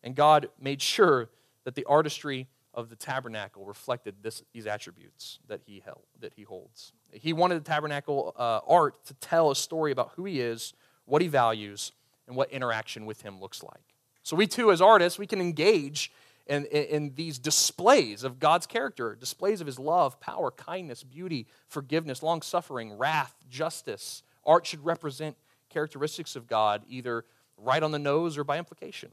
And 0.03 0.15
God 0.15 0.49
made 0.59 0.81
sure 0.81 1.29
that 1.65 1.75
the 1.75 1.85
artistry 1.85 2.49
of 2.81 2.91
the 2.91 2.97
tabernacle 2.97 3.65
reflected 3.65 4.17
this, 4.23 4.43
these 4.53 4.67
attributes 4.67 5.39
that 5.47 5.61
he 5.65 5.81
held, 5.85 6.03
that 6.19 6.35
he 6.35 6.43
holds. 6.43 6.93
He 7.13 7.33
wanted 7.33 7.65
the 7.65 7.69
tabernacle 7.69 8.35
uh, 8.37 8.61
art 8.67 9.05
to 9.07 9.15
tell 9.15 9.53
a 9.53 9.57
story 9.57 9.93
about 9.93 10.13
who 10.17 10.25
he 10.25 10.41
is, 10.41 10.75
what 11.05 11.23
he 11.23 11.29
values, 11.29 11.93
and 12.27 12.37
what 12.37 12.51
interaction 12.51 13.07
with 13.07 13.23
him 13.23 13.41
looks 13.41 13.63
like. 13.63 13.95
So 14.23 14.37
we 14.37 14.47
too, 14.47 14.73
as 14.73 14.81
artists, 14.81 15.19
we 15.19 15.27
can 15.27 15.41
engage 15.41 16.11
in, 16.47 16.65
in, 16.67 16.85
in 16.85 17.15
these 17.15 17.39
displays 17.39 18.25
of 18.25 18.39
God's 18.39 18.67
character, 18.67 19.15
displays 19.15 19.61
of 19.61 19.67
his 19.67 19.79
love, 19.79 20.19
power, 20.21 20.51
kindness, 20.51 21.03
beauty, 21.03 21.47
forgiveness, 21.69 22.23
long 22.23 22.43
suffering, 22.43 22.99
wrath, 22.99 23.35
justice. 23.49 24.23
Art 24.45 24.67
should 24.67 24.85
represent 24.85 25.37
characteristics 25.69 26.37
of 26.37 26.47
God, 26.47 26.83
either 26.89 27.25
right 27.57 27.83
on 27.83 27.93
the 27.93 27.99
nose 27.99 28.37
or 28.37 28.45
by 28.45 28.59
implication. 28.59 29.11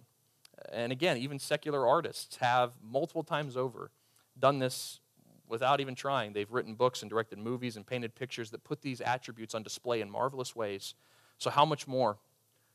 And 0.71 0.91
again, 0.91 1.17
even 1.17 1.39
secular 1.39 1.87
artists 1.87 2.37
have 2.37 2.73
multiple 2.83 3.23
times 3.23 3.55
over 3.55 3.91
done 4.39 4.59
this 4.59 4.99
without 5.47 5.79
even 5.79 5.95
trying. 5.95 6.33
They've 6.33 6.51
written 6.51 6.75
books 6.75 7.01
and 7.01 7.09
directed 7.09 7.39
movies 7.39 7.77
and 7.77 7.85
painted 7.85 8.15
pictures 8.15 8.51
that 8.51 8.63
put 8.63 8.81
these 8.81 9.01
attributes 9.01 9.55
on 9.55 9.63
display 9.63 10.01
in 10.01 10.09
marvelous 10.09 10.55
ways. 10.55 10.93
So, 11.37 11.49
how 11.49 11.65
much 11.65 11.87
more 11.87 12.17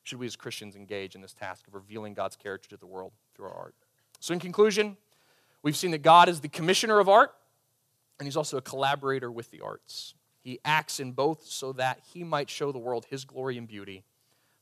should 0.02 0.18
we 0.18 0.26
as 0.26 0.36
Christians 0.36 0.74
engage 0.74 1.14
in 1.14 1.20
this 1.20 1.34
task 1.34 1.66
of 1.68 1.74
revealing 1.74 2.14
God's 2.14 2.36
character 2.36 2.68
to 2.70 2.76
the 2.76 2.86
world 2.86 3.12
through 3.34 3.46
our 3.46 3.54
art? 3.54 3.74
So, 4.20 4.32
in 4.32 4.40
conclusion, 4.40 4.96
we've 5.62 5.76
seen 5.76 5.90
that 5.90 6.02
God 6.02 6.28
is 6.28 6.40
the 6.40 6.48
commissioner 6.48 6.98
of 6.98 7.08
art, 7.08 7.32
and 8.18 8.26
He's 8.26 8.36
also 8.36 8.56
a 8.56 8.62
collaborator 8.62 9.30
with 9.30 9.50
the 9.50 9.60
arts. 9.60 10.14
He 10.40 10.58
acts 10.64 10.98
in 10.98 11.12
both 11.12 11.44
so 11.44 11.72
that 11.74 12.00
He 12.12 12.24
might 12.24 12.48
show 12.48 12.72
the 12.72 12.78
world 12.78 13.06
His 13.10 13.24
glory 13.24 13.58
and 13.58 13.68
beauty 13.68 14.04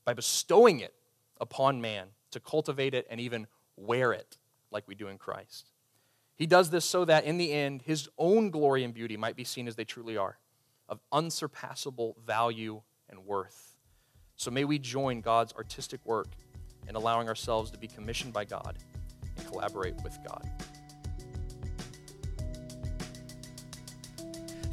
by 0.05 0.13
bestowing 0.13 0.79
it 0.79 0.93
upon 1.39 1.81
man 1.81 2.07
to 2.31 2.39
cultivate 2.39 2.93
it 2.93 3.07
and 3.09 3.19
even 3.19 3.47
wear 3.77 4.13
it 4.13 4.37
like 4.71 4.87
we 4.87 4.95
do 4.95 5.07
in 5.07 5.17
Christ. 5.17 5.69
He 6.35 6.47
does 6.47 6.69
this 6.69 6.85
so 6.85 7.05
that 7.05 7.25
in 7.25 7.37
the 7.37 7.51
end, 7.51 7.83
his 7.83 8.09
own 8.17 8.49
glory 8.49 8.83
and 8.83 8.93
beauty 8.93 9.15
might 9.17 9.35
be 9.35 9.43
seen 9.43 9.67
as 9.67 9.75
they 9.75 9.83
truly 9.83 10.17
are, 10.17 10.37
of 10.89 10.99
unsurpassable 11.11 12.17
value 12.25 12.81
and 13.09 13.25
worth. 13.25 13.75
So 14.35 14.49
may 14.49 14.65
we 14.65 14.79
join 14.79 15.21
God's 15.21 15.53
artistic 15.53 15.99
work 16.03 16.29
in 16.87 16.95
allowing 16.95 17.27
ourselves 17.27 17.69
to 17.71 17.77
be 17.77 17.87
commissioned 17.87 18.33
by 18.33 18.45
God 18.45 18.77
and 19.37 19.47
collaborate 19.47 19.95
with 20.03 20.17
God. 20.27 20.49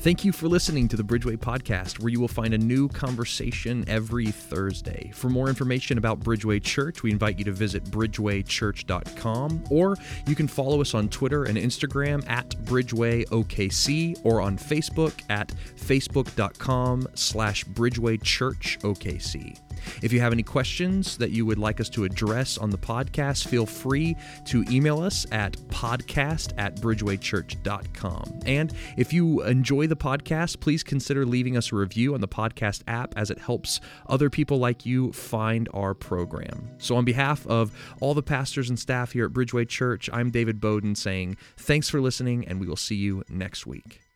Thank 0.01 0.24
you 0.24 0.30
for 0.30 0.46
listening 0.46 0.86
to 0.88 0.96
the 0.96 1.03
Bridgeway 1.03 1.38
Podcast, 1.38 1.99
where 1.99 2.09
you 2.09 2.20
will 2.20 2.28
find 2.28 2.55
a 2.55 2.59
new 2.59 2.88
conversation 2.88 3.84
every 3.88 4.26
Thursday. 4.26 5.11
For 5.12 5.28
more 5.28 5.49
information 5.49 5.99
about 5.99 6.20
Bridgeway 6.20 6.62
Church, 6.62 7.03
we 7.03 7.11
invite 7.11 7.36
you 7.36 7.44
to 7.46 7.53
visit 7.53 7.82
bridgewaychurch.com, 7.86 9.64
or 9.70 9.96
you 10.26 10.36
can 10.36 10.46
follow 10.46 10.80
us 10.80 10.94
on 10.94 11.09
Twitter 11.09 11.44
and 11.44 11.59
Instagram 11.59 12.26
at 12.30 12.51
BridgewayOKC, 12.51 14.24
or 14.24 14.40
on 14.40 14.57
Facebook 14.57 15.14
at 15.30 15.49
facebook.com 15.76 17.09
slash 17.14 17.64
BridgewayChurchOKC. 17.64 19.59
If 20.03 20.12
you 20.12 20.20
have 20.20 20.33
any 20.33 20.43
questions 20.43 21.16
that 21.18 21.31
you 21.31 21.47
would 21.47 21.59
like 21.59 21.81
us 21.81 21.89
to 21.91 22.05
address 22.05 22.59
on 22.59 22.70
the 22.70 22.79
podcast, 22.79 23.47
feel 23.49 23.66
free 23.66 24.16
to 24.47 24.64
email 24.70 25.01
us 25.01 25.26
at 25.33 25.53
podcast 25.68 26.53
at 26.59 26.76
bridgewaychurch.com. 26.76 28.41
And 28.47 28.72
if 28.97 29.12
you 29.12 29.43
enjoy 29.43 29.87
the 29.87 29.97
podcast, 29.97 30.61
please 30.61 30.83
consider 30.83 31.24
leaving 31.26 31.57
us 31.57 31.72
a 31.72 31.76
review 31.76 32.14
on 32.14 32.20
the 32.20 32.29
podcast 32.29 32.83
app 32.87 33.14
as 33.16 33.31
it 33.31 33.39
helps 33.39 33.81
other 34.07 34.31
people 34.31 34.59
like 34.59 34.87
you 34.87 35.12
find 35.12 35.68
our 35.74 35.95
program. 35.95 36.70
So, 36.79 36.97
on 36.97 37.05
behalf 37.05 37.47
of 37.47 37.72
all 38.01 38.14
the 38.14 38.22
pastors 38.22 38.68
and 38.68 38.79
staff 38.79 39.12
here 39.12 39.26
at 39.26 39.33
Bridgeway 39.33 39.68
Church, 39.68 40.09
I'm 40.12 40.31
David 40.31 40.61
Bowden 40.61 40.95
saying 40.95 41.37
thanks 41.57 41.89
for 41.89 42.01
listening, 42.01 42.47
and 42.47 42.61
we 42.61 42.66
will 42.66 42.76
see 42.76 42.97
you 42.97 43.22
next 43.29 43.66
week. 43.66 44.07